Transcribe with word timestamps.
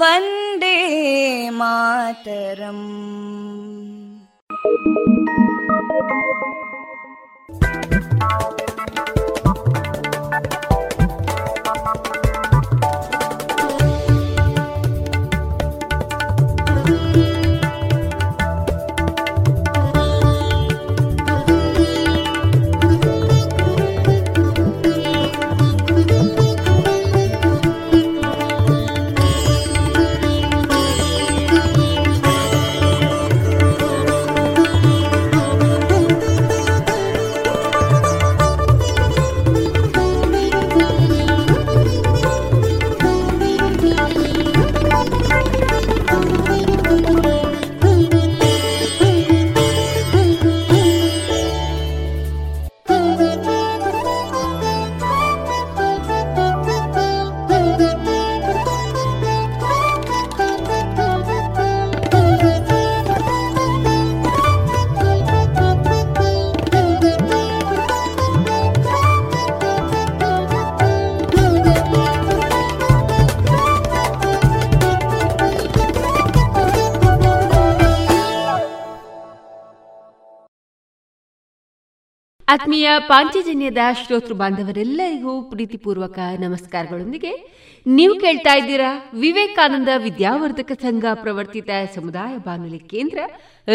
वन्दे 0.00 0.76
मातरम् 1.58 2.86
ಆತ್ಮೀಯ 82.55 82.89
ಪಾಂಚಜನ್ಯದ 82.99 83.77
ಶ್ರೋತೃ 84.05 84.33
ಬಾಂಧವರೆಲ್ಲರಿಗೂ 84.33 85.41
ಪ್ರೀತಿಪೂರ್ವಕ 85.41 86.19
ನಮಸ್ಕಾರಗಳೊಂದಿಗೆ 86.39 87.31
ನೀವು 87.87 88.19
ಕೇಳ್ತಾ 88.19 88.57
ಇದ್ದೀರಾ 88.57 89.09
ವಿವೇಕಾನಂದ 89.13 89.87
ವಿದ್ಯಾವರ್ಧಕ 89.97 90.71
ಸಂಘ 90.81 91.05
ಪ್ರವರ್ತಿತ 91.13 91.69
ಸಮುದಾಯ 91.95 92.37
ಬಾನುಲಿ 92.37 92.79
ಕೇಂದ್ರ 92.79 93.19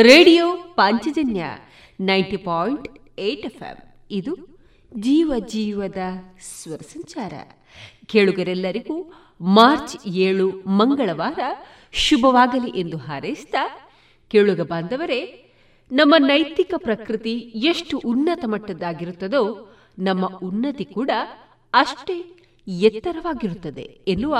radio 0.02 0.56
Panchajanya 0.56 1.44
ninety 2.00 2.36
point 2.36 2.88
eight 3.18 3.46
F 3.46 3.96
ಇದು 4.10 4.58
ಜೀವ 4.96 5.32
ಜೀವದ 5.46 5.98
ಸ್ವರ 6.40 6.76
ಸಂಚಾರ. 6.76 7.32
ಕೇಳುಗರೆಲ್ಲರಿಗೂ 8.06 9.12
ಮಾರ್ಚ್ 9.40 10.06
ಏಳು 10.06 10.50
ಮಂಗಳವಾರ 10.50 11.38
ಶುಭವಾಗಲಿ 11.92 12.80
ಎಂದು 12.80 12.96
ಹಾರೈಸಿದ 12.96 13.54
ಕೇಳುಗ 14.28 14.60
ಬಾಂಧವರೇ 14.60 15.49
ನಮ್ಮ 15.92 16.14
ನೈತಿಕ 16.18 16.74
ಪ್ರಕೃತಿ 16.76 17.32
ಎಷ್ಟು 17.38 17.98
ಉನ್ನತ 17.98 18.44
ಮಟ್ಟದ್ದಾಗಿರುತ್ತದೋ, 18.44 19.72
ನಮ್ಮ 19.98 20.26
ಉನ್ನತಿ 20.26 20.84
ಕೂಡ 20.84 21.10
ಅಷ್ಟೇ 21.74 22.36
ಎತ್ತರವಾಗಿರುತ್ತದೆ 22.68 24.00
ಎನ್ನುವ 24.08 24.36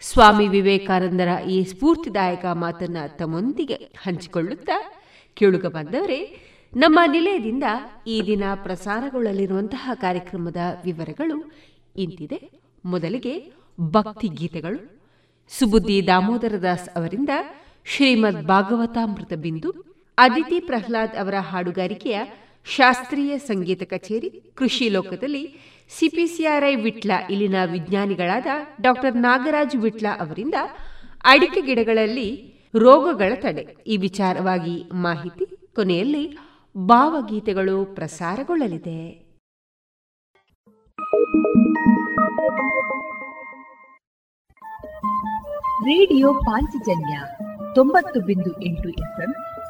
ಸ್ವಾಮಿ 0.00 0.48
ವಿವೇಕಾನಂದರ 0.48 1.28
ಈ 1.48 1.64
ಸ್ಫೂರ್ತಿದಾಯಕ 1.64 2.44
ಮಾತನ್ನ 2.52 2.96
ತಮ್ಮೊಂದಿಗೆ 3.18 3.74
ಹಂಚಿಕೊಳ್ಳುತ್ತಾ 3.74 4.94
ಕೇಳುಗ 5.34 5.66
ಬಂದವರೇ, 5.66 6.40
ನಮ್ಮ 6.76 7.00
ನಿಲಯದಿಂದ 7.06 7.64
ಈ 8.06 8.22
ದಿನ 8.26 8.44
ಪ್ರಸಾರಗೊಳ್ಳಲಿರುವಂತಹ 8.54 9.90
ಕಾರ್ಯಕ್ರಮದ 9.94 10.56
ವಿವರಗಳು 10.84 11.52
ಇಂತಿದೆ. 11.96 12.50
ಮೊದಲಿಗೆ 12.84 13.52
ಭಕ್ತಿ 13.80 14.28
ಗೀತೆಗಳು. 14.28 15.00
ಸುಬುದ್ದಿ 15.58 16.06
ದಾಮೋದರ 16.06 16.54
ದಾಸ್ 16.62 16.88
ಅವರಿಂದ 16.88 17.28
ಶ್ರೀಮದ್ 17.84 18.46
ಭಾಗವತಾಮೃತ 18.46 19.32
ಬಿಂದು 19.34 19.93
ಅದಿತಿ 20.18 20.60
ಪ್ರಹ್ಲಾದ್ 20.60 21.16
ಅವರ 21.16 21.34
ಹಾಡುಗಾರಿಕೆಯ 21.38 22.20
ಶಾಸ್ತ್ರೀಯ 22.64 23.38
ಸಂಗೀತ 23.38 23.82
ಕಚೇರಿ 23.82 24.52
ಕೃಷಿ 24.54 24.88
ಲೋಕದಲ್ಲಿ 24.88 25.58
ಸಿಪಿಸಿಆರ್ಐ 25.98 26.74
ವಿಟ್ಲ 26.74 27.12
ಇಲ್ಲಿನ 27.30 27.54
ವಿಜ್ಞಾನಿಗಳಾದ 27.64 28.46
ಡಾಕ್ಟರ್ 28.80 29.16
ನಾಗರಾಜ್ 29.16 29.76
ವಿಟ್ಲ 29.76 30.06
ಅವರಿಂದ 30.20 30.54
ಅಡಿಕೆ 31.24 31.60
ಗಿಡಗಳಲ್ಲಿ 31.60 32.54
ರೋಗಗಳ 32.78 33.32
ತಡೆ. 33.40 33.76
ಈ 33.86 33.96
ವಿಚಾರವಾಗಿ 33.96 34.90
ಮಾಹಿತಿ 34.92 35.74
ಕೊನೆಯಲ್ಲಿ 35.74 36.38
ಭಾವಗೀತೆಗಳು 36.76 37.84
ಪ್ರಸಾರಗೊಳ್ಳಲಿದೆ. 37.84 39.24
ರೇಡಿಯೋ 45.84 46.34
ಪಾಂಚಜನ್ಯ 46.34 47.20
ತೊಂಬತ್ತು 47.74 48.20
ಬಿಂದು 48.20 48.62
ಎಂಟು 48.62 48.88
ಎಫ್ಎಂ 48.88 49.34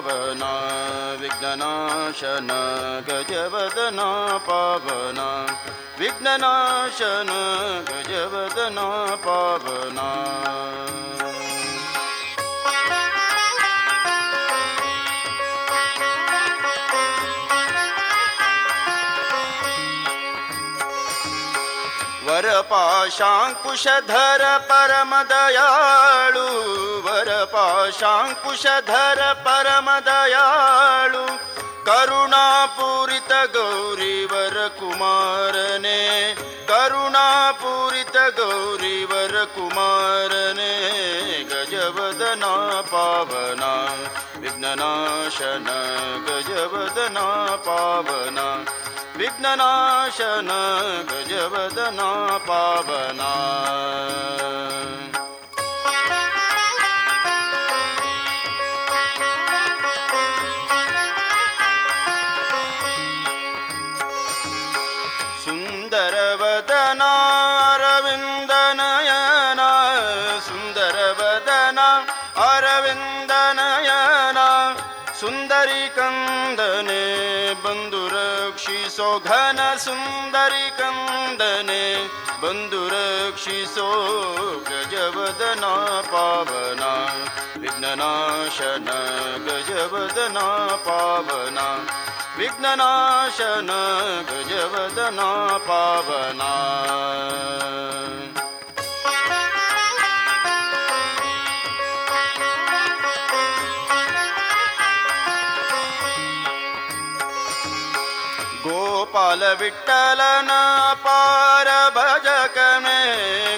पावना 0.00 0.52
विघ्ननाशन 1.20 2.48
गजवदना 3.08 4.08
पावना। 4.38 5.28
विघ्ननाशन 5.98 7.30
गजवदना 7.88 9.16
पावना 9.24 10.08
वरपाशाङ्कुशधर 22.70 24.42
परमदयाळु 24.70 26.44
वरपाशाङ्कुशधर 27.06 28.20
परमदयाळु 29.46 31.24
करुणापूरित 31.88 33.32
गौरीवर 33.56 34.56
कुमारने 34.78 36.00
करुणापूरित 36.70 38.16
गौरीवर 38.38 39.34
कुमारने 39.56 40.74
गजवदना 41.52 42.52
पावना 42.92 43.72
विघ्ननाशन 44.42 45.66
गजवदना 46.28 47.26
पावना 47.66 48.46
विघ्ननाशन 49.20 50.48
गजवदना 51.10 52.10
पावना 52.48 53.32
बन्धुरक्षिसो 79.10 79.18
घन 79.26 79.58
सुन्दरिकन्दने 79.84 81.84
बन्धुरक्षिसो 82.42 83.88
गजवदना 84.68 85.72
पावना 86.12 86.92
विघ्ननाशन 87.62 88.86
गजवदना 89.46 90.46
पावना 90.86 91.66
विघ्ननाशन 92.38 93.70
गजवदना 94.30 95.30
पावना 95.68 96.52
ವಿಠಲನ 109.58 110.50
ಅಪಾರ 110.90 111.68
ಭಜಕನೆ 111.96 112.98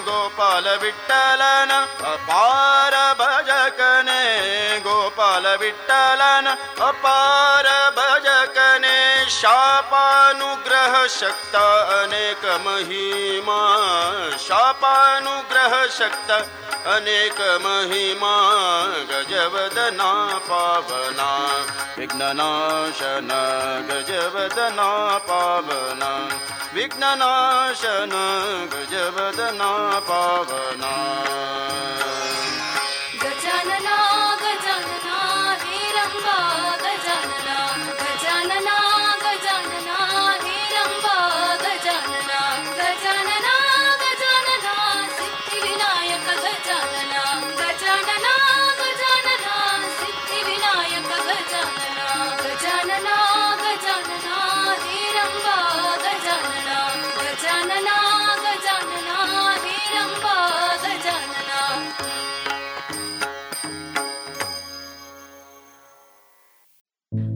ಗೋಪಾಲ 0.05 0.67
ವಿಠಲನ 0.81 1.71
ಅಪಾರ 2.13 2.95
ಭಜಕನೆ 3.19 4.21
ಗೋಪಾಲ 4.79 5.45
ವಿಠಲನ 5.55 6.47
ಅಪಾರ 6.81 7.67
ಭಜ 7.95 8.22
शापानुग्रह 9.31 10.95
शक्त 11.07 11.55
अनेक 11.55 12.43
महिमा 12.65 13.59
शापानुग्रह 14.45 15.75
शक्त 15.97 16.31
अनेक 16.95 17.39
महिमा 17.65 18.33
गजवदना 19.11 20.11
पावना 20.49 21.29
विघ्ननाशन 21.97 23.31
गजवदना 23.91 24.89
पावना 25.29 26.11
विघ्ननाशन 26.75 28.15
गजवदना 28.73 29.71
पावना 30.09 30.93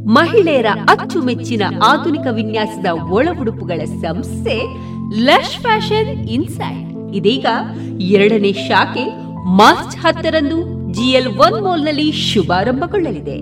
ಮಹಿಳೆಯರ 0.07 0.65
ಅಚ್ಚುಮೆಚ್ಚಿನ 0.89 1.61
ಆಧುನಿಕ 1.83 2.27
ವಿನ್ಯಾಸದ 2.31 2.85
ಒಳ 3.11 3.27
ಉಡುಪುಗಳ 3.41 3.85
ಸಂಸ್ಥೆ 3.85 4.61
ಲಶ್ 5.25 5.57
ಫ್ಯಾಷನ್ 5.59 6.29
ಇನ್ಸೈಡ್. 6.29 7.15
ಇದೀಗ 7.15 7.45
ಎರಡನೇ 7.99 8.53
ಶಾಖೆ 8.53 9.05
ಮಾರ್ಚ್ 9.45 9.97
ಹತ್ತರಂದು 9.97 10.91
ಜಿಎಲ್ 10.91 11.27
ಒನ್ನಲ್ಲಿ 11.27 12.11
ಶುಭಾರಂಭಗೊಳ್ಳಲಿದೆ. 12.11 13.37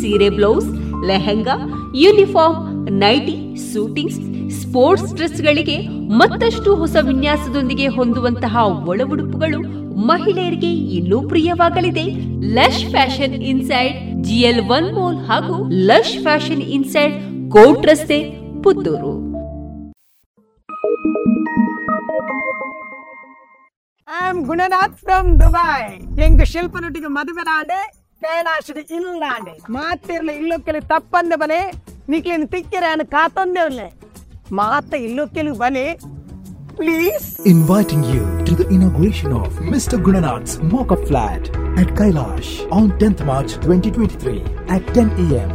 ಸೀರೆ, 0.00 0.28
blouse, 0.28 0.68
lehenga, 1.06 1.56
uniform, 1.96 2.90
nightie, 2.90 3.56
suitings, 3.72 4.20
sports 4.60 5.14
ಡ್ರೆಸ್ಗಳಿಗೆ 5.14 5.88
ಮತ್ತಷ್ಟು 5.88 6.74
ಹೊಸ 6.74 6.96
ವಿನ್ಯಾಸದೊಂದಿಗೆ 7.02 7.86
ಹೊಂದುವಂತಹ 7.86 8.56
ಒಳ 8.88 9.00
ಉಡುಪುಗಳು 9.12 9.84
ಮಹಿಳೆಯರಿಗೆ 10.06 10.72
ಇನ್ನೂ 10.72 11.28
ಪ್ರಿಯವಾಗಲಿದೆ. 11.28 12.04
Lush 12.54 12.86
fashion 12.90 13.34
inside 13.34 14.13
GL 14.24 14.60
one 14.68 14.88
mall 14.92 15.18
ಹಾಗೂ 15.24 15.54
ಲಶ್ 15.88 16.16
ಫ್ಯಾಷನ್ 16.22 16.62
ಇನ್ಸೈಡ್ 16.68 17.14
ಕೋಟ್ 17.52 17.86
ರಸ್ತೆ, 17.86 18.18
Puttur. 18.62 19.12
I 24.08 24.20
am 24.28 24.40
Gunanath 24.44 24.96
from 24.96 25.28
Dubai 25.40 25.82
ಹೆಂಗ್ 26.18 26.44
ಶಿಲ್ಪನೊಟ್ಟಿಗೆ 26.44 27.08
ಮದುವೆ 27.08 27.42
ನಾಡೆ 27.42 27.80
ಕೈಲಾಶದ 28.22 28.80
ಇಲ್ಲಾಂಡೆ 28.90 29.54
ಮಾತಿರ್ಲ 29.70 30.30
ಇಲ್ಲೊಕ್ಕೆಲಿ 30.30 30.80
ತಪ್ಪಂದೆ 30.86 31.36
ಬನೆ 31.36 31.60
ನಿಕ್ಲಿನ 32.08 32.46
ತಿಕ್ಕಿರ 32.46 32.84
ಕಾತಂದೆ 33.10 33.60
ಉಳ್ಳೆ 33.60 33.88
ಮಾತ 34.52 34.94
ಇಲ್ಲೊಕ್ಕೆಲಿ 35.00 35.52
ಬನೆ 35.58 35.84
please. 36.75 37.39
Inviting 37.45 38.03
you 38.03 38.43
to 38.45 38.55
the 38.55 38.67
inauguration 38.69 39.31
of 39.33 39.53
Mr. 39.73 39.97
Gunanath's 40.01 40.59
Mock-up 40.59 41.05
Flat 41.07 41.49
at 41.77 41.87
Kailash 41.99 42.67
on 42.71 42.91
10th 42.99 43.25
March 43.25 43.53
2023 43.53 44.43
at 44.67 44.85
10 44.93 45.09
a.m. 45.25 45.49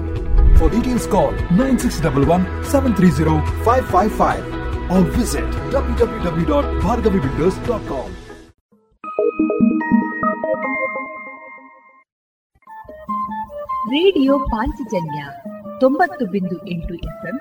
For 0.56 0.68
details 0.70 1.06
call 1.06 1.32
9611 1.50 2.64
730 2.64 3.40
555 3.64 4.90
or 4.90 5.00
visit 5.12 5.44
www.bhargavibuilders.com. 5.72 8.10
Radio 13.94 14.38
Panchajanya 14.38 15.24
ತೊಂಬತ್ತು 15.80 16.26
ಬಿಂದು 16.26 16.66
ಎಂಟು 16.66 16.94
FM 16.94 17.40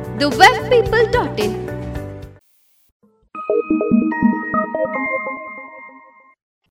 The 0.21 0.25
web 0.41 0.63
people 0.71 1.05
dot 1.15 1.39
in 1.45 1.55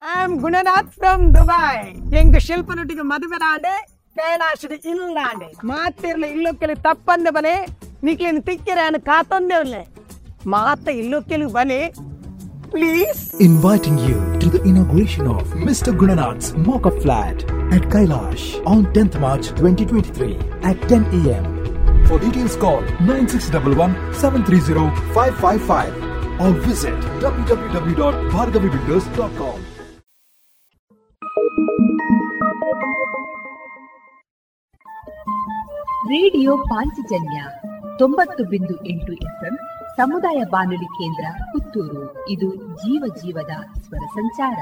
I 0.03 0.13
am 0.23 0.35
Gunanath 0.43 0.93
from 0.99 1.25
Dubai 1.35 1.75
ಎಂಗ್ 2.21 2.39
ಶಿಲ್ಪನೊಟ್ಟಿಗೆ 2.41 3.05
ಮದುವೆರಾಂಡೆ 3.13 3.75
ಕೈಲಾಶದ 4.17 4.75
ಇಲ್ಲಾಂಡೆ 4.93 5.49
ಮಾತಿರ್ಲ 5.71 6.25
ಇಲ್ಲೊಕ್ಕೆಲಿ 6.35 6.77
ತಪ್ಪಂದೆ 6.87 7.31
ಬನೆ 7.31 7.55
ನಿಕ್ಲಿನ 8.03 8.41
ತಿಕ್ಕಿರ 8.41 8.79
ಕಾತೊಂದೆ 9.07 9.57
ಉಳ್ಳೆ 9.57 9.83
ಮಾತ 10.47 10.89
ಇಲ್ಲೊಕ್ಕೆಲಿ 11.03 11.49
ಬನೆ 11.59 11.81
please 12.75 13.23
Inviting 13.41 13.97
you 13.99 14.19
to 14.43 14.49
the 14.49 14.61
inauguration 14.63 15.27
of 15.37 15.45
Mr. 15.69 15.93
Gunanath's 15.93 16.51
Mocha 16.67 16.93
Flat 17.01 17.39
at 17.73 17.87
Kailash 17.95 18.45
on 18.65 18.81
10th 18.97 19.19
March 19.21 19.49
2023 19.55 20.37
at 20.63 20.89
10 20.91 21.01
a.m. 21.21 21.47
For 22.11 22.19
details, 22.19 22.57
call 22.57 22.81
9611 23.01 24.15
730 24.15 24.91
555 25.15 26.41
or 26.41 26.61
visit 26.61 26.95
www.bhargavibuilders.com. 27.23 29.61
Radio 36.11 36.57
Panchajanya 36.57 37.45
ತೊಂಬತ್ತು 37.99 38.45
ಬಿಂದು 38.45 38.87
ಎಂಟು 38.87 39.13
ಎಫ್ಎಂ 39.13 39.59
ಸಮುದಾಯ 39.97 40.43
ಬಾನುಲಿ 40.51 40.85
ಕೇಂದ್ರ 40.85 41.25
ಪುತ್ತೂರು 41.53 42.29
ಇದು 42.29 42.55
ಜೀವ 42.55 43.05
ಜೀವದ 43.23 43.81
ಸ್ವರ 43.81 43.99
ಸಂಚಾರ 44.15 44.57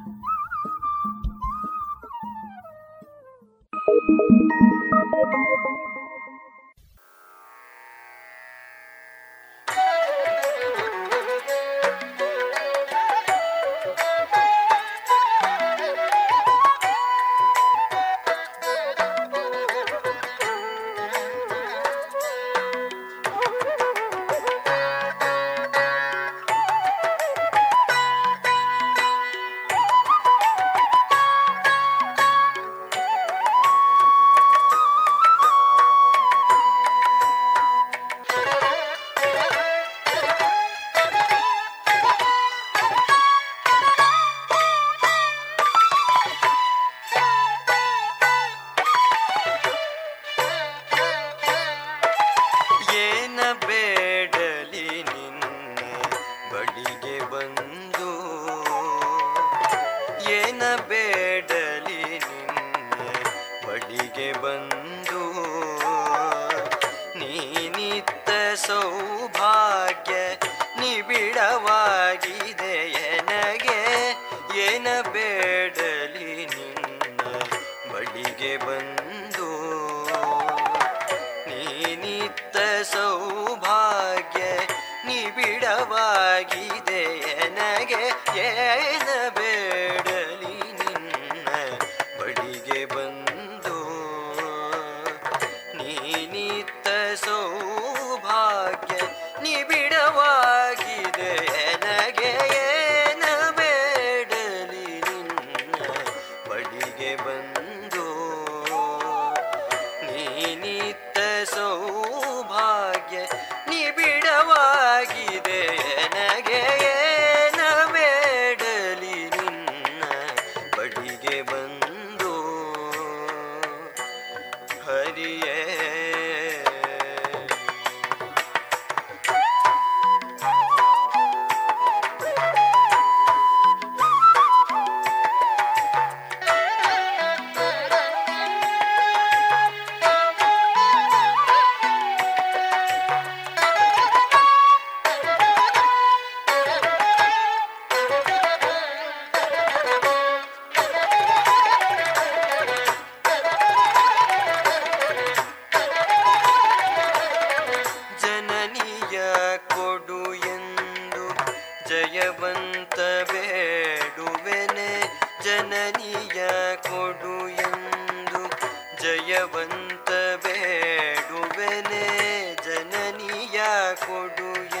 கொடு 173.99 174.80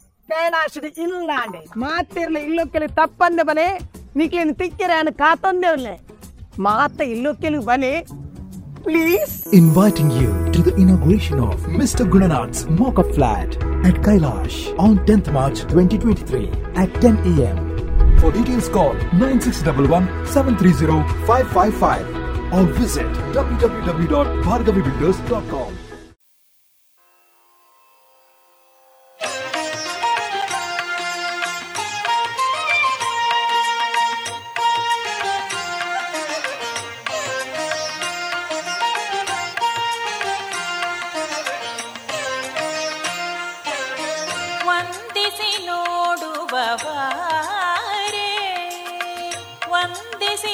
ನಾಡೆ 0.30 0.34
ಕೈಲಾಸದ 0.34 0.86
ಇಲ್ಲಾಂಡೆ 1.04 1.60
ಮಾತಿರ್ಲ 1.82 2.36
ಇಲ್ಲೊಕ್ಕೆಲಿ 2.48 2.88
ತಪ್ಪಂದೆ 2.98 3.44
ಬನೆ 3.50 3.66
ನಿಕ್ಲಿನ 4.20 4.52
ತಿಕ್ಕಿರ 4.60 4.92
ಅನ್ನ 5.00 5.10
ಕಾತೊಂದೆ 5.22 5.68
ಉಲ್ಲೆ 5.76 5.94
ಮಾತ 6.66 6.98
ಇಲ್ಲೊಕ್ಕೆಲಿ 7.14 7.60
ಬನೆ 7.70 7.92
please 8.86 9.34
Inviting 9.60 10.10
you 10.20 10.30
to 10.54 10.60
the 10.60 10.72
inauguration 10.82 11.38
of 11.48 11.56
Mr. 11.80 12.02
Gunanath's 12.12 12.60
Mock-up 12.78 13.08
Flat 13.16 13.50
at 13.88 13.96
Kailash 14.06 14.56
on 14.84 14.92
10th 15.08 15.28
March 15.38 15.58
2023 15.64 16.44
at 16.82 16.90
10 17.00 17.04
a.m. 17.32 17.58
For 18.20 18.30
details 18.30 18.68
call 18.68 18.94
9611 19.14 20.06
730 20.26 21.02
555 21.26 22.06
or 22.52 22.64
visit 22.74 23.06
www.bhargavibuilders.com. 23.34 25.72
ನೋಡುವವಾರೆ 46.53 48.29
ವಂದಿಸಿ 49.71 50.53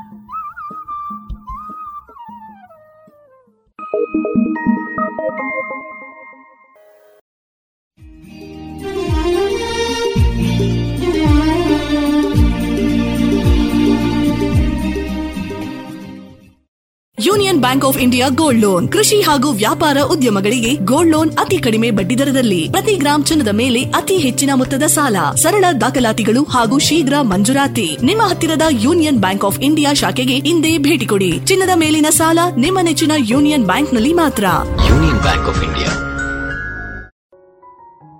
Bank 17.71 17.87
of 17.87 17.97
India 17.97 18.29
gold 18.29 18.61
loan 18.61 18.91
ಕೃಷಿ 18.91 19.21
ಹಾಗೂ 19.21 19.51
ವ್ಯಾಪಾರ 19.51 19.97
ಉದ್ಯಮಗಳಿಗೆ 20.01 20.75
ಗೋಲ್ಡ್ 20.75 21.11
ಲೋನ್ 21.11 21.37
ಅತಿ 21.37 21.57
ಕಡಿಮೆ 21.57 21.91
ಬಡ್ಡಿ 21.91 22.17
ದರದಲ್ಲಿ 22.17 22.69
ಪ್ರತಿ 22.71 22.95
ಗ್ರಾಮ್ 22.95 23.25
ಚಿನ್ನದ 23.25 23.47
ಮೇಲೆ 23.47 23.83
ಅತಿ 23.83 24.17
ಹೆಚ್ಚಿನ 24.17 24.49
ಮೊತ್ತದ 24.55 24.83
ಸಾಲ. 24.83 25.15
ಸರಳ 25.35 25.65
ದಾಖಲಾತಿಗಳು 25.81 26.43
ಹಾಗೂ 26.43 26.79
ಶೀಘ್ರ 26.79 27.13
ಮಂಜೂರಾತಿ. 27.21 27.97
ನಿಮ್ಮ 28.03 28.21
ಹತ್ತಿರದ 28.21 28.61
ಯೂನಿಯನ್ 28.69 29.19
ಬ್ಯಾಂಕ್ 29.19 29.45
ಆಫ್ 29.45 29.59
ಇಂಡಿಯಾ 29.59 29.93
ಶಾಖೆಗೆ 29.93 30.33
ಇಂದೇ 30.33 30.77
ಭೇಟಿ 30.77 31.05
ಕೊಡಿ. 31.05 31.39
ಚಿನ್ನದ 31.45 31.69
ಮೇಲಿನ 31.75 32.05
ಸಾಲ 32.09 32.39
ನಿಮ್ಮ 32.57 32.79
ನೆಚ್ಚಿನ 32.81 33.11
ಯೂನಿಯನ್ 33.17 33.65
ಬ್ಯಾಂಕ್ನಲ್ಲಿ 33.65 34.13
ಮಾತ್ರ. 34.13 34.45
Union 34.89 35.21
Bank 35.21 35.47
of 35.47 35.63
India. 35.63 35.91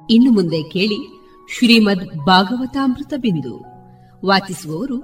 ಇನ್ನು 0.10 0.32
ಮುಂದೆ 0.32 0.64
ಕೇಳಿ 0.64 1.02
ಶ್ರೀಮದ್ 1.58 2.26
ಭಾಗವತಾಮೃತ 2.26 3.14
ಬಿಂದು. 3.18 3.56
ವಾಚಿಸುವವರು 4.26 5.00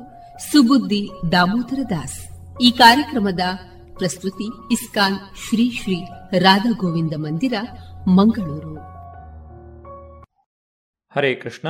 ಸುಬುದ್ದಿ 0.51 1.09
ದಾಮೋದರ 1.31 1.79
ದಾಸ್. 1.89 2.19
ಈ 2.61 2.71
ಕಾರ್ಯಕ್ರಮದ 2.71 3.39
ಪ್ರಸ್ತುತಿ 3.97 4.73
ಇಸ್ಕಾನ್ 4.73 5.15
ಶ್ರೀ 5.15 5.71
ಶ್ರೀ 5.71 6.03
ರಾಧಾ 6.39 6.71
ಗೋವಿಂದ 6.71 7.13
ಮಂದಿರ, 7.17 7.53
ಮಂಗಳೂರು. 8.07 8.75
ಹರೇ 11.15 11.35
ಕೃಷ್ಣ. 11.35 11.67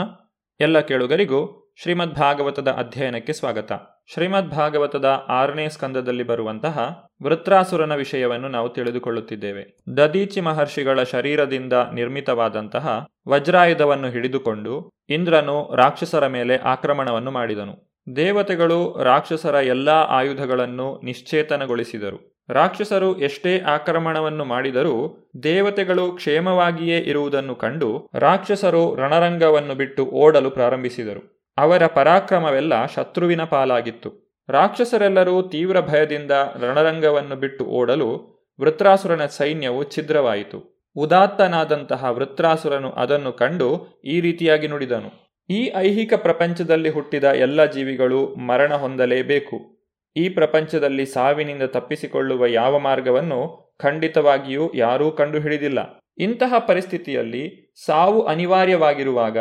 ಎಲ್ಲ 0.59 0.79
ಕೇಳುಗರಿಗೂ 0.79 1.73
ಶ್ರೀಮದ್ 1.81 2.13
ಭಾಗವತದ 2.13 2.67
ಅಧ್ಯಯನಕ್ಕೆ 2.67 3.33
ಸ್ವಾಗತ. 3.33 3.71
ಶ್ರೀಮದ್ 4.13 4.49
ಭಾಗವತದ 4.49 5.05
ಆರನೇ 5.29 5.69
ಸ್ಕಂದದಲ್ಲಿ 5.69 6.23
ಬರುವಂತಹ 6.23 7.07
ವೃತ್ರಾಸುರನ 7.23 7.95
ವಿಷಯವನ್ನು 7.95 8.47
ನಾವು 8.47 8.69
ತಿಳಿದುಕೊಳ್ಳುತ್ತಿದ್ದೇವೆ. 8.69 9.77
ದದೀಚಿ 9.97 10.41
ಮಹರ್ಷಿಗಳ 10.41 11.03
ಶರೀರದಿಂದ 11.03 11.73
ನಿರ್ಮಿತವಾದಂತಹ 11.93 13.05
ವಜ್ರಾಯುಧವನ್ನು 13.27 14.09
ಹಿಡಿದುಕೊಂಡು 14.09 14.89
ಇಂದ್ರನು 15.09 15.75
ರಾಕ್ಷಸರ 15.75 16.27
ಮೇಲೆ 16.27 16.57
ಆಕ್ರಮಣವನ್ನು 16.57 17.31
ಮಾಡಿದನು. 17.31 17.86
ದೇವತೆಗಳು 18.15 19.03
ರಾಕ್ಷಸರ 19.03 19.55
ಎಲ್ಲಾ 19.55 20.01
ಆಯುಧಗಳನ್ನು 20.01 21.01
ನಿಶ್ಚೇತನಗೊಳಿಸಿದರು. 21.03 22.43
ರಾಕ್ಷಸರು 22.49 23.19
ಎಷ್ಟೇ 23.19 23.59
ಆಕ್ರಮಣವನ್ನು 23.59 24.45
ಮಾಡಿದರೂ 24.45 25.27
ದೇವತೆಗಳು 25.43 26.11
ಕ್ಷೇಮವಾಗಿಯೇ 26.11 26.97
ಇರುವುದನ್ನು 26.97 27.55
ಕಂಡು 27.55 28.09
ರಾಕ್ಷಸರು 28.13 28.95
ರಣರಂಗವನ್ನು 28.95 29.75
ಬಿಟ್ಟು 29.75 30.05
ಓಡಲು 30.05 30.51
ಪ್ರಾರಂಭಿಸಿದರು. 30.51 31.53
ಅವರ 31.57 31.87
ಪರಾಕ್ರಮವೆಲ್ಲ 31.87 32.85
ಶತ್ರುವಿನ 32.85 33.43
ಪಾಲಾಗಿತ್ತು. 33.43 34.37
ರಾಕ್ಷಸರೆಲ್ಲರೂ 34.49 35.41
ತೀವ್ರ 35.41 35.79
ಭಯದಿಂದ 35.79 36.31
ರಣರಂಗವನ್ನು 36.31 37.35
ಬಿಟ್ಟು 37.35 37.65
ಓಡಲು 37.65 38.37
ವೃತ್ರಾಸುರನ 38.61 39.25
ಸೈನ್ಯವು 39.25 39.83
ಛಿದ್ರವಾಯಿತು. 39.83 40.87
ಉದಾತ್ತನಾದಂತಹ 40.95 42.05
ವೃತ್ರಾಸುರನು 42.09 42.91
ಅದನ್ನು 42.91 43.31
ಕಂಡು 43.31 44.01
ಈ 44.05 44.21
ರೀತಿಯಾಗಿ 44.21 44.67
ನುಡಿದನು. 44.67 45.26
ಈ 45.49 45.71
ಐಹಿಕ 45.75 46.13
ಪ್ರಪಂಚದಲ್ಲಿ 46.13 46.89
ಹುಟ್ಟಿದ 46.89 47.23
ಎಲ್ಲ 47.23 47.65
ಜೀವಿಗಳು 47.65 48.35
ಮರಣ 48.35 48.73
ಹೊಂದಲೇಬೇಕು. 48.73 49.77
ಈ 50.17 50.29
ಪ್ರಪಂಚದಲ್ಲಿ 50.29 51.05
ಸಾವಿನಿಂದ 51.05 51.63
ತಪ್ಪಿಸಿಕೊಳ್ಳುವ 51.63 52.45
ಯಾವ 52.45 52.79
ಮಾರ್ಗವನ್ನು 52.79 53.73
ಖಂಡಿತವಾಗಿಯೂ 53.79 54.71
ಯಾರೂ 54.75 55.11
ಕಂಡುಹಿಡಿದಿಲ್ಲ. 55.11 55.79
ಇಂತಹ 56.17 56.53
ಪರಿಸ್ಥಿತಿಯಲ್ಲಿ 56.59 57.73
ಸಾವು 57.85 58.21
ಅನಿವಾರ್ಯವಾಗಿರುವಾಗ 58.21 59.37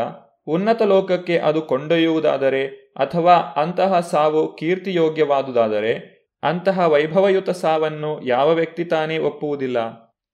ಉನ್ನತ 0.46 0.82
ಲೋಕಕ್ಕೆ 0.82 1.38
ಅದು 1.38 1.62
ಕೊಂಡೊಯ್ಯುವುದಾದರೆ 1.62 2.66
ಅಥವಾ 2.96 3.34
ಅಂತಹ 3.34 4.00
ಸಾವು 4.00 4.56
ಕೀರ್ತಿಯೋಗ್ಯವಾದುದಾದರೆ 4.56 6.16
ಅಂತಹ 6.42 6.92
ವೈಭವಯುತ 6.92 7.50
ಸಾವನ್ನು 7.50 8.26
ಯಾವ 8.26 8.54
ವ್ಯಕ್ತಿ 8.54 8.84
ತಾನೇ 8.84 9.18
ಒಪ್ಪುವುದಿಲ್ಲ. 9.18 9.78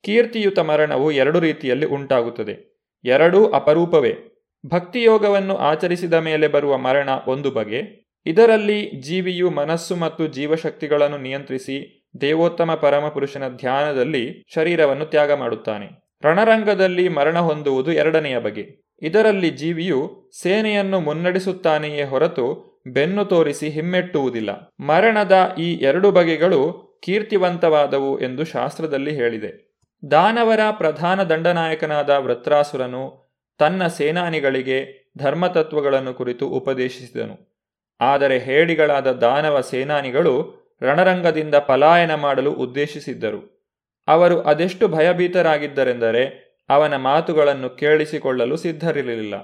ಕೀರ್ತಿಯುತ 0.04 0.58
ಮರಣವು 0.58 1.10
ಎರಡು 1.10 1.40
ರೀತಿಯಲ್ಲಿ 1.40 1.86
ಉಂಟಾಗುತ್ತದೆ. 1.86 2.84
ಎರಡೂ 3.04 3.46
ಅಪರೂಪವೇ. 3.46 4.31
ಭಕ್ತಿಯೋಗವನ್ನು 4.66 5.56
ಆಚರಿಸಿದ 5.56 6.14
ಮೇಲೆ 6.14 6.48
ಬರುವ 6.48 6.76
ಮರಣ 6.76 7.08
ಒಂದು 7.26 7.50
ಬಗೆ. 7.50 8.06
ಇದರಲ್ಲಿ 8.26 8.90
ಜೀವಿಯು 9.00 9.50
ಮನಸ್ಸು 9.50 9.96
ಮತ್ತು 9.96 10.26
ಜೀವಶಕ್ತಿಗಳನ್ನು 10.26 11.18
ನಿಯಂತ್ರಿಸಿ 11.18 12.08
ದೇವೋತ್ತಮ 12.20 12.74
ಪರಮಪುರುಷನ 12.74 13.48
ಧ್ಯಾನದಲ್ಲಿ 13.48 14.44
ಶರೀರವನ್ನು 14.54 15.04
ತ್ಯಾಗ 15.04 15.32
ಮಾಡುತ್ತಾನೆ. 15.32 16.18
ರಣರಂಗದಲ್ಲಿ 16.24 17.08
ಮರಣ 17.08 17.38
ಹೊಂದುವುದು 17.38 17.92
ಎರಡನೆಯ 17.92 18.38
ಬಗೆ. 18.38 18.96
ಇದರಲ್ಲಿ 19.02 19.50
ಜೀವಿಯು 19.50 20.30
ಸೇನೆಯನ್ನು 20.42 21.00
ಮುನ್ನಡೆಸುತ್ತಾನೆಯೇ 21.00 22.04
ಹೊರತು 22.04 22.72
ಬೆನ್ನು 22.86 23.24
ತೋರಿಸಿ 23.24 23.68
ಹಿಮ್ಮೆಟ್ಟುವುದಿಲ್ಲ. 23.68 24.76
ಮರಣದ 24.80 25.54
ಈ 25.58 25.74
ಎರಡು 25.74 26.10
ಬಗೆಗಳು 26.10 26.92
ಕೀರ್ತಿವಂತವಾದವು 27.02 28.20
ಎಂದು 28.20 28.44
ಶಾಸ್ತ್ರದಲ್ಲಿ 28.44 29.14
ಹೇಳಿದೆ. 29.14 29.72
ದಾನವರ 30.10 30.60
ಪ್ರಧಾನ 30.70 31.22
ದಂಡನಾಯಕನಾದ 31.22 32.10
ವೃತ್ರಾಸುರನು 32.10 33.21
ತನ್ನ 33.58 33.86
ಸೇನಾನಿಗಳಿಗೆ 33.86 35.10
ಧರ್ಮತತ್ವಗಳನ್ನು 35.18 36.14
ಕುರಿತು 36.14 36.48
ಉಪದೇಶಿಸಿದನು. 36.48 37.52
ಆದರೆ 38.00 38.38
ಹೇಡಿಗಳಾದ 38.38 39.12
ದಾನವ 39.12 39.60
ಸೇನಾನಿಗಳು 39.60 40.62
ರಣರಂಗದಿಂದ 40.82 41.54
ಪಲಾಯನ 41.54 42.14
ಮಾಡಲು 42.14 42.52
ಉದ್ದೇಶಿಸಿದ್ದರು. 42.52 43.68
ಅವರು 44.06 44.40
ಅದೆಷ್ಟು 44.40 44.88
ಭಯಭೀತರಾಗಿದ್ದರೆಂದರೆ 44.88 46.52
ಅವನ 46.68 46.96
ಮಾತುಗಳನ್ನು 46.96 47.70
ಕೇಳಿಸಿಕೊಳ್ಳಲು 47.70 48.56
ಸಿದ್ಧರಿರಲಿಲ್ಲ. 48.56 49.34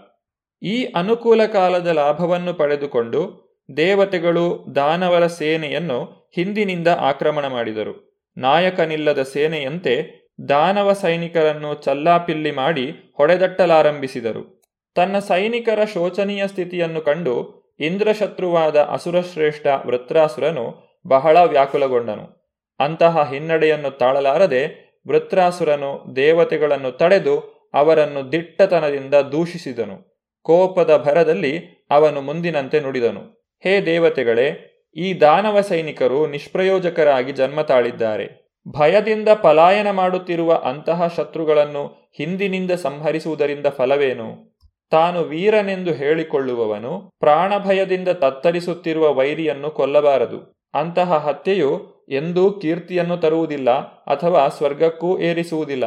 ಈ 0.63 0.85
ಅನುಕೂಲ 0.85 1.47
ಕಾಲದ 1.47 1.87
ಲಾಭವನ್ನು 1.87 2.55
ಪಡೆದುಕೊಂಡು 2.55 3.49
ದೇವತೆಗಳು 3.77 4.67
ದಾನವರ 4.75 5.27
ಸೇನೆಯನ್ನು 5.27 6.31
ಹಿಂದಿನಿಂದ 6.35 6.89
ಆಕ್ರಮಣ 6.89 7.47
ಮಾಡಿದರು. 7.47 8.25
ನಾಯಕನಿಲ್ಲದ 8.37 9.23
ಸೇನೆಯಂತೆ 9.23 10.28
ದಾನವ 10.49 10.93
ಸೈನಿಕರನ್ನು 10.93 11.75
ಚಲ್ಲಾಪಿಲ್ಲಿ 11.75 12.51
ಮಾಡಿ 12.51 13.15
ಹೊಡೆದಟ್ಟಲಾರಂಭಿಸಿದರು. 13.17 14.63
ತನ್ನ 14.95 15.19
ಸೈನಿಕರ 15.19 15.85
ಶೋಚನೀಯ 15.85 16.47
ಸ್ಥಿತಿಯನ್ನು 16.47 17.01
ಕಂಡು 17.01 17.59
ಇಂದ್ರಶತ್ರುವಾದ 17.81 18.77
ಅಸುರಶ್ರೇಷ್ಠ 18.81 19.67
ವೃತ್ರಾಸುರನು 19.87 20.99
ಬಹಳ 21.07 21.37
ವ್ಯಾಕುಲಗೊಂಡನು. 21.37 22.55
ಅಂತಹ 22.81 23.29
ಹಿನ್ನಡೆಯನ್ನು 23.31 23.99
ತಾಳಲಾರದೆ 23.99 24.89
ವೃತ್ರಾಸುರನು 25.09 26.17
ದೇವತೆಗಳನ್ನು 26.17 26.97
ತಡೆದು 26.97 27.39
ಅವರನ್ನು 27.75 28.33
ದಿಟ್ಟತನದಿಂದ 28.33 29.15
ದೂಷಿಸಿದನು. 29.15 30.19
ಕೋಪದ 30.43 30.97
ಭರದಲ್ಲಿ 30.97 31.87
ಅವನು 31.91 32.21
ಮುಂದಿನಂತೆ 32.21 32.81
ನುಡಿದನು. 32.81 33.23
ಹೇ 33.65 33.81
ದೇವತೆಗಳೇ, 33.81 34.75
ಈ 34.97 35.21
ದಾನವ 35.21 35.61
ಸೈನಿಕರು 35.61 36.27
ನಿಷ್ಪ್ರಯೋಜಕರಾಗಿ 36.27 37.33
ಜನ್ಮ 37.33 37.63
ತಾಳಿದ್ದಾರೆ 37.63 38.48
ಭಯದಿಂದ 38.71 39.29
ಪಲಾಯನ 39.29 39.91
ಮಾಡುತ್ತಿರುವ 39.91 40.55
ಅಂತಹ 40.55 41.15
ಶತ್ರುಗಳನ್ನು 41.17 42.13
ಹಿಂದಿನಿಂದ 42.17 42.71
ಸಂಹರಿಸುವುದರಿಂದ 42.71 43.67
ಫಲವೇನು? 43.67 44.59
ತಾನು 44.91 45.23
ವೀರನೆಂದು 45.23 45.93
ಹೇಳಿಕೊಳ್ಳುವವನು 45.93 47.11
ಪ್ರಾಣಭಯದಿಂದ 47.21 48.09
ತತ್ತರಿಸುತ್ತಿರುವ 48.09 49.15
ವೈರಿಯನ್ನು 49.15 49.71
ಕೊಲ್ಲಬಾರದು. 49.71 50.69
ಅಂತಹ 50.75 51.17
ಹತ್ಯೆಯು 51.17 51.99
ಎಂದೂ 52.09 52.51
ಕೀರ್ತಿಯನ್ನು 52.51 53.17
ತರುವುದಿಲ್ಲ 53.17 53.71
ಅಥವಾ 54.05 54.49
ಸ್ವರ್ಗಕ್ಕೂ 54.49 55.19
ಏರಿಸುವುದಿಲ್ಲ. 55.19 55.85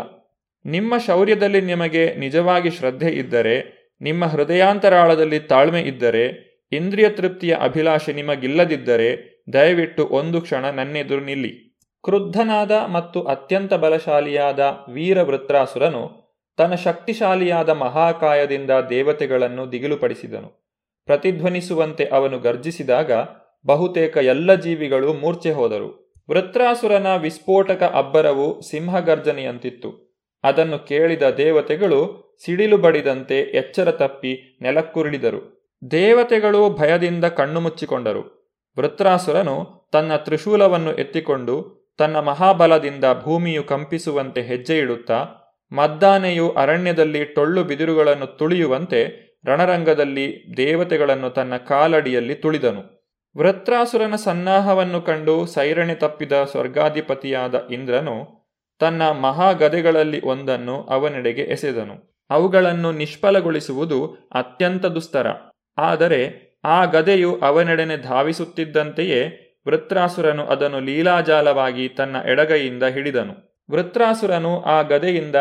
ನಿಮ್ಮ 0.65 0.97
ಶೌರ್ಯದಲ್ಲಿ 0.97 1.61
ನಿಮಗೆ 1.61 2.15
ನಿಜವಾಗಿ 2.15 2.69
ಶ್ರದ್ಧೆ 2.69 3.09
ಇದ್ದರೆ, 3.09 3.81
ನಿಮ್ಮ 4.01 4.25
ಹೃದಯಾಂತರಾಳದಲ್ಲಿ 4.25 5.39
ತಾಳ್ಮೆ 5.39 5.81
ಇದ್ದರೆ, 5.81 6.51
ಇಂದ್ರಿಯ 6.71 7.09
ತೃಪ್ತಿಯ 7.09 7.55
ಅಭಿಲಾಷೆ 7.61 8.13
ನಿಮಗಿಲ್ಲದಿದ್ದರೆ, 8.13 9.41
ದಯವಿಟ್ಟು 9.53 10.07
ಒಂದು 10.07 10.41
ಕ್ಷಣ 10.41 10.69
ನನ್ನೆದುರು 10.69 11.25
ನಿಲ್ಲಿ. 11.25 11.70
ಕ್ರುದ್ಧನಾದ 12.03 12.71
ಮತ್ತು 12.71 13.21
ಅತ್ಯಂತ 13.21 13.73
ಬಲಶಾಲಿಯಾದ 13.73 14.77
ವೀರವೃತ್ರಾಸುರನು 14.89 16.21
ತನ್ನ 16.57 16.75
ಶಕ್ತಿಶಾಲಿಯಾದ 16.75 17.69
ಮಹಾಕಾಯದಿಂದ 17.69 18.71
ದೇವತೆಗಳನ್ನು 18.89 19.71
ದಿಗಿಲುಪಡಿಸಿದನು. 19.71 20.71
ಪ್ರತಿಧ್ವನಿಸುವಂತೆ 21.05 22.05
ಅವನು 22.05 22.39
ಗರ್ಜಿಸಿದಾಗ 22.39 23.11
ಬಹುತೇಕ 23.65 24.17
ಎಲ್ಲ 24.17 24.55
ಜೀವಿಗಳು 24.55 25.13
ಮೂರ್ಛೆ 25.13 25.51
ಹೋದರು. 25.51 26.15
ವೃತ್ರಾಸುರನ 26.29 27.15
ವಿಸ್ಫೋಟಕ 27.15 27.83
ಅಬ್ಬರವು 27.83 28.61
ಸಿಂಹಗರ್ಜನೆಯಂತಿತ್ತು. 28.61 30.21
ಅದನ್ನು 30.43 30.79
ಕೇಳಿದ 30.79 31.23
ದೇವತೆಗಳು 31.23 32.31
ಸಿಡಿಲು 32.45 32.77
ಬಡಿದಂತೆ 32.77 33.39
ಎಚ್ಚರ 33.39 33.91
ತಪ್ಪಿ 33.91 34.59
ನೆಲಕ್ಕುರುಳಿದರು. 34.61 35.71
ದೇವತೆಗಳು 35.91 36.69
ಭಯದಿಂದ 36.69 37.25
ಕಣ್ಣು 37.25 37.59
ಮುಚ್ಚಿಕೊಂಡರು. 37.59 38.41
ವೃತ್ರಾಸುರನು 38.79 39.89
ತನ್ನ 39.91 40.15
ತ್ರಿಶೂಲವನ್ನು 40.15 40.95
ಎತ್ತಿಕೊಂಡು 40.95 41.80
ತನ್ನ 41.97 42.19
ಮಹಾಬಲದಿಂದ 42.19 43.05
ಭೂಮಿಯು 43.23 43.63
ಕಂಪಿಸುವಂತೆ 43.63 44.41
ಹೆಜ್ಜೆ 44.41 44.77
ಇಡುತ್ತಾ 44.77 45.19
ಮದ್ದಾನೆಯು 45.71 46.51
ಅರಣ್ಯದಲ್ಲಿ 46.51 47.25
ಟೊಳ್ಳು 47.25 47.63
ಬಿದಿರುಗಳನ್ನು 47.63 48.37
ತುಳಿಯುವಂತೆ 48.37 49.31
ರಣರಂಗದಲ್ಲಿ 49.47 50.25
ದೇವತೆಗಳನ್ನು 50.57 51.29
ತನ್ನ 51.29 51.57
ಕಾಲಡಿಯಲ್ಲಿ 51.57 52.35
ತುಳಿದನು. 52.35 52.81
ವೃತ್ರಾಸುರನ 53.37 54.15
ಸನ್ನಾಹವನ್ನು 54.15 55.01
ಕಂಡು 55.01 55.45
ಸೈರಣೆ 55.45 55.95
ತಪ್ಪಿದ 55.95 56.31
ಸ್ವರ್ಗಾಧಿಪತಿಯಾದ 56.43 57.67
ಇಂದ್ರನು 57.71 58.15
ತನ್ನ 58.79 59.09
ಮಹಾಗದೆಗಳಲ್ಲಿ 59.09 60.21
ಒಂದನ್ನು 60.21 60.83
ಅವನೆಡೆಗೆ 60.83 61.41
ಎಸೆದನು. 61.41 61.95
ಅವುಗಳನ್ನು 62.29 62.91
ನಿಷ್ಫಲಗೊಳಿಸುವುದು 62.91 64.29
ಅತ್ಯಂತ 64.31 64.85
ದುಸ್ತರ 64.85 65.27
ಆದರೆ 65.77 66.21
ಆ 66.65 66.85
ಗದೆಯು 66.85 67.39
ಅವನೆಡನೆ 67.41 67.97
ಧಾವಿಸುತ್ತಿದ್ದಂತೆಯೇ 67.97 69.21
ವೃತ್ರಾಸುರನು 69.67 70.45
ಅದನ್ನು 70.45 70.79
ಲೀಲಾಜಾಲವಾಗಿ 70.79 71.89
ತನ್ನ 71.89 72.15
ಎಡಗೈಯಿಂದ 72.25 72.83
ಹಿಡಿದನು. 72.83 73.63
ವೃತ್ರಾಸುರನು 73.71 74.61
ಆ 74.61 74.81
ಗದೆಯಿಂದ 74.81 75.35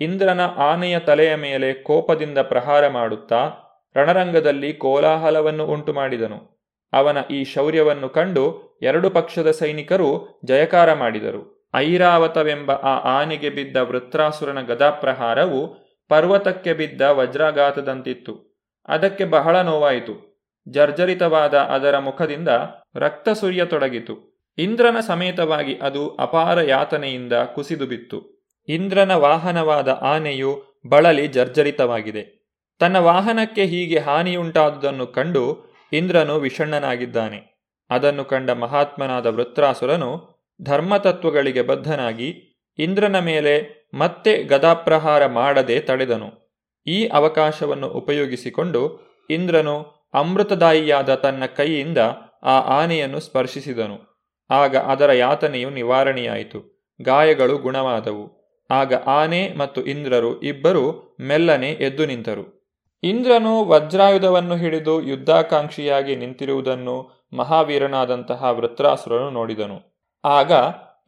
ಇಂದ್ರನ 0.00 0.40
ಆನೆಯ 0.40 0.98
ತಲೆಯ 0.98 1.34
ಮೇಲೆ 1.34 1.72
ಕೋಪದಿಂದ 1.72 2.38
ಪ್ರಹಾರ 2.38 2.88
ಮಾಡುತ್ತಾ 2.88 3.50
ರಣರಂಗದಲ್ಲಿ 3.96 4.72
ಕೋಲಾಹಲವನ್ನು 4.72 5.66
ಉಂಟು 5.66 5.92
ಮಾಡಿದನು 5.92 6.56
ಅವನ 6.92 7.16
ಈ 7.30 7.44
ಶೌರ್ಯವನ್ನು 7.44 8.08
ಕಂಡು 8.08 8.78
ಎರಡು 8.82 9.10
ಪಕ್ಷದ 9.10 9.50
ಸೈನಿಕರು 9.50 10.40
ಜಯಕಾರ 10.44 10.92
ಮಾಡಿದರು. 10.92 11.70
ಐರಾವತವೆಂಬ 11.76 12.70
ಆ 12.72 13.20
ಆನೆಗೆ 13.20 13.50
ಬಿದ್ದ 13.50 13.76
ವೃತ್ರಾಸುರನ 13.76 14.60
ಗದಾಪ್ರಹಾರವು 14.60 15.86
ಪರ್ವತಕ್ಕೆ 16.08 16.72
ಬಿದ್ದ 16.72 17.00
ವಜ್ರಾಘಾತದಂತಿತ್ತು. 17.00 18.64
ಅದಕ್ಕೆ 18.88 19.24
ಬಹಳ 19.24 19.60
ನೋವಾಯಿತು. 19.60 20.25
ಜರ್ಜರಿತವಾದ 20.68 21.54
ಅದರ 21.54 21.98
ಮುಖದಿಂದ 21.98 22.48
ರಕ್ತ 22.96 23.28
ಸುರಿಯತೊಡಗಿತು. 23.28 24.36
ಇಂದ್ರನ 24.58 24.96
ಸಮೇತವಾಗಿ 25.00 25.74
ಅದು 25.74 26.08
ಅಪಾರ 26.08 26.60
ಯಾತನೆಯಿಂದ 26.60 27.32
ಕುಸಿದು 27.32 27.86
ಬಿತ್ತು 27.86 28.36
ಇಂದ್ರನ 28.68 29.14
ವಾಹನವಾದ 29.14 29.88
ಆನೆಯು 29.88 30.62
ಬಳಲಿ 30.88 31.28
ಜರ್ಜರಿತವಾಗಿದೆ. 31.28 32.46
ತನ್ನ 32.78 32.96
ವಾಹನಕ್ಕೆ 32.96 33.64
ಹೀಗೆ 33.64 33.98
ಹಾನಿಯುಂಟಾದುದನ್ನು 33.98 35.06
ಕಂಡು 35.06 35.74
ಇಂದ್ರನು 35.92 36.36
ವಿಷಣ್ಣನಾಗಿದ್ದಾನೆ. 36.36 37.66
ಅದನ್ನು 37.90 38.24
ಕಂಡ 38.24 38.50
ಮಹಾತ್ಮನಾದ 38.50 39.26
ವೃತ್ರಾಸುರನು 39.26 40.36
ಧರ್ಮತತ್ವಗಳಿಗೆ 40.62 41.62
ಬದ್ಧನಾಗಿ 41.62 42.58
ಇಂದ್ರನ 42.78 43.18
ಮೇಲೆ 43.18 43.86
ಮತ್ತೆ 43.94 44.42
ಗದಾಪ್ರಹಾರ 44.42 45.26
ಮಾಡದೆ 45.26 45.80
ತಡೆದನು. 45.80 46.56
ಈ 46.86 47.08
ಅವಕಾಶವನ್ನು 47.08 47.88
ಉಪಯೋಗಿಸಿಕೊಂಡು 47.88 49.00
ಇಂದ್ರನು 49.30 49.95
ಅಮೃತದಾಯಿಯಾದ 50.14 51.14
ತನ್ನ 51.14 51.46
ಕೈಯಿಂದ 51.46 51.98
ಆ 52.42 52.60
ಆನೆಯನ್ನು 52.60 53.20
ಸ್ಪರ್ಶಿಸಿದನು. 53.20 54.16
ಆಗ 54.50 54.76
ಅದರ 54.76 55.12
ಯಾತನೆಯು 55.12 55.70
ನಿವಾರಣೆಯಾಯಿತು. 55.70 56.90
ಗಾಯಗಳು 57.02 57.58
ಗುಣವಾದವು. 57.58 58.36
ಆಗ 58.70 58.94
ಆನೆ 58.94 59.52
ಮತ್ತು 59.58 59.84
ಇಂದ್ರರು 59.84 60.40
ಇಬ್ಬರು 60.40 61.16
ಮೆಲ್ಲನೆ 61.20 61.70
ಎದ್ದು 61.70 62.06
ನಿಂತರು. 62.06 62.68
ಇಂದ್ರನು 63.02 63.64
ವಜ್ರಾಯುಧವನ್ನು 63.64 64.56
ಹಿಡಿದು 64.56 65.02
ಯುದ್ಧಾಕಾಂಕ್ಷಿಯಾಗಿ 65.02 66.16
ನಿಂತಿರುವುದನ್ನು 66.16 67.26
ಮಹಾವೀರನಾದಂತಹ 67.32 68.44
ವೃತ್ರಾಸುರನು 68.44 69.30
ನೋಡಿದನು. 69.30 70.06
ಆಗ 70.24 70.52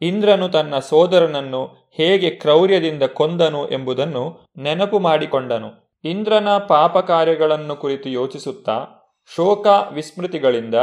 ಇಂದ್ರನು 0.01 0.49
ತನ್ನ 0.49 0.79
ಸೋದರನನ್ನು 0.79 1.91
ಹೇಗೆ 1.93 2.29
ಕ್ರೌರ್ಯದಿಂದ 2.29 3.03
ಕೊಂದನು 3.03 3.69
ಎಂಬುದನ್ನು 3.69 4.39
ನೆನಪು 4.57 4.99
ಮಾಡಿಕೊಂಡನು. 4.99 5.88
ಇಂದ್ರನ 6.03 6.57
ಪಾಪ 6.57 6.97
ಕಾರ್ಯಗಳನ್ನು 6.97 7.75
ಕುರಿತು 7.75 8.09
ಯೋಚಿಸುತ್ತಾ 8.09 8.87
ಶೋಕ 9.35 9.67
ವಿಸ್ಮೃತಿಗಳಿಂದ 9.91 10.75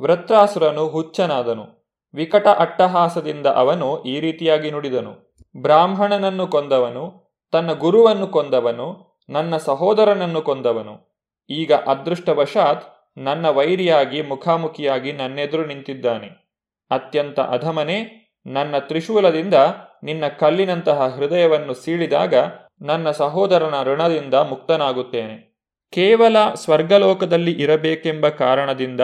ವೃತ್ರಾಸುರನು 0.00 0.88
ಹುಚ್ಚನಾದನು. 0.88 1.96
ವಿಕಟ 2.14 2.46
ಅಟ್ಟಹಾಸದಿಂದ 2.46 3.46
ಅವನು 3.46 4.02
ಈ 4.02 4.20
ರೀತಿಯಾಗಿ 4.20 4.70
ನುಡಿದನು. 4.70 5.34
ಬ್ರಾಹ್ಮಣನನ್ನು 5.56 6.46
ಕೊಂದವನು, 6.46 7.34
ತನ್ನ 7.52 7.72
ಗುರುವನ್ನು 7.72 8.26
ಕೊಂದವನು, 8.26 9.18
ನನ್ನ 9.30 9.56
ಸಹೋದರನನ್ನು 9.56 10.42
ಕೊಂದವನು. 10.42 11.24
ಈಗ 11.50 11.72
ಅದೃಷ್ಟವಶಾತ್ 11.72 12.84
ನನ್ನ 13.18 13.48
ವೈರಿಯಾಗಿ 13.48 14.22
ಮುಖಾಮುಖಿಯಾಗಿ 14.22 15.12
ನನ್ನೆದುರು 15.12 15.66
ನಿಂತಿದ್ದಾನೆ. 15.66 16.58
ಅತ್ಯಂತ 16.90 17.40
ಅಧಮನೆ 17.40 18.22
ನನ್ನ 18.46 18.78
ತ್ರಿಶೂಲದಿಂದ 18.78 19.54
ನಿನ್ನ 20.02 20.28
ಕಲ್ಲಿನಂತಹ 20.28 21.08
ಹೃದಯವನ್ನು 21.08 21.74
ಸೀಳಿದಾಗ 21.74 22.34
ನನ್ನ 22.80 23.10
ಸಹೋದರನ 23.10 23.82
ಋಣದಿಂದ 23.82 24.34
ಮುಕ್ತನಾಗುತ್ತೇನೆ. 24.34 25.52
ಕೇವಲ 25.92 26.36
ಸ್ವರ್ಗಲೋಕದಲ್ಲಿ 26.54 27.52
ಇರಬೇಕೆಂಬ 27.52 28.28
ಕಾರಣದಿಂದ 28.28 29.00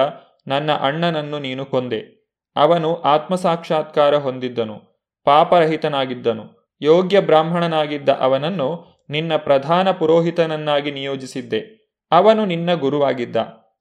ನನ್ನ 0.47 0.73
ಅಣ್ಣನನ್ನು 0.73 1.39
ನೀನು 1.39 1.65
ಕೊಂದೆ. 1.65 2.19
ಅವನು 2.57 3.03
ಆತ್ಮಸಾಕ್ಷಾತ್ಕಾರ 3.03 4.17
ಹೊಂದಿದ್ದನು, 4.17 4.81
ಪಾಪರಹಿತನಾಗಿದ್ದನು. 5.25 6.77
ಯೋಗ್ಯ 6.81 7.21
ಬ್ರಾಹ್ಮಣನಾಗಿದ್ದ 7.21 8.09
ಅವನನ್ನು 8.09 8.99
ನಿನ್ನ 9.11 9.37
ಪ್ರಧಾನ 9.37 9.91
ಪುರೋಹಿತನನ್ನಾಗಿ 9.91 10.91
ನಿಯೋಜಿಸಿದ್ದೆ. 10.91 11.61
ಅವನು 12.13 12.45
ನಿನ್ನ 12.45 12.75
ಗುರುವಾಗಿದ್ದ. 12.75 13.37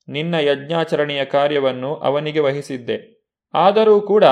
ನಿನ್ನ 0.08 0.36
ಯಜ್ಞಾಚರಣೆಯ 0.36 1.26
ಕಾರ್ಯವನ್ನು 1.26 1.96
ಅವನಿಗೆ 1.96 2.40
ವಹಿಸಿದ್ದೆ. 2.40 3.26
ಆದರೂ 3.54 4.02
ಕೂಡ 4.02 4.24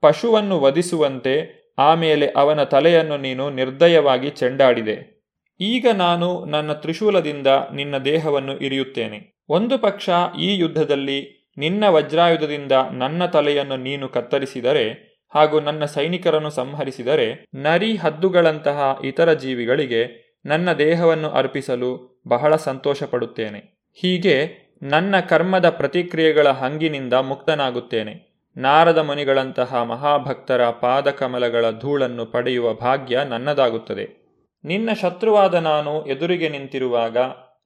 ಪಶುವನ್ನು 0.00 0.60
ವಧಿಸುವಂತೆ 0.60 1.57
ಆಮೇಲೆ 1.78 2.26
ಅವನ 2.26 2.62
ತಲೆಯನ್ನು 2.62 3.16
ನೀನು 3.16 3.50
ನಿರ್ದಯವಾಗಿ 3.50 4.30
ಚೆಂಡಾಡಿದೆ. 4.30 5.18
ಈಗ 5.60 5.86
ನಾನು 5.94 6.44
ನನ್ನ 6.44 6.72
ತ್ರಿಶೂಲದಿಂದ 6.72 7.46
ನಿನ್ನ 7.74 7.98
ದೇಹವನ್ನು 7.98 8.58
ಇರಿಯುತ್ತೇನೆ. 8.58 9.42
ಒಂದು 9.48 9.78
ಪಕ್ಷ 9.78 10.10
ಈ 10.40 10.56
ಯುದ್ಧದಲ್ಲಿ 10.56 11.48
ನಿನ್ನ 11.58 11.88
ವಜ್ರಾಯುಧದಿಂದ 11.88 12.72
ನನ್ನ 12.92 13.26
ತಲೆಯನ್ನು 13.26 13.76
ನೀನು 13.76 14.08
ಕತ್ತರಿಸಿದರೆ 14.08 15.08
ಹಾಗೂ 15.34 15.60
ನನ್ನ 15.60 15.84
ಸೈನಿಕರನ್ನು 15.84 16.50
ಸಂಹರಿಸಿದರೆ 16.50 17.44
ನರಿ 17.54 17.96
ಹದ್ದುಗಳಂತಹ 17.96 19.00
ಇತರ 19.04 19.32
ಜೀವಿಗಳಿಗೆ 19.32 20.28
ನನ್ನ 20.46 20.72
ದೇಹವನ್ನು 20.72 21.28
ಅರ್ಪಿಸಲು 21.28 22.20
ಬಹಳ 22.28 22.56
ಸಂತೋಷಪಡುತ್ತೇನೆ. 22.56 23.88
ಹೀಗೆ 23.94 24.68
ನನ್ನ 24.82 25.20
ಕರ್ಮದ 25.20 25.70
ಪ್ರತಿಕ್ರಿಯೆಗಳ 25.70 26.48
ಹಂಗಿನಿಂದ 26.48 27.12
ಮುಕ್ತನಾಗುತ್ತೇನೆ. 27.12 28.27
ನಾರದ 28.58 28.98
ಮುನಿಗಳಂತಹ 28.98 29.82
ಮಹಾಭಕ್ತರ 29.82 30.70
ಪಾದಕಮಲಗಳ 30.70 31.64
ಧೂಳನ್ನು 31.70 32.26
ಪಡೆಯುವ 32.26 32.74
ಭಾಗ್ಯ 32.74 33.24
ನನ್ನದಾಗುತ್ತದೆ. 33.24 34.28
ನಿನ್ನ 34.64 34.90
ಶತ್ರುವಾದ 35.02 35.54
ನಾನು 35.54 36.06
ಎದುರಿಗೆ 36.06 36.48
ನಿಂತಿರುವಾಗ 36.48 37.16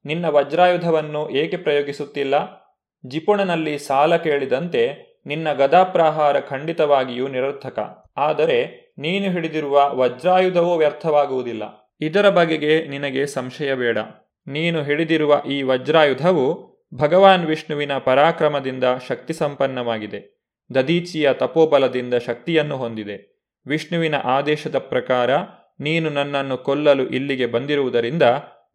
ನಿನ್ನ 0.05 0.27
ವಜ್ರಾಯುಧವನ್ನು 0.29 1.31
ಏಕೆ 1.31 1.57
ಪ್ರಯೋಗಿಸುತ್ತಿಲ್ಲ? 1.57 2.35
ಜಿಪುಣನಲ್ಲಿ 3.07 3.79
ಸಾಲ 3.79 4.17
ಕೇಳಿದಂತೆ 4.17 5.13
ನಿನ್ನ 5.27 5.53
ಗದಾಪ್ರಹಾರ 5.53 6.41
ಖಂಡಿತವಾಗಿಯೂ 6.41 7.29
ನಿರರ್ಥಕ. 7.29 8.05
ಆದರೆ 8.17 8.93
ನೀನು 8.99 9.33
ಹಿಡಿದಿರುವ 9.33 9.91
ವಜ್ರಾಯುಧವೂ 9.95 10.77
ವ್ಯರ್ಥವಾಗುವುದಿಲ್ಲ. 10.77 11.95
ಇದರ 12.01 12.29
ಬಗೆಗೆ 12.29 12.87
ನಿನಗೆ 12.87 13.27
ಸಂಶಯ 13.27 13.75
ಬೇಡ. 13.75 13.99
ನೀನು 14.47 14.83
ಹಿಡಿದಿರುವ 14.83 15.43
ಈ 15.51 15.63
ವಜ್ರಾಯುಧವು 15.63 16.73
ಭಗವಾನ್ 16.95 17.47
ವಿಷ್ಣುವಿನ 17.47 17.99
ಪರಾಕ್ರಮದಿಂದ 17.99 18.85
ಶಕ್ತಿ 19.09 19.33
ಸಂಪನ್ನವಾಗಿದೆ 19.33 20.42
ದದೀಚಿಯ 20.75 21.33
ತಪೋಬಲದಿಂದ 21.33 22.15
ಶಕ್ತಿಯನ್ನು 22.15 22.77
ಹೊಂದಿದೆ. 22.77 23.33
ವಿಷ್ಣುವಿನ 23.67 24.15
ಆದೇಶದ 24.25 24.79
ಪ್ರಕಾರ 24.79 25.31
ನೀನು 25.81 26.11
ನನ್ನನ್ನು 26.11 26.59
ಕೊಲ್ಲಲು 26.59 27.07
ಇಲ್ಲಿಗೆ 27.07 27.47
ಬಂದಿರುವುದರಿಂದ 27.47 28.23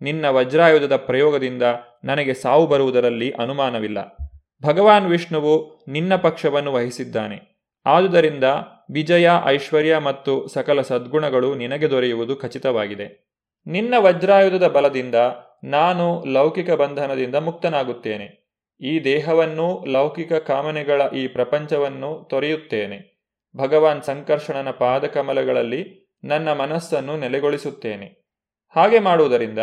ನಿನ್ನ 0.02 0.26
ವಜ್ರಾಯುಧದ 0.30 0.96
ಪ್ರಯೋಗದಿಂದ 0.96 1.64
ನನಗೆ 2.04 2.34
ಸಾವು 2.34 2.68
ಬರುವುದರಲ್ಲಿ 2.68 3.32
ಅನುಮಾನವಿಲ್ಲ. 3.32 4.18
ಭಗವಾನ್ 4.64 5.08
ವಿಷ್ಣುವು 5.08 5.86
ನಿನ್ನ 5.88 6.16
ಪಕ್ಷವನ್ನು 6.16 6.74
ವಹಿಸಿದ್ದಾನೆ. 6.74 7.58
ಆದುದರಿಂದ 7.86 8.44
ವಿಜಯ, 8.92 9.30
ಐಶ್ವರ್ಯ 9.46 9.98
ಮತ್ತು 9.98 10.48
ಸಕಲ 10.48 10.82
ಸದ್ಗುಣಗಳು 10.82 11.56
ನಿನಗೆ 11.56 11.90
ದೊರೆಯುವುದು 11.90 12.36
ಖಚಿತವಾಗಿದೆ. 12.36 13.28
ನಿನ್ನ 13.68 13.94
ವಜ್ರಾಯುಧದ 13.98 14.68
ಬಲದಿಂದ 14.68 15.16
ನಾನು 15.64 16.26
ಲೌಕಿಕ 16.26 16.72
ಬಂಧನದಿಂದ 16.72 17.36
ಮುಕ್ತನಾಗುತ್ತೇನೆ. 17.36 18.47
ಈ 18.82 19.04
ದೇಹವನ್ನೂ 19.04 19.86
ಲೌಕಿಕ 19.86 20.34
ಕಾಮನೆಗಳ 20.34 21.02
ಈ 21.16 21.28
ಪ್ರಪಂಚವನ್ನು 21.28 22.28
ತೊರೆಯುತ್ತೇನೆ. 22.30 23.18
ಭಗವಾನ್ 23.58 24.02
ಸಂಕರ್ಷಣನ 24.02 24.72
ಪಾದಕಮಲಗಳಲ್ಲಿ 24.72 26.10
ನನ್ನ 26.24 26.54
ಮನಸ್ಸನ್ನು 26.54 27.18
ನೆಲೆಗೊಳಿಸುತ್ತೇನೆ. 27.18 28.28
ಹಾಗೆ 28.76 29.00
ಮಾಡುವುದರಿಂದ 29.00 29.60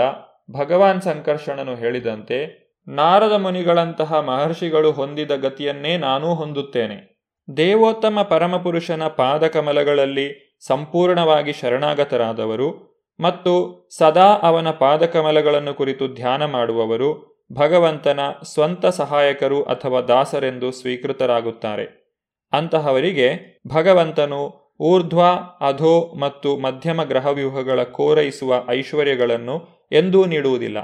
ಭಗವಾನ್ 0.50 1.02
ಸಂಕರ್ಷಣನು 1.02 1.74
ಹೇಳಿದಂತೆ 1.74 2.64
ನಾರದ 2.88 3.32
ಮುನಿಗಳಂತಹ 3.32 4.14
ಮಹರ್ಷಿಗಳು 4.14 4.92
ಹೊಂದಿದ 4.92 5.36
ಗತಿಯನ್ನೇ 5.36 5.96
ನಾನೂ 5.96 6.34
ಹೊಂದುತ್ತೇನೆ. 6.34 7.14
ದೇವೋತ್ತಮ 7.56 8.22
ಪರಮಪುರುಷನ 8.22 9.08
ಪಾದಕಮಲಗಳಲ್ಲಿ 9.08 10.58
ಸಂಪೂರ್ಣವಾಗಿ 10.66 11.52
ಶರಣಾಗತರಾದವರು 11.52 12.94
ಮತ್ತು 13.20 13.88
ಸದಾ 13.96 14.38
ಅವನ 14.42 14.70
ಪಾದಕಮಲಗಳನ್ನು 14.70 15.74
ಕುರಿತು 15.74 16.08
ಧ್ಯಾನ 16.08 16.44
ಮಾಡುವವರು 16.44 17.34
ಭಗವಂತನ 17.53 18.20
ಸ್ವಂತ 18.45 18.86
ಸಹಾಯಕರು 18.86 19.62
ಅಥವಾ 19.62 20.01
ದಾಸರೆಂದು 20.01 20.72
ಸ್ವೀಕೃತರಾಗುತ್ತಾರೆ. 20.72 22.05
ಅಂತಹವರಿಗೆ 22.53 23.61
ಭಗವಂತನು 23.68 24.64
ಊರ್ಧ್ವ, 24.80 25.22
ಅಧೋ 25.61 26.14
ಮತ್ತು 26.20 26.57
ಮಧ್ಯಮ 26.57 27.03
ಗ್ರಹವ್ಯೂಹಗಳ 27.03 27.82
ಕೋರೈಸುವ 27.82 28.55
ಐಶ್ವರ್ಯಗಳನ್ನು 28.70 29.86
ಎಂದೂ 29.92 30.24
ನೀಡುವುದಿಲ್ಲ. 30.24 30.78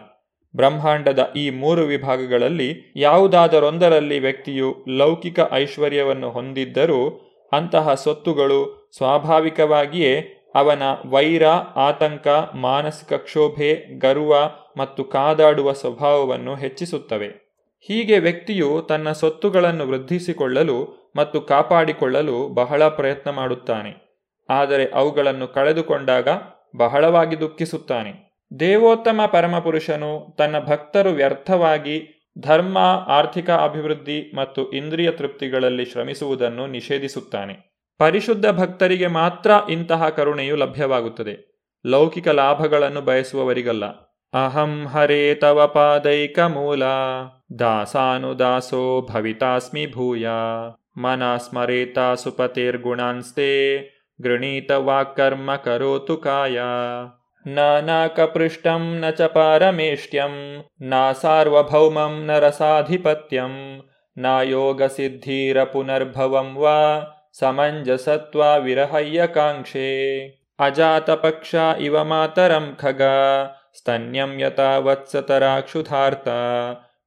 ಬ್ರಹ್ಮಾಂಡದ 0.57 1.33
ಈ 1.37 1.51
ಮೂರು 1.51 1.83
ವಿಭಾಗಗಳಲ್ಲಿ 1.83 2.93
ಯಾವುದಾದರೊಂದರಲ್ಲಿ 2.97 4.19
ವ್ಯಕ್ತಿಯು 4.19 4.85
ಲೌಕಿಕ 4.89 5.39
ಐಶ್ವರ್ಯವನ್ನು 5.53 6.31
ಹೊಂದಿದ್ದರೂ 6.31 7.27
ಅಂತಹ 7.53 7.95
ಸ್ವತ್ತುಗಳು 7.95 8.91
ಸ್ವಾಭಾವಿಕವಾಗಿಯೇ 8.97 10.37
ಅವನ 10.55 10.83
ವೈರ, 11.11 11.47
ಆತಂಕ, 11.77 12.29
ಮಾನಸಿಕ 12.55 13.13
ಕ್ಷೋಭೆ, 13.13 13.99
ಗರ್ವ 13.99 14.35
ಮತ್ತು 14.77 15.05
ಕಾದಾಡುವ 15.05 15.73
ಸ್ವಭಾವವನ್ನು 15.73 16.55
ಹೆಚ್ಚಿಸುತ್ತವೆ. 16.55 17.51
ಹೀಗೆ 17.81 18.19
ವ್ಯಕ್ತಿಯು 18.19 18.87
ತನ್ನ 18.89 19.13
ಸ್ವತ್ತುಗಳನ್ನು 19.13 19.87
ವೃದ್ಧಿಸಿಕೊಳ್ಳಲು 19.87 21.13
ಮತ್ತು 21.17 21.41
ಕಾಪಾಡಿಕೊಳ್ಳಲು 21.41 22.49
ಬಹಳ 22.49 22.89
ಪ್ರಯತ್ನ 22.89 23.31
ಮಾಡುತ್ತಾನೆ. 23.31 24.11
ಆದರೆ 24.51 24.87
ಅವುಗಳನ್ನು 24.87 25.49
ಕಳೆದುಕೊಂಡಾಗ 25.49 26.29
ಬಹಳವಾಗಿ 26.77 27.41
ದುಃಖಿಸುತ್ತಾನೆ. 27.41 28.31
ದೇವೋತ್ತಮ 28.61 29.21
ಪರಮಪುರುಷನು 29.27 30.35
ತನ್ನ 30.39 30.59
ಭಕ್ತರು 30.59 31.11
ವ್ಯರ್ಥವಾಗಿ 31.11 32.17
ಧರ್ಮ, 32.39 32.79
ಆರ್ಥಿಕ 33.07 33.51
ಅಭಿವೃದ್ಧಿ 33.51 34.37
ಮತ್ತು 34.37 34.71
ಇಂದ್ರಿಯ 34.71 35.11
ತೃಪ್ತಿಗಳಲ್ಲಿ 35.11 35.85
ಶ್ರಮಿಸುವುದನ್ನು 35.85 36.67
ನಿಷೇಧಿಸುತ್ತಾನೆ. 36.67 37.85
ಪರಿಶುದ್ಧ 37.99 38.47
ಭಕ್ತರಿಗೆ 38.47 39.07
ಮಾತ್ರ 39.07 39.51
ಇಂತಹ 39.71 40.09
ಕರುಣೆಯು 40.09 40.57
ಲಭ್ಯವಾಗುತ್ತದೆ. 40.57 41.51
ಲೌಕಿಕ 41.87 42.29
ಲಾಭಗಳನ್ನು 42.29 43.01
ಬಯಸುವವರಿಗಲ್ಲ. 43.01 44.10
अहं 44.35 44.87
हरे 44.87 45.35
तव 45.35 45.67
पादैकमूला 45.67 47.25
दासानुदासो 47.53 49.07
भवितास्मि 49.11 49.87
भूया। 49.87 50.75
मना 50.99 51.37
स्मरेता 51.37 52.15
सुपतेर्गुणांस्ते 52.15 53.89
गृणीत 54.21 54.73
वाक् 54.73 55.17
कर्म 55.17 55.57
करोतु 55.57 56.17
काया। 56.17 57.13
न 57.47 57.81
नाकपृष्टं 57.85 59.01
न 59.01 59.11
च 59.11 59.23
पारमेष्ट्यम् 59.23 60.63
न 60.83 61.13
सार्वभौमम् 61.17 62.27
न 62.27 62.31
रसाधिपत्यम् 62.31 63.81
न 64.19 64.45
योगसिद्धिरपुनर्भवं 64.49 66.55
वा 66.55 67.11
समञ्जसत्वा 67.33 68.57
विरहय्यकाङ्क्षे। 68.57 70.29
अजातपक्षा 70.59 71.77
इव 71.81 72.05
मातरं 72.05 72.75
खगा 72.75 73.57
स्तन्यं 73.80 74.32
यथा 74.42 74.70
वत्सतराक्षुधार्ता 74.86 76.38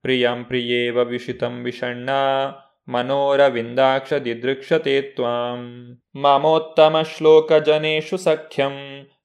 प्रियं 0.05 0.39
प्रियेव 0.49 0.97
विषितं 1.11 1.55
विषण्णा 1.64 2.20
मनोरविन्दाक्षदिदृक्षते 2.89 4.97
त्वां 5.16 5.59
ममोत्तमश्लोकजनेषु 6.24 8.18
सख्यं 8.26 8.76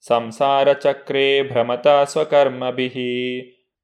संसारचक्रे 0.09 1.27
भ्रमता 1.51 1.97
स्वकर्मभिः 2.13 2.97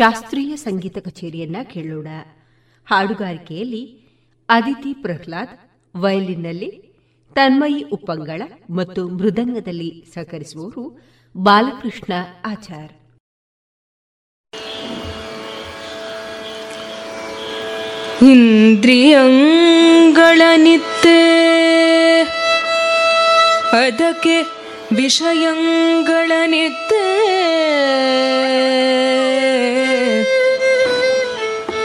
ಶಾಸ್ತ್ರೀಯ 0.00 0.56
ಸಂಗೀತ 0.56 0.98
ಕಚೇರಿಯನ್ನ 0.98 1.56
ಕೇಳೋಣ. 1.62 2.06
ಹಾಡುಗಾರಿಕೆಯಲ್ಲಿ 2.90 4.08
ಅದಿತಿ 4.48 4.92
ಪ್ರಹ್ಲಾದ್, 4.92 5.48
ವಯಲಿನ್ನಲ್ಲಿ 5.96 6.96
ತನ್ಮಯಿ 7.34 7.82
ಉಪ್ಪಂಗಳ 7.82 8.42
ಮತ್ತು 8.70 9.08
ಮೃದಂಗದಲ್ಲಿ 9.08 10.04
ಸಹಕರಿಸುವವರು 10.14 11.00
ಬಾಲಕೃಷ್ಣ 11.36 12.12
ಆಚಾರ್. 12.44 12.92
ಅದಕೆ 23.72 24.42
ವಿಷಯಂಗಳ 24.96 24.96
വിഷയങ്ങളനിത്തേ 24.96 27.09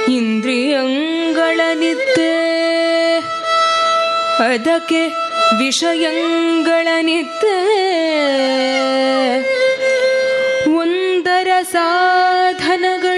ಇಂದ್ರಿಯಂಗಳ 0.09 1.59
ಅದಕ್ಕೆ 4.39 5.01
ವಿಷಯಂಗಳ 5.59 6.87
ಒಂದರ 10.77 11.47
ಸಾಧನಗಳು 11.71 13.14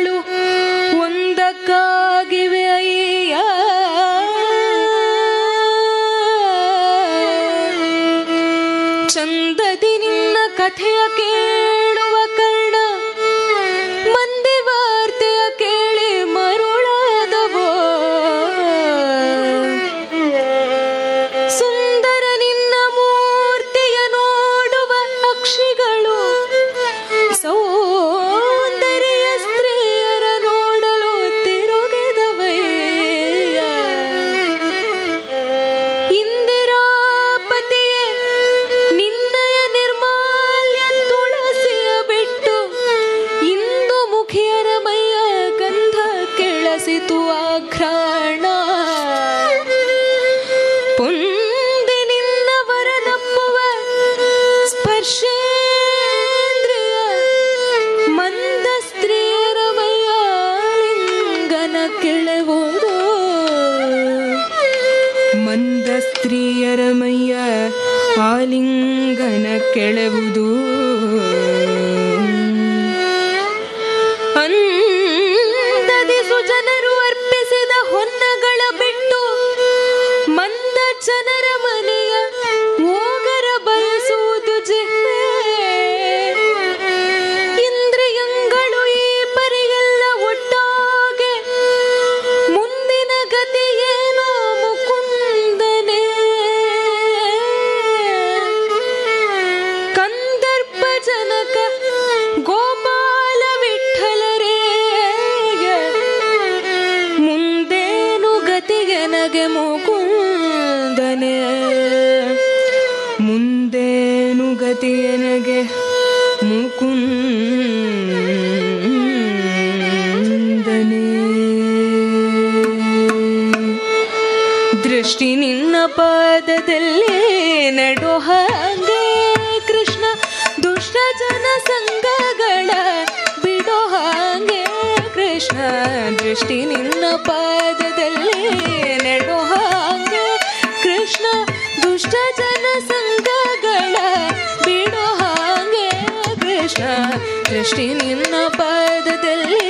ಸೃಷ್ಟಿ 147.67 147.85
ನಿನ್ನ 147.93 148.35
ಪಾದದಲ್ಲಿ 148.57 149.63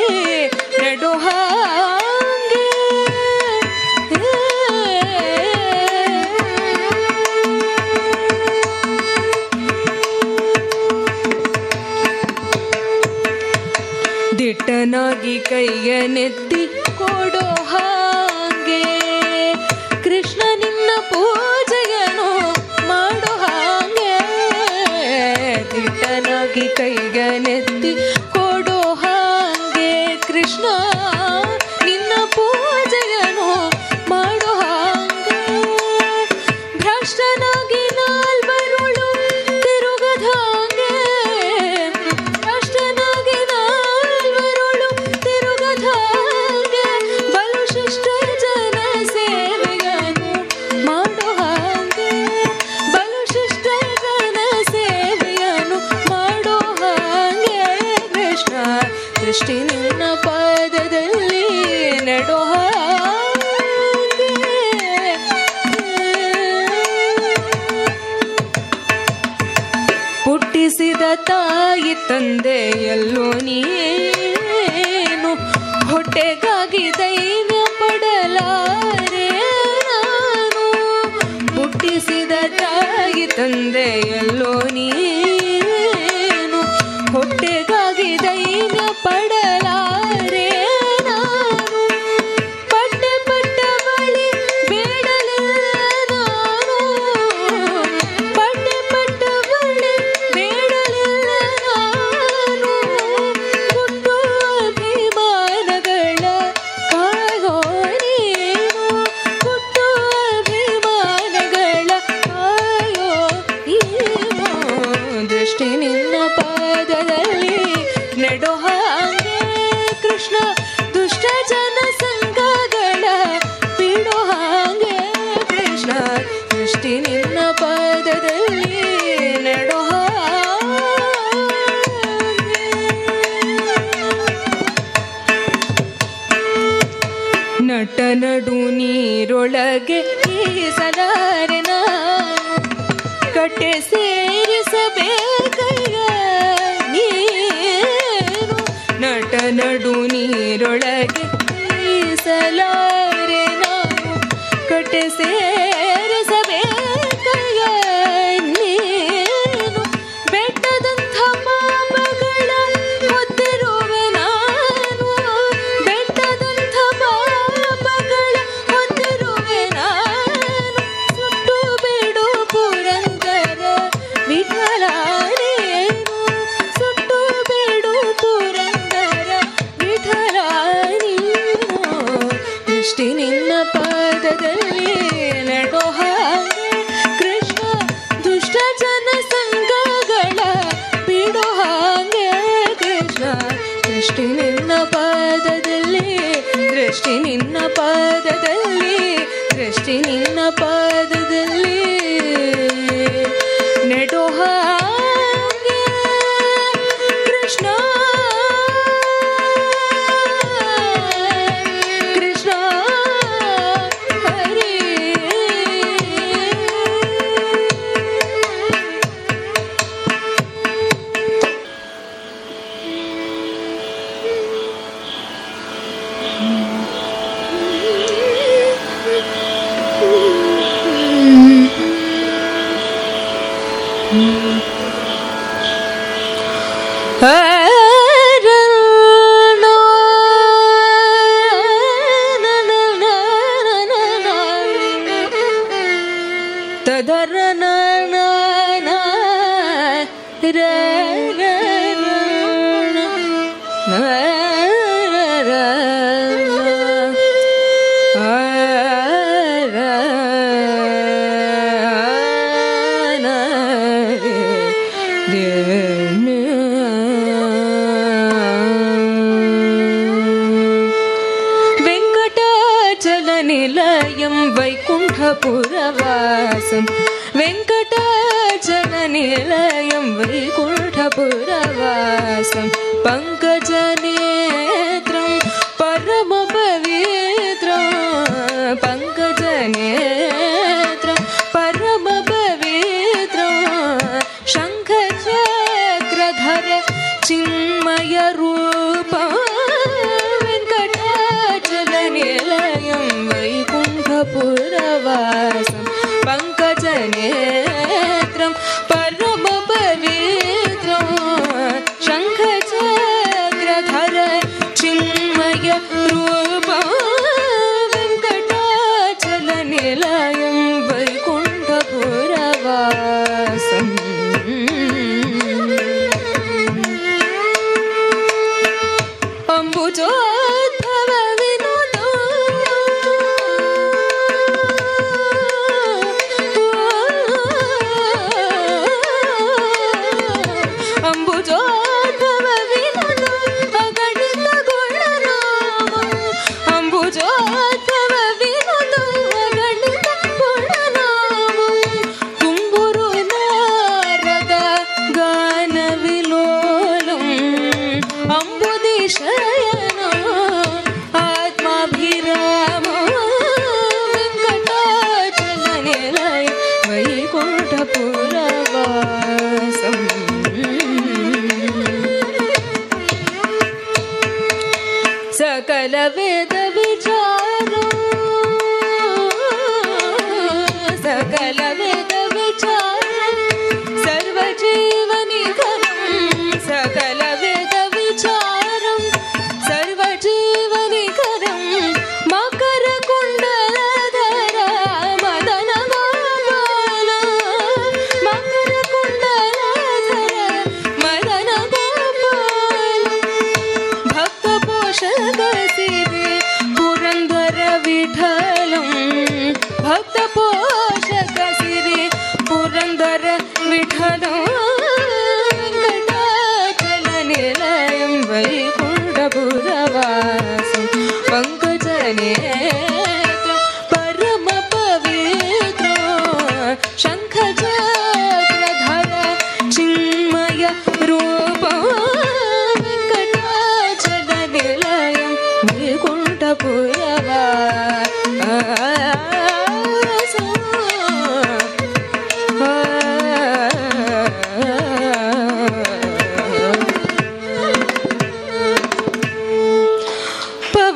ನಡು 0.81 1.11
ದಿಟ್ಟನಾಗಿ 14.39 15.35
ಕೈಯ 15.49 15.91
ನೆತ್ತಿ 16.07 16.56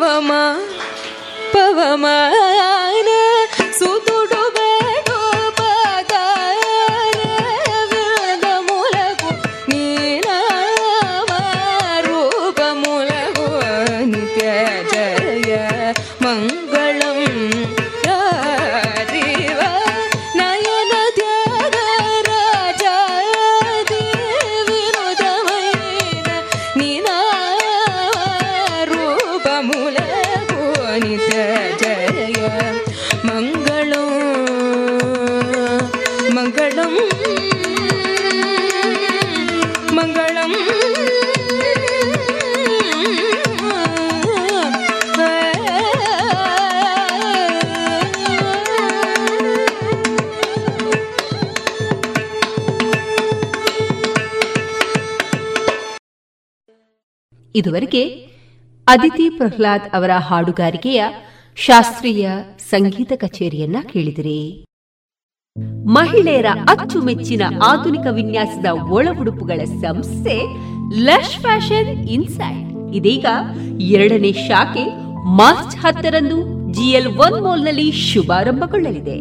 പവമാ 0.01 0.43
പവമായ 1.53 2.59
ಇದುವರೆಗೆ 57.61 58.03
ಅದಿತಿ 58.87 59.29
ಪ್ರಹ್ಲಾದ್ 59.29 59.95
ಅವರ 59.95 60.11
ಹಾಡುಗಾರಿಕೆಯ 60.17 61.03
ಶಾಸ್ತ್ರೀಯ 61.55 62.29
ಸಂಗೀತ 62.69 63.11
ಕಚೇರಿಯನ್ನ 63.15 63.75
ಕೇಳಿದಿರಿ. 63.93 64.65
ಮಹಿಳೆಯರ 65.85 66.45
ಅಚ್ಚುಮೆಚ್ಚಿನ 66.69 67.41
ಆಧುನಿಕ 67.65 68.07
ವಿನ್ಯಾಸದ 68.11 68.65
ಒಳ 68.65 69.07
ಉಡುಪುಗಳ 69.21 69.63
ಸಂಸ್ಥೆ 69.63 70.35
ಲಶ್ 71.03 71.39
ಫ್ಯಾಷನ್ 71.39 72.09
ಇನ್ಸೈಡ್. 72.09 72.95
ಇದೀಗ 72.95 73.25
ಎರಡನೇ 73.79 74.31
ಶಾಖೆ 74.31 74.85
ಮಾರ್ಚ್ 75.25 75.77
ಹತ್ತರಂದು 75.77 76.37
ಜಿಎಲ್ 76.73 77.07
ಒನ್ 77.07 77.41
ಮಾಲ್ನಲ್ಲಿ 77.41 77.91
ಶುಭಾರಂಭಗೊಳ್ಳಲಿದೆ. 77.91 79.17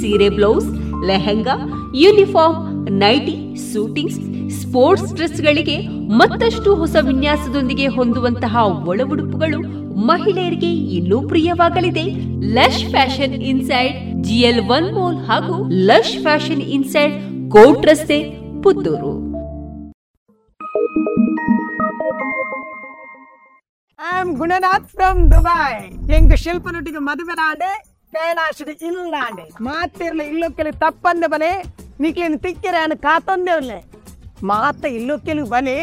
ಸೀರೆ 0.00 0.28
blouse, 0.28 0.66
lehenga, 1.06 1.56
uniform 1.94 2.67
nightie, 2.90 3.56
suitings, 3.72 4.18
sports 4.60 5.14
ಡ್ರೆಸ್ಗಳಿಗೆ 5.14 5.76
ಮತ್ತಷ್ಟು 6.20 6.74
ಹೊಸ 6.74 6.96
ವಿನ್ಯಾಸದೊಂದಿಗೆ 7.00 7.86
ಹೊಂದುವಂತಹ 7.86 8.56
ಒಳ 8.86 9.00
ಉಡುಪುಗಳು 9.12 9.60
ಮಹಿಳೆಯರಿಗೆ 10.06 10.72
ಇನ್ನೂ 10.96 11.28
ಪ್ರಿಯವಾಗಲಿದೆ. 11.28 12.04
Lush 12.56 12.84
fashion 12.90 13.34
inside, 13.34 14.22
GL 14.22 14.60
one 14.60 14.94
mall 14.94 15.16
ಹಾಗೂ 15.16 15.68
ಲಶ್ 15.68 16.18
ಫ್ಯಾಷನ್ 16.22 16.62
ಇನ್ಸೈಡ್ 16.62 17.14
ಕೋಟ್ 17.50 17.86
ರಸ್ತೆ, 17.86 18.18
ಪುತ್ತೂರು. 18.62 19.14
ಗುಣನಾಥ್ 24.38 24.88
ಫ್ರಮ್ 24.88 25.20
ದುಬೈ 25.30 25.74
ಮದುವೆ 27.00 27.34
ನಾಡೆ 27.34 27.70
ಕೈಲಾಶದ 28.12 28.68
ಇಲ್ಲ 28.68 29.14
ಮಾತಿರ್ಲಿ, 29.60 30.24
ಇಲ್ಲೊಕ್ಕೆಲಿ 30.24 30.72
ತಪ್ಪಂದ 30.72 31.24
ಬನೆ 31.26 31.52
ನಿಕ್ಲಿನ 32.03 32.35
ತಿಕ್ಕಿರ 32.45 32.75
ಕಾತೊಂದೆ 33.07 33.53
ಉಳ್ಳೆ 33.61 33.79
ಮಾತ 34.51 34.83
ಇಲ್ಲೊಕ್ಕೆಲಿ 34.97 35.45
ಬನೆ 35.55 35.77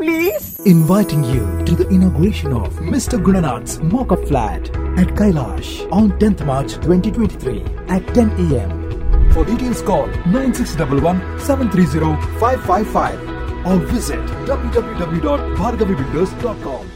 please 0.00 0.46
Inviting 0.72 1.22
you 1.32 1.42
to 1.68 1.74
the 1.80 1.86
inauguration 1.96 2.50
of 2.60 2.70
Mr. 2.92 3.16
Gunanath's 3.26 3.74
Mock-up 3.92 4.22
Flat 4.30 4.62
at 5.02 5.10
Kailash 5.18 5.68
on 5.98 6.06
10th 6.22 6.42
March 6.50 6.72
2023 6.76 7.60
at 7.96 8.02
10 8.14 8.24
a.m. 8.46 8.70
For 9.34 9.42
details 9.50 9.82
call 9.82 10.08
9611-730-555 10.32 13.32
or 13.64 13.76
visit 13.92 14.20
www.bhargavibuilders.com. 14.46 16.95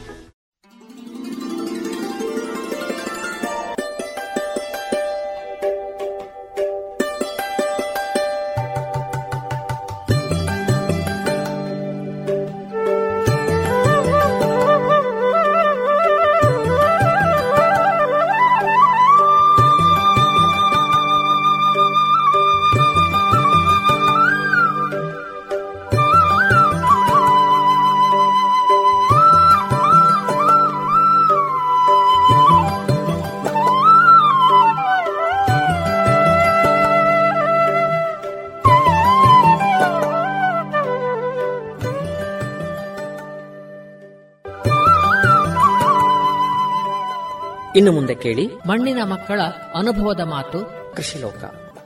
ಇನ್ನು 47.82 47.96
ಮುಂದೆ 47.96 48.16
ಕೇಳಿ. 48.16 48.48
ಮಣ್ಣಿನ 48.68 49.04
ಮಕ್ಕಳ 49.04 49.42
ಅನುಭವದ 49.76 50.20
ಮಾತು. 50.20 50.60
ಕೃಷಿಲೋಕ. 50.96 51.44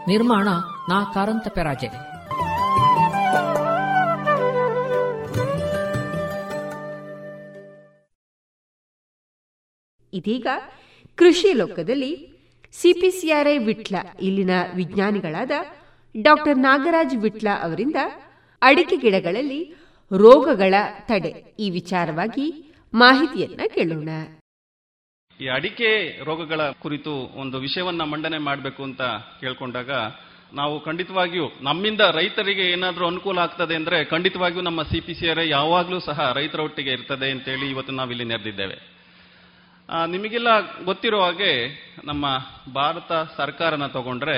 ನಿರ್ಮಾಣ 0.08 0.48
ನಾ 0.90 1.04
ಕಾರಂತ 1.14 1.48
ಪೆರಾಜೆ. 1.48 1.88
ಇದೀಗ 10.14 10.48
ಕೃಷಿ 11.16 11.54
ಲೋಕದಲ್ಲಿ 11.54 12.30
ಸಿಪಿಸಿಆರ್ಐ 12.74 13.58
ವಿಟ್ಲ 13.58 13.96
ಇಲ್ಲಿನ 14.22 14.50
ವಿಜ್ಞಾನಿಗಳಾದ 14.76 15.52
ಡಾಕ್ಟರ್ 16.22 16.58
ನಾಗರಾಜ್ 16.58 17.16
ವಿಟ್ಲ 17.16 17.48
ಅವರಿಂದ 17.62 17.96
ಅಡಿಕೆ 18.62 18.96
ಗಿಡಗಳಲ್ಲಿ 18.96 19.76
ರೋಗಗಳ 20.18 20.74
ತಡೆ 21.08 21.56
ಈ 21.60 21.70
ವಿಚಾರವಾಗಿ 21.70 22.74
ಮಾಹಿತಿಯನ್ನ 22.94 23.62
ಕೇಳೋಣ. 23.74 24.10
ಈ 25.40 25.48
ಅಡಿಕೆ 25.48 26.20
ರೋಗಗಳ 26.24 26.70
ಕುರಿತು 26.72 27.14
ಒಂದು 27.36 27.60
ವಿಷಯವನ್ನ 27.60 28.03
ಮಂಡನೆ 28.03 28.38
ಮಾಡಬೇಕು 28.38 28.84
ಅಂತ 28.84 29.02
ಕೇಳ್ಕೊಂಡಾಗ 29.40 29.91
ನಾವು 30.53 30.80
ಖಂಡಿತವಾಗಿಯೂ 30.80 31.52
ನಮ್ಮಿಂದ 31.62 31.99
ರೈತರಿಗೆ 31.99 32.72
ಏನಾದರೂ 32.72 33.07
ಅನುಕೂಲ 33.07 33.40
ಆಗ್ತದೆ 33.40 33.76
ಅಂದ್ರೆ 33.76 34.06
ಖಂಡಿತವಾಗಿಯೂ 34.06 34.62
ನಮ್ಮ 34.62 34.84
ಸಿ 34.84 35.26
ಯಾವಾಗಲೂ 35.49 35.99
ಸಹ 35.99 36.32
ರೈತರ 36.36 36.60
ಒಟ್ಟಿಗೆ 36.60 36.91
ಇರ್ತದೆ 36.91 37.32
ಅಂತೇಳಿ 37.32 37.70
ಇವತ್ತು 37.70 37.94
ನಾವಿಲ್ಲಿ 37.94 38.24
ನೆರೆದಿದ್ದೇವೆ. 38.24 38.95
ನಿಮಗೆಲ್ಲ 40.07 40.48
ಗೊತ್ತಿರೋ 40.86 41.24
ಹಾಗೆ 41.24 41.52
ನಮ್ಮ 42.06 42.26
ಭಾರತ 42.74 43.12
ಸರ್ಕಾರನ 43.38 43.88
ತಗೊಂಡ್ರೆ 43.88 44.38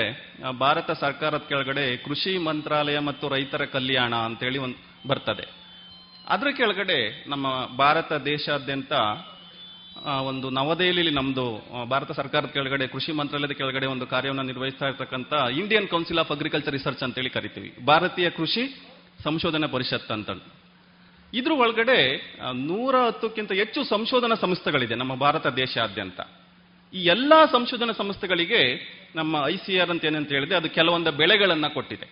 ಭಾರತ 0.58 0.90
ಸರ್ಕಾರದ 0.90 1.42
ಕೆಳಗಡೆ 1.48 1.96
ಕೃಷಿ 1.96 2.38
ಮಂತ್ರಾಲಯ 2.38 2.98
ಮತ್ತು 2.98 3.28
ರೈತರ 3.28 3.64
ಕಲ್ಯಾಣ 3.64 4.14
ಅಂತೇಳಿ 4.14 4.58
ಒಂದು 4.58 5.08
ಬರ್ತದೆ. 5.08 5.46
ಅದರ 6.28 6.46
ಕೆಳಗಡೆ 6.56 7.24
ನಮ್ಮ 7.28 7.46
ಭಾರತ 7.76 8.12
ದೇಶಾದ್ಯಂತ 8.12 8.92
ಒಂದು 10.06 10.50
ನವದೆಹಲಿಯಲ್ಲಿ 10.50 11.12
ನಮ್ದು 11.14 11.44
ಭಾರತ 11.92 12.10
ಸರ್ಕಾರದ 12.12 12.50
ಕೆಳಗಡೆ, 12.56 12.84
ಕೃಷಿ 12.86 13.12
ಮಂತ್ರಾಲಯದ 13.12 13.54
ಕೆಳಗಡೆ 13.60 13.86
ಒಂದು 13.86 14.06
ಕಾರ್ಯವನ್ನು 14.06 14.42
ನಿರ್ವಹಿಸ್ತಾ 14.42 14.86
ಇರ್ತಕ್ಕಂಥ 14.86 15.32
Indian 15.60 15.88
Council 15.88 16.20
of 16.22 16.30
Agriculture 16.32 16.72
Research 16.72 17.02
ಅಂತೇಳಿ 17.02 17.30
ಕರಿತೀವಿ. 17.30 17.70
ಭಾರತೀಯ 17.84 18.30
ಕೃಷಿ 18.30 18.64
ಸಂಶೋಧನಾ 19.24 19.66
ಪರಿಷತ್ 19.66 20.10
ಅಂತ 20.16 20.30
ಇದ್ರ 21.32 21.52
ಒಳಗಡೆ 21.52 21.98
ನೂರ 22.68 22.94
ಹತ್ತಕ್ಕಿಂತ 23.06 23.52
ಹೆಚ್ಚು 23.52 23.80
ಸಂಶೋಧನಾ 23.84 24.34
ಸಂಸ್ಥೆಗಳಿದೆ 24.34 24.94
ನಮ್ಮ 24.94 25.14
ಭಾರತ 25.14 25.46
ದೇಶಾದ್ಯಂತ. 25.46 26.20
ಈ 26.94 27.00
ಎಲ್ಲ 27.14 27.32
ಸಂಶೋಧನಾ 27.52 27.92
ಸಂಸ್ಥೆಗಳಿಗೆ 27.92 28.60
ನಮ್ಮ 29.16 29.36
ಐ 29.46 29.56
ಸಿ 29.56 29.78
ಆರ್ 29.78 29.90
ಅಂತ 29.90 30.04
ಏನಂತ 30.04 30.28
ಹೇಳಿದೆ 30.28 30.54
ಅದು 30.54 30.68
ಕೆಲವೊಂದು 30.70 31.12
ಬೆಳೆಗಳನ್ನ 31.12 31.66
ಕೊಟ್ಟಿದೆ. 31.74 32.06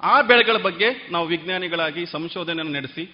ಆ 0.00 0.20
ಬೆಳೆಗಳ 0.20 0.56
ಬಗ್ಗೆ 0.62 0.88
ನಾವು 1.12 1.26
ವಿಜ್ಞಾನಿಗಳಾಗಿ 1.26 2.06
ಸಂಶೋಧನೆ 2.06 2.62
ನಡೆಸಿ 2.72 3.04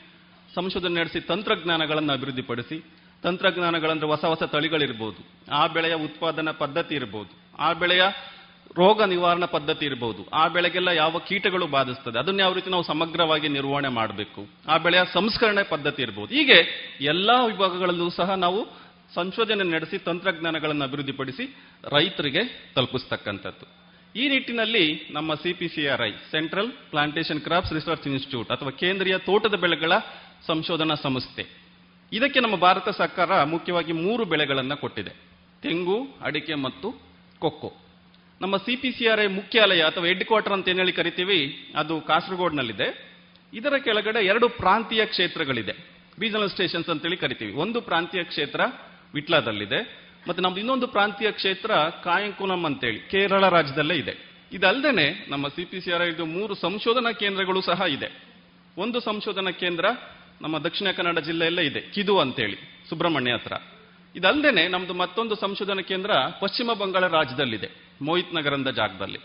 ಸಂಶೋಧನೆ 0.55 0.95
ನಡೆಸಿ 1.01 1.21
ತಂತ್ರಜ್ಞಾನಗಳನ್ನು 1.21 2.13
ಅಭಿವೃದ್ಧಿಪಡಿಸಿ 2.13 2.79
ತಂತ್ರಜ್ಞಾನಗಳಂದ್ರೆ 3.25 4.07
ಹೊಸ 4.07 4.25
ಹೊಸ 4.25 4.43
ತಳಿಗಳಿರ್ಬೋದು. 4.43 5.21
ಆ 5.53 5.67
ಬೆಳೆಯ 5.67 5.95
ಉತ್ಪಾದನಾ 5.95 6.53
ಪದ್ಧತಿ 6.53 6.95
ಇರ್ಬೋದು. 6.95 7.33
ಆ 7.59 7.73
ಬೆಳೆಯ 7.73 8.03
ರೋಗ 8.77 9.03
ನಿವಾರಣಾ 9.03 9.47
ಪದ್ಧತಿ 9.47 9.85
ಇರ್ಬೋದು. 9.87 10.23
ಆ 10.35 10.49
ಬೆಳೆಗೆಲ್ಲ 10.49 10.89
ಯಾವ 10.89 11.19
ಕೀಟಗಳು 11.19 11.67
ಬಾಧಿಸ್ತದೆ, 11.67 12.19
ಅದನ್ನ 12.19 12.41
ಯಾವ 12.41 12.53
ರೀತಿ 12.53 12.71
ನಾವು 12.71 12.83
ಸಮಗ್ರವಾಗಿ 12.83 13.49
ನಿರ್ವಹಣೆ 13.49 13.89
ಮಾಡಬೇಕು. 13.89 14.47
ಆ 14.69 14.77
ಬೆಳೆಯ 14.77 15.03
ಸಂಸ್ಕರಣೆ 15.13 15.63
ಪದ್ಧತಿ 15.63 16.03
ಇರ್ಬೋದು. 16.03 16.35
ಹೀಗೆ 16.35 16.59
ಎಲ್ಲಾ 17.01 17.47
ವಿಭಾಗಗಳಲ್ಲೂ 17.47 18.11
ಸಹ 18.11 18.35
ನಾವು 18.35 18.61
ಸಂಶೋಧನೆ 19.15 19.65
ನಡೆಸಿ 19.71 19.99
ತಂತ್ರಜ್ಞಾನಗಳನ್ನು 19.99 20.85
ಅಭಿವೃದ್ಧಿಪಡಿಸಿ 20.85 21.45
ರೈತರಿಗೆ 21.85 22.73
ತಲುಪಿಸ್ತಕ್ಕಂಥದ್ದು. 22.75 23.67
ಈ 24.21 24.29
ನಿಟ್ಟಿನಲ್ಲಿ 24.29 24.85
ನಮ್ಮ 25.11 25.35
CPCRI 25.35 26.11
Central 26.31 26.73
Plantation 26.91 27.41
Crops 27.41 27.73
Research 27.73 28.09
Institute 28.09 28.51
ಅಥವಾ 28.51 28.71
ಕೇಂದ್ರೀಯ 28.71 29.19
ತೋಟದ 29.19 29.55
ಬೆಳೆಗಳ 29.55 29.93
ಸಂಶೋಧನಾ 30.47 30.95
ಸಂಸ್ಥೆ 30.95 31.64
ಇದಕ್ಕೆ 32.13 32.41
ನಮ್ಮ 32.41 32.57
ಭಾರತ 32.57 32.89
ಸರ್ಕಾರ 32.89 33.45
ಮುಖ್ಯವಾಗಿ 33.45 33.93
ಮೂರು 33.93 34.25
ಬೆಳೆಗಳನ್ನು 34.25 34.77
ಕೊಟ್ಟಿದೆ. 34.77 35.11
ತೆಂಗು, 35.63 36.07
ಅಡಿಕೆ 36.21 36.55
ಮತ್ತು 36.55 37.03
ಕೊಕ್ಕೋ. 37.39 37.73
ನಮ್ಮ 38.41 38.57
ಸಿ 38.57 38.77
ಪಿ 38.77 39.09
ಮುಖ್ಯಾಲಯ 39.27 39.83
ಅಥವಾ 39.83 40.07
ಹೆಡ್ 40.07 40.25
ಕ್ವಾರ್ಟರ್ 40.25 40.53
ಅಂತ 40.53 40.69
ಏನೇಳಿ 40.69 40.81
ಹೇಳಿ 40.81 40.93
ಕರಿತೀವಿ, 40.93 41.71
ಅದು 41.77 42.01
ಕಾಸರಗೋಡ್ನಲ್ಲಿದೆ. 42.01 43.15
ಇದರ 43.55 43.73
ಕೆಳಗಡೆ 43.85 44.25
ಎರಡು 44.25 44.49
ಪ್ರಾಂತೀಯ 44.49 45.07
ಕ್ಷೇತ್ರಗಳಿದೆ. 45.07 45.73
ರೀಜನಲ್ 46.19 46.51
ಸ್ಟೇಷನ್ಸ್ 46.51 46.89
ಅಂತೇಳಿ 46.89 47.17
ಕರಿತೀವಿ. 47.17 47.53
ಒಂದು 47.53 47.81
ಪ್ರಾಂತೀಯ 47.81 48.23
ಕ್ಷೇತ್ರ 48.23 48.61
ವಿಟ್ಲಾದಲ್ಲಿದೆ, 49.15 50.05
ಮತ್ತು 50.29 50.43
ನಮ್ದು 50.43 50.59
ಇನ್ನೊಂದು 50.59 50.87
ಪ್ರಾಂತೀಯ 50.87 51.31
ಕ್ಷೇತ್ರ 51.31 51.71
ಕಾಯಂಕುಲಂ 51.75 52.65
ಅಂತೇಳಿ 52.65 52.99
ಕೇರಳ 52.99 53.49
ರಾಜ್ಯದಲ್ಲೇ 53.49 53.95
ಇದೆ. 53.95 54.35
ಇದಲ್ಲದೆ 54.53 55.27
ನಮ್ಮ 55.31 55.49
ಸಿ 55.49 55.65
ಪಿ 55.65 55.81
ಸಿ 55.81 55.93
ಆರ್ 55.93 56.03
ಐದು 56.03 56.27
ಮೂರು 56.27 56.55
ಸಂಶೋಧನಾ 56.55 57.13
ಕೇಂದ್ರಗಳು 57.13 57.61
ಸಹ 57.61 57.81
ಇದೆ. 57.91 58.25
ಒಂದು 58.79 59.01
ಸಂಶೋಧನಾ 59.01 59.51
ಕೇಂದ್ರ 59.51 59.85
ನಮ್ಮ 60.41 60.59
ದಕ್ಷಿಣ 60.59 60.91
ಕನ್ನಡ 60.91 61.19
ಜಿಲ್ಲೆಯಲ್ಲೇ 61.19 61.63
ಇದೆ, 61.63 61.81
ಕಿದು 61.81 62.19
ಅಂತೇಳಿ, 62.19 62.57
ಸುಬ್ರಹ್ಮಣ್ಯ 62.89 63.33
ಹತ್ರ. 63.33 63.53
ಇದಲ್ಲದೆ 64.17 64.69
ನಮ್ದು 64.69 64.95
ಮತ್ತೊಂದು 64.95 65.35
ಸಂಶೋಧನಾ 65.35 65.83
ಕೇಂದ್ರ 65.83 66.11
ಪಶ್ಚಿಮ 66.41 66.73
ಬಂಗಾಳ 66.73 67.07
ರಾಜ್ಯದಲ್ಲಿದೆ, 67.07 67.71
ಮೋಹಿತ್ 68.03 68.35
ನಗರ 68.35 68.55
ಅಂತ 68.55 68.69
ಜಾಗದಲ್ಲಿ. 68.69 69.19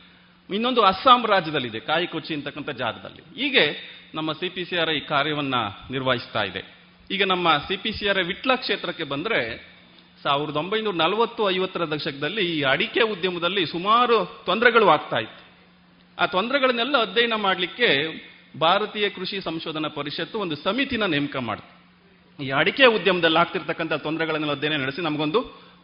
ಇನ್ನೊಂದು 0.55 0.81
ಅಸ್ಸಾಂ 0.81 1.25
ರಾಜ್ಯದಲ್ಲಿದೆ, 1.25 1.79
ಕಾಯಿಕೊಚ್ಚಿ 1.79 2.33
ಅಂತಕ್ಕಂಥ 2.33 2.69
ಜಾಗದಲ್ಲಿ. 2.69 3.41
ಹೀಗೆ 3.41 3.99
ನಮ್ಮ 4.15 4.31
ಸಿ 4.31 4.49
ಪಿ 4.49 4.61
ಈ 4.97 4.99
ಕಾರ್ಯವನ್ನ 4.99 5.55
ನಿರ್ವಹಿಸ್ತಾ 5.91 6.43
ಇದೆ. 6.43 6.79
ಈಗ 7.11 7.23
ನಮ್ಮ 7.23 7.57
C 7.67 7.77
P 7.77 7.91
C 7.91 8.07
R 8.07 8.23
Vitla 8.23 8.55
ಕ್ಷೇತ್ರಕ್ಕೆ 8.55 9.03
ಬಂದರೆ, 9.03 9.69
ಸಾವಿರದ 10.23 10.57
ಒಂಬೈನೂರ 10.57 10.93
ನಲವತ್ತು 10.93 11.51
ಐವತ್ತರ 11.51 11.85
ದಶಕದಲ್ಲಿ 11.85 12.57
ಈ 12.57 12.61
ಅಡಿಕೆ 12.61 13.01
ಉದ್ಯಮದಲ್ಲಿ 13.01 13.65
ಸುಮಾರು 13.65 14.43
ತೊಂದರೆಗಳು 14.45 14.89
ಆಗ್ತಾ 14.89 15.17
ಇತ್ತು. 15.17 15.49
ಆ 16.21 16.25
ತೊಂದರೆಗಳನ್ನೆಲ್ಲ 16.25 16.97
ಅಧ್ಯಯನ 16.97 17.33
ಮಾಡಲಿಕ್ಕೆ 17.35 18.28
ಭಾರತೀಯ 18.55 19.09
ಕೃಷಿ 19.09 19.41
ಸಂಶೋಧನಾ 19.41 19.87
ಪರಿಷತ್ತು 19.87 20.39
ಒಂದು 20.39 20.55
ಸಮಿತಿನ 20.55 21.05
ನೇಮಕ 21.05 21.35
ಮಾಡ್ತು. 21.49 21.69
ಈ 22.39 22.49
ಅಡಿಕೆ 22.49 22.85
ಉದ್ಯಮದಲ್ಲಿ 22.85 23.37
ಆಗ್ತಿರ್ತಕ್ಕಂಥ 23.37 23.93
ತೊಂದರೆಗಳನ್ನೆಲ್ಲ 23.93 24.53
ಅಧ್ಯಯನ 24.55 24.81
ನಡೆಸಿ 24.83 25.01
ನಮಗೊಂದು 25.01 25.39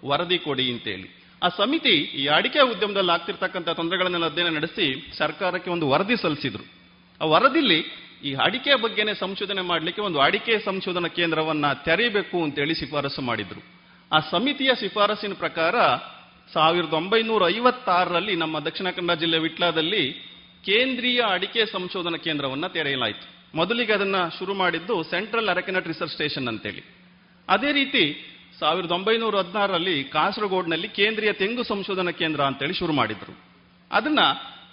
ವರದಿ 0.06 0.38
ಕೊಡಿ 0.38 0.72
ಅಂತ 0.74 0.88
ಹೇಳಿ 0.88 1.08
ಆ 1.44 1.48
ಸಮಿತಿ 1.50 1.96
ಈ 2.22 2.26
ಅಡಿಕೆ 2.28 2.60
ಉದ್ಯಮದಲ್ಲಿ 2.60 3.12
ಆಗ್ತಿರ್ತಕ್ಕಂಥ 3.12 3.70
ತೊಂದರೆಗಳನ್ನೆಲ್ಲ 3.70 4.26
ಅಧ್ಯಯನ 4.26 4.56
ನಡೆಸಿ 4.56 5.14
ಸರ್ಕಾರಕ್ಕೆ 5.18 5.70
ಒಂದು 5.70 5.90
ವರದಿ 5.90 6.16
ಸಲ್ಲಿಸಿದ್ರು. 6.16 6.64
ಆ 7.22 7.26
ವರದಿಲಿ 7.26 7.80
ಈ 8.24 8.34
ಅಡಿಕೆ 8.34 8.76
ಬಗ್ಗೆನೇ 8.76 9.14
ಸಂಶೋಧನೆ 9.14 9.62
ಮಾಡಲಿಕ್ಕೆ 9.62 10.02
ಒಂದು 10.02 10.20
ಅಡಿಕೆ 10.20 10.60
ಸಂಶೋಧನಾ 10.60 11.08
ಕೇಂದ್ರವನ್ನ 11.08 11.66
ತೆರೀಬೇಕು 11.74 12.44
ಅಂತೇಳಿ 12.44 12.74
ಶಿಫಾರಸು 12.74 13.22
ಮಾಡಿದ್ರು. 13.22 13.62
ಆ 14.12 14.20
ಸಮಿತಿಯ 14.20 14.72
ಶಿಫಾರಸಿನ 14.80 15.34
ಪ್ರಕಾರ 15.34 15.76
ಸಾವಿರದ 16.54 16.94
ಒಂಬೈನೂರ 16.94 17.50
ಐವತ್ತಾರರಲ್ಲಿ 17.50 18.36
ನಮ್ಮ 18.36 18.60
ದಕ್ಷಿಣ 18.60 18.90
ಕನ್ನಡ 18.90 19.14
ಜಿಲ್ಲೆ 19.18 19.38
ವಿಟ್ಲಾದಲ್ಲಿ 19.40 20.04
ಕೇಂದ್ರೀಯ 20.66 21.22
ಅಡಿಕೆ 21.30 21.66
ಸಂಶೋಧನಾ 21.66 22.18
ಕೇಂದ್ರವನ್ನ 22.18 22.68
ತೆರೆಯಲಾಯಿತು. 22.68 23.58
ಮೊದಲಿಗೆ 23.58 23.94
ಅದನ್ನು 23.94 24.40
ಶುರು 24.40 24.54
ಮಾಡಿದ್ದು 24.54 25.04
ಸೆಂಟ್ರಲ್ 25.04 25.50
ಅರಕೆನಟ್ 25.50 25.88
ರಿಸರ್ಚ್ 25.88 26.14
ಸ್ಟೇಷನ್ 26.14 26.48
ಅಂತೇಳಿ. 26.48 26.84
ಅದೇ 27.50 27.72
ರೀತಿ 27.72 28.32
ಸಾವಿರದ 28.60 28.92
ಒಂಬೈನೂರ 28.92 29.36
ಹದಿನಾರರಲ್ಲಿ 29.36 30.04
ಕಾಸರಗೋಡ್ನಲ್ಲಿ 30.04 30.88
ಕೇಂದ್ರೀಯ 30.88 31.34
ತೆಂಗು 31.34 31.64
ಸಂಶೋಧನಾ 31.64 32.12
ಕೇಂದ್ರ 32.12 32.42
ಅಂತೇಳಿ 32.42 32.74
ಶುರು 32.74 32.94
ಮಾಡಿದ್ರು. 32.94 33.40
ಅದನ್ನ 33.92 34.20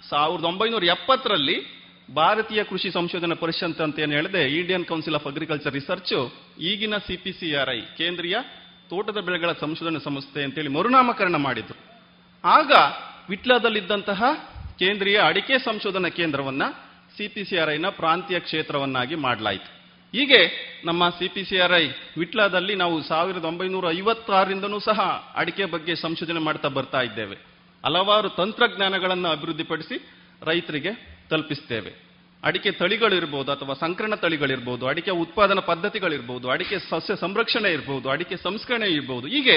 ಸಾವಿರದ 0.09 0.43
ಒಂಬೈನೂರ 0.43 0.83
ಎಪ್ಪತ್ತರಲ್ಲಿ 0.83 1.83
ಭಾರತೀಯ 2.15 2.63
ಕೃಷಿ 2.63 2.91
ಸಂಶೋಧನಾ 2.91 3.35
ಪರಿಷತ್ 3.35 3.81
ಅಂತ 3.81 3.99
ಏನು 3.99 4.11
ಹೇಳಿದೆ 4.11 4.59
Indian 4.59 4.85
Council 4.85 5.15
of 5.15 5.27
Agriculture 5.27 5.73
Research 5.73 6.33
ಈಗಿನ 6.59 6.97
ಸಿಪಿಸಿಆರ್ಐ 6.97 7.81
ಕೇಂದ್ರೀಯ 7.81 8.37
ತೋಟದ 8.89 9.17
ಬೆಳೆಗಳ 9.17 9.51
ಸಂಶೋಧನಾ 9.51 9.99
ಸಂಸ್ಥೆ 9.99 10.43
ಅಂತೇಳಿ 10.43 10.67
ಮರುನಾಮಕರಣ 10.67 11.35
ಮಾಡಿದ್ರು. 11.35 11.79
ಆಗ 12.43 12.71
ವಿಟ್ಲದಲ್ಲಿದ್ದಂತಹ 13.29 14.23
ಕೇಂದ್ರೀಯ 14.79 15.19
ಅಡಿಕೆ 15.19 15.57
ಸಂಶೋಧನಾ 15.57 16.09
ಕೇಂದ್ರವನ್ನ 16.09 16.63
ಸಿಪಿಸಿಆರ್ಐನ 17.17 17.89
ಪ್ರಾಂತೀಯ 17.89 18.39
ಕ್ಷೇತ್ರವನ್ನಾಗಿ 18.39 19.15
ಮಾಡಲಾಯಿತು. 19.15 19.83
ಹೀಗೆ 20.17 20.39
ನಮ್ಮ 20.85 21.09
ಸಿಪಿಸಿಆರ್ಐ 21.09 21.87
ವಿಟ್ಲಾದಲ್ಲಿ 22.17 22.75
ನಾವು 22.75 23.01
ಸಾವಿರದ 23.01 23.45
ಒಂಬೈನೂರ 23.45 23.91
ಐವತ್ತಾರರಿಂದನೂ 23.91 24.79
ಸಹ 24.79 24.99
ಅಡಿಕೆ 25.35 25.65
ಬಗ್ಗೆ 25.65 25.95
ಸಂಶೋಧನೆ 25.95 26.39
ಮಾಡ್ತಾ 26.39 26.67
ಬರ್ತಾ 26.67 27.01
ಇದ್ದೇವೆ. 27.01 27.35
ಹಲವಾರು 27.85 28.29
ತಂತ್ರಜ್ಞಾನಗಳನ್ನು 28.29 29.29
ಅಭಿವೃದ್ಧಿಪಡಿಸಿ 29.29 30.09
ರೈತರಿಗೆ 30.45 31.21
ತಲುಪಿಸ್ತೇವೆ. 31.29 32.13
ಅಡಿಕೆ 32.43 32.71
ತಳಿಗಳಿರ್ಬೋದು 32.71 33.51
ಅಥವಾ 33.51 33.73
ಸಂಕರಣ 33.73 34.15
ತಳಿಗಳಿರ್ಬೋದು, 34.15 34.87
ಅಡಿಕೆ 34.87 35.11
ಉತ್ಪಾದನಾ 35.11 35.61
ಪದ್ಧತಿಗಳಿರ್ಬೋದು, 35.61 36.49
ಅಡಿಕೆ 36.49 36.79
ಸಸ್ಯ 36.79 37.15
ಸಂರಕ್ಷಣೆ 37.15 37.73
ಇರ್ಬೋದು, 37.73 38.09
ಅಡಿಕೆ 38.09 38.37
ಸಂಸ್ಕರಣೆ 38.37 38.87
ಇರ್ಬೋದು. 38.87 39.27
ಹೀಗೆ 39.27 39.55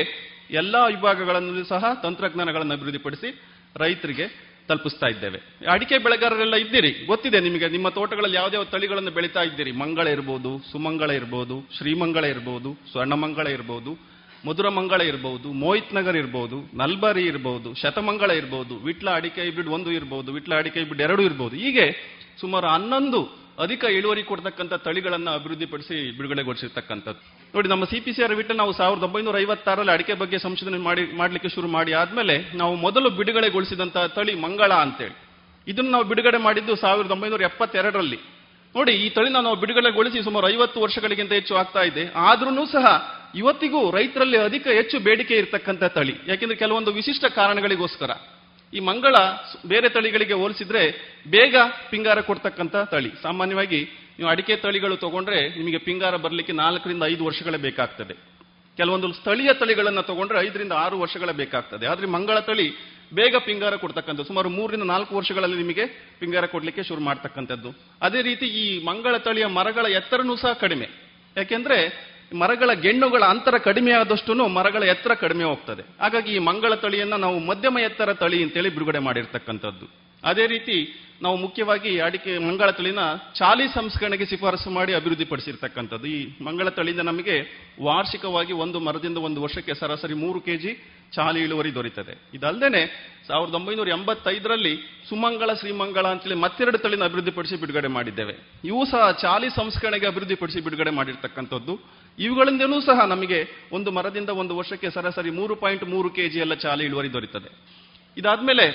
ಎಲ್ಲ 0.50 0.76
ವಿಭಾಗಗಳನ್ನು 0.86 1.64
ಸಹ 1.64 1.84
ತಂತ್ರಜ್ಞಾನಗಳನ್ನು 2.02 2.74
ಅಭಿವೃದ್ಧಿಪಡಿಸಿ 2.74 3.42
ರೈತರಿಗೆ 3.76 4.55
ತಲುಪಿಸ್ತಾ 4.68 5.08
ಇದ್ದೇವೆ. 5.08 5.38
ಅಡಿಕೆ 5.74 5.98
ಬೆಳೆಗಾರರೆಲ್ಲ 5.98 6.54
ಇದ್ದೀರಿ, 6.54 6.90
ಗೊತ್ತಿದೆ 7.06 7.40
ನಿಮಗೆ, 7.40 7.68
ನಿಮ್ಮ 7.68 7.88
ತೋಟಗಳಲ್ಲಿ 7.88 8.36
ಯಾವ್ದಾವ 8.36 8.64
ತಳಿಗಳನ್ನು 8.64 9.10
ಬೆಳೀತಾ 9.10 9.42
ಇದ್ದೀರಿ? 9.42 9.72
ಮಂಗಳ 9.72 10.06
ಇರ್ಬೋದು, 10.06 10.52
ಸುಮಂಗಳ 10.72 11.10
ಇರ್ಬೋದು, 11.10 11.56
ಶ್ರೀಮಂಗಳ 11.78 12.24
ಇರ್ಬೋದು, 12.24 12.72
ಸ್ವರ್ಣಮಂಗಳ 12.92 13.46
ಇರ್ಬೋದು, 13.46 13.94
ಮಧುರಮಂಗಳ 14.46 15.00
ಇರ್ಬೋದು, 15.00 15.52
ಮೋಹಿತ್ 15.52 15.94
ನಗರ್ 15.94 16.16
ಇರ್ಬೋದು, 16.16 16.56
ನಲ್ಬರಿ 16.74 17.22
ಇರ್ಬೋದು, 17.22 17.74
ಶತಮಂಗಳ 17.74 18.30
ಇರ್ಬೋದು, 18.30 18.74
ವಿಟ್ಲ 18.78 19.10
ಅಡಿಕೆ 19.10 19.50
ಬಿಡ್ 19.50 19.68
ಒಂದು 19.68 19.92
ಇರ್ಬೋದು, 19.92 20.32
ವಿಟ್ಲ 20.32 20.54
ಅಡಿಕೆ 20.54 20.78
ಹೈಬ್ರಿಡ್ 20.80 21.02
ಎರಡು 21.02 21.22
ಇರ್ಬೋದು. 21.22 21.56
ಹೀಗೆ 21.56 21.86
ಸುಮಾರು 22.40 22.66
ಹನ್ನೊಂದು, 22.66 23.20
ಅಧಿಕ 23.58 23.84
ಇಳುವರಿ 23.84 24.22
ಕೊಡ್ತಕ್ಕಂಥ 24.22 24.74
ತಳಿಗಳನ್ನ 24.74 25.30
ಅಭಿವೃದ್ಧಿಪಡಿಸಿ 25.30 26.16
ಬಿಡುಗಡೆಗೊಳಿಸಿರ್ತಕ್ಕಂಥದ್ದು. 26.16 27.20
ನೋಡಿ, 27.54 27.68
ನಮ್ಮ 27.68 27.84
ಸಿ 27.84 28.22
ಆರ್ 28.22 28.34
ಬಿಟ್ಟು 28.34 28.54
ನಾವು 28.54 28.72
ಸಾವಿರದ 28.72 29.02
ಒಂಬೈನೂರ 29.02 29.38
ಐವತ್ತಾರಲ್ಲಿ 29.38 29.92
ಅಡಿಕೆ 29.92 30.14
ಬಗ್ಗೆ 30.14 30.38
ಸಂಶೋಧನೆ 30.38 30.78
ಮಾಡಿ, 30.78 31.16
ಮಾಡಲಿಕ್ಕೆ 31.16 31.48
ಶುರು 31.48 31.68
ಮಾಡಿ 31.68 31.92
ಆದ್ಮೇಲೆ 31.92 32.56
ನಾವು 32.56 32.74
ಮೊದಲು 32.74 33.10
ಬಿಡುಗಡೆಗೊಳಿಸಿದಂತಹ 33.10 34.06
ತಳಿ 34.06 34.34
ಮಂಗಳ 34.34 34.72
ಅಂತೇಳಿ. 34.72 35.16
ಇದನ್ನು 35.68 35.90
ನಾವು 35.90 36.04
ಬಿಡುಗಡೆ 36.04 36.38
ಮಾಡಿದ್ದು 36.38 36.76
ಸಾವಿರದ 36.76 37.10
ಒಂಬೈನೂರ 37.10 37.42
ಎಪ್ಪತ್ತೆರಡರಲ್ಲಿ. 37.42 38.18
ನೋಡಿ, 38.76 38.92
ಈ 38.92 39.08
ತಳಿನ 39.08 39.36
ನಾವು 39.36 39.56
ಬಿಡುಗಡೆಗೊಳಿಸಿ 39.56 40.22
ಸುಮಾರು 40.22 40.48
ಐವತ್ತು 40.48 40.80
ವರ್ಷಗಳಿಗಿಂತ 40.80 41.32
ಹೆಚ್ಚು 41.32 41.54
ಆಗ್ತಾ 41.56 41.82
ಇದೆ. 41.82 42.12
ಆದ್ರೂ 42.14 42.66
ಸಹ 42.66 42.86
ಇವತ್ತಿಗೂ 43.34 43.90
ರೈತರಲ್ಲಿ 43.90 44.36
ಅಧಿಕ 44.36 44.66
ಹೆಚ್ಚು 44.66 45.00
ಬೇಡಿಕೆ 45.00 45.34
ಇರತಕ್ಕಂಥ 45.34 45.84
ತಳಿ. 45.84 46.14
ಯಾಕೆಂದ್ರೆ 46.26 46.58
ಕೆಲವೊಂದು 46.58 46.92
ವಿಶಿಷ್ಟ 46.92 47.24
ಕಾರಣಗಳಿಗೋಸ್ಕರ. 47.24 48.10
ಈ 48.74 48.80
ಮಂಗಳ 48.80 49.14
ಬೇರೆ 49.66 49.88
ತಳಿಗಳಿಗೆ 49.88 50.32
ಹೋಲಿಸಿದ್ರೆ 50.32 50.82
ಬೇಗ 51.30 51.56
ಪಿಂಗಾರ 51.90 52.20
ಕೊಡ್ತಕ್ಕಂಥ 52.20 52.76
ತಳಿ. 52.76 53.10
ಸಾಮಾನ್ಯವಾಗಿ 53.22 53.84
ನೀವು 54.18 54.30
ಅಡಿಕೆ 54.30 54.56
ತಳಿಗಳು 54.56 54.96
ತಗೊಂಡ್ರೆ 54.96 55.48
ನಿಮಗೆ 55.48 55.78
ಪಿಂಗಾರ 55.78 56.16
ಬರಲಿಕ್ಕೆ 56.16 56.52
ನಾಲ್ಕರಿಂದ 56.52 57.02
ಐದು 57.06 57.24
ವರ್ಷಗಳೇ 57.24 57.56
ಬೇಕಾಗ್ತದೆ. 57.56 58.36
ಕೆಲವೊಂದು 58.76 59.12
ಸ್ಥಳೀಯ 59.12 59.52
ತಳಿಗಳನ್ನು 59.52 60.02
ತಗೊಂಡ್ರೆ 60.02 60.46
ಐದರಿಂದ 60.46 60.72
ಆರು 60.72 61.00
ವರ್ಷಗಳೇ 61.00 61.32
ಬೇಕಾಗ್ತದೆ. 61.32 61.86
ಆದರೆ 61.86 62.06
ಮಂಗಳ 62.06 62.38
ತಳಿ 62.38 62.70
ಬೇಗ 63.14 63.36
ಪಿಂಗಾರ 63.36 63.76
ಕೊಡ್ತಕ್ಕಂಥದ್ದು. 63.76 64.28
ಸುಮಾರು 64.28 64.48
ಮೂರರಿಂದ 64.48 64.82
ನಾಲ್ಕು 64.82 65.16
ವರ್ಷಗಳಲ್ಲಿ 65.16 65.56
ನಿಮಗೆ 65.56 65.86
ಪಿಂಗಾರ 66.20 66.46
ಕೊಡಲಿಕ್ಕೆ 66.46 66.82
ಶುರು 66.82 67.00
ಮಾಡ್ತಕ್ಕಂಥದ್ದು. 67.00 67.74
ಅದೇ 68.02 68.22
ರೀತಿ 68.22 68.46
ಈ 68.46 68.84
ಮಂಗಳ 68.84 69.16
ತಳಿಯ 69.16 69.46
ಮರಗಳ 69.46 69.86
ಎತ್ತರನೂ 69.86 70.36
ಸಹ 70.36 70.52
ಕಡಿಮೆ. 70.52 70.88
ಯಾಕೆಂದ್ರೆ 71.36 71.78
ಮರಗಳ 72.38 72.72
ಗೆಣ್ಣುಗಳ 72.72 73.22
ಅಂತರ 73.22 73.58
ಕಡಿಮೆ 73.58 73.92
ಆದಷ್ಟು 73.92 74.34
ಮರಗಳ 74.34 74.82
ಎತ್ತರ 74.82 75.14
ಕಡಿಮೆ 75.14 75.44
ಹೋಗ್ತದೆ. 75.44 75.82
ಹಾಗಾಗಿ 76.00 76.32
ಈ 76.32 76.38
ಮಂಗಳ 76.38 76.74
ತಳಿಯನ್ನು 76.74 77.16
ನಾವು 77.16 77.38
ಮಧ್ಯಮ 77.38 77.78
ಎತ್ತರ 77.78 78.12
ತಳಿ 78.12 78.42
ಅಂತೇಳಿ 78.42 78.68
ಬಿಡುಗಡೆ 78.68 78.98
ಮಾಡಿರ್ತಕ್ಕಂಥದ್ದು. 78.98 80.06
ಅದೇ 80.26 80.46
ರೀತಿ 80.46 80.76
ನಾವು 81.22 81.36
ಮುಖ್ಯವಾಗಿ 81.36 82.00
ಅಡಿಕೆ 82.00 82.38
ಮಂಗಳ 82.38 82.70
ತಳಿನ 82.70 83.02
ಚಾಲಿ 83.34 83.66
ಸಂಸ್ಕರಣೆಗೆ 83.68 84.26
ಶಿಫಾರಸು 84.26 84.70
ಮಾಡಿ 84.70 84.92
ಅಭಿವೃದ್ಧಿಪಡಿಸಿರ್ತಕ್ಕಂಥದ್ದು. 84.94 86.06
ಈ 86.06 86.18
ಮಂಗಳ 86.44 86.68
ತಳಿಯಿಂದ 86.68 87.00
ನಮಗೆ 87.00 87.36
ವಾರ್ಷಿಕವಾಗಿ 87.82 88.52
ಒಂದು 88.64 88.80
ಮರದಿಂದ 88.80 89.18
ಒಂದು 89.28 89.42
ವರ್ಷಕ್ಕೆ 89.42 89.74
ಸರಾಸರಿ 89.80 90.14
ಮೂರು 90.14 90.40
ಕೆಜಿ 90.40 90.72
ಚಾಲಿ 91.12 91.40
ಇಳುವರಿ 91.40 91.74
ದೊರೀತದೆ. 91.74 92.14
ಇದಲ್ಲದೆ 92.34 92.82
ಸಾವಿರದ 93.28 93.54
ಒಂಬೈನೂರ 93.54 93.88
ಎಂಬತ್ತೈದರಲ್ಲಿ 93.88 94.74
ಸುಮಂಗಳ, 95.08 95.50
ಶ್ರೀಮಂಗಳ 95.60 96.06
ಅಂತೇಳಿ 96.06 96.34
ಮತ್ತೆರಡು 96.34 96.78
ತಳಿನ 96.78 97.04
ಅಭಿವೃದ್ಧಿಪಡಿಸಿ 97.04 97.56
ಬಿಡುಗಡೆ 97.56 97.88
ಮಾಡಿದ್ದೇವೆ. 97.88 98.34
ಇವು 98.64 98.84
ಸಹ 98.84 99.10
ಚಾಲಿ 99.10 99.50
ಸಂಸ್ಕರಣೆಗೆ 99.50 100.06
ಅಭಿವೃದ್ಧಿಪಡಿಸಿ 100.06 100.60
ಬಿಡುಗಡೆ 100.60 100.90
ಮಾಡಿರ್ತಕ್ಕಂಥದ್ದು. 100.90 101.76
ಇವುಗಳಿಂದಲೂ 102.18 102.80
ಸಹ 102.80 103.06
ನಮಗೆ 103.06 103.40
ಒಂದು 103.72 103.90
ಮರದಿಂದ 103.90 104.28
ಒಂದು 104.28 104.56
ವರ್ಷಕ್ಕೆ 104.56 104.90
ಸರಾಸರಿ 104.90 105.30
ಮೂರು 105.30 105.56
ಪಾಯಿಂಟ್ 105.56 105.84
ಮೂರು 105.84 106.10
ಕೆಜಿ 106.10 106.38
ಎಲ್ಲ 106.38 106.54
ಚಾಲಿ 106.54 106.84
ಇಳುವರಿ 106.84 107.12
ದೊರೀತದೆ. 107.12 107.50
ಇದಾದ್ಮೇಲೆ 108.16 108.66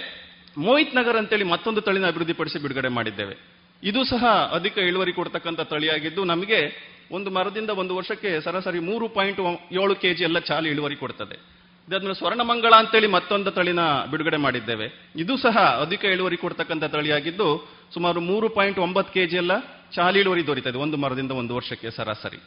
ಮೋಹಿತ್ 0.58 0.96
ನಗರ್ 0.96 1.18
ಅಂತೇಳಿ 1.18 1.44
ಮತ್ತೊಂದು 1.44 1.82
ತಳಿನ 1.82 2.08
ಅಭಿವೃದ್ಧಿಪಡಿಸಿ 2.08 2.62
ಬಿಡುಗಡೆ 2.62 2.88
ಮಾಡಿದ್ದೇವೆ. 2.88 3.36
ಇದು 3.84 4.04
ಸಹ 4.04 4.26
ಅಧಿಕ 4.54 4.78
ಇಳುವರಿ 4.78 5.14
ಕೊಡ್ತಕ್ಕಂಥ 5.14 5.62
ತಳಿಯಾಗಿದ್ದು 5.62 6.24
ನಮಗೆ 6.24 6.60
ಒಂದು 7.12 7.32
ಮರದಿಂದ 7.32 7.70
ಒಂದು 7.70 7.96
ವರ್ಷಕ್ಕೆ 7.96 8.42
ಸರಾಸರಿ 8.42 8.80
ಮೂರು 8.80 9.10
ಪಾಯಿಂಟ್ 9.10 9.40
ಏಳು 9.72 9.96
ಕೆಜಿ 9.96 10.24
ಎಲ್ಲ 10.24 10.40
ಚಾಲಿ 10.40 10.70
ಇಳುವರಿ 10.70 10.96
ಕೊಡ್ತದೆ. 10.96 11.62
ಇದಾದ್ಮೇಲೆ 11.88 12.16
ಸ್ವರ್ಣಮಂಗಳ 12.16 12.74
ಅಂತೇಳಿ 12.78 13.08
ಮತ್ತೊಂದು 13.08 13.52
ತಳಿನ 13.52 13.80
ಬಿಡುಗಡೆ 14.12 14.38
ಮಾಡಿದ್ದೇವೆ. 14.38 14.88
ಇದು 15.16 15.38
ಸಹ 15.38 15.58
ಅಧಿಕ 15.58 16.06
ಇಳುವರಿ 16.06 16.38
ಕೊಡ್ತಕ್ಕಂಥ 16.38 16.84
ತಳಿಯಾಗಿದ್ದು 16.84 17.68
ಸುಮಾರು 17.94 18.20
ಮೂರು 18.22 18.50
ಪಾಯಿಂಟ್ 18.50 18.80
ಒಂಬತ್ತು 18.80 19.14
ಕೆಜಿ 19.14 19.36
ಎಲ್ಲ 19.36 19.52
ಚಾಲಿ 19.96 20.20
ಇಳುವರಿ 20.20 20.48
ದೊರೀತದೆ 20.48 20.78
ಒಂದು 20.78 20.98
ಮರದಿಂದ 20.98 21.32
ಒಂದು 21.32 21.56
ವರ್ಷಕ್ಕೆ 21.56 21.92
ಸರಾಸರಿ. 21.92 22.38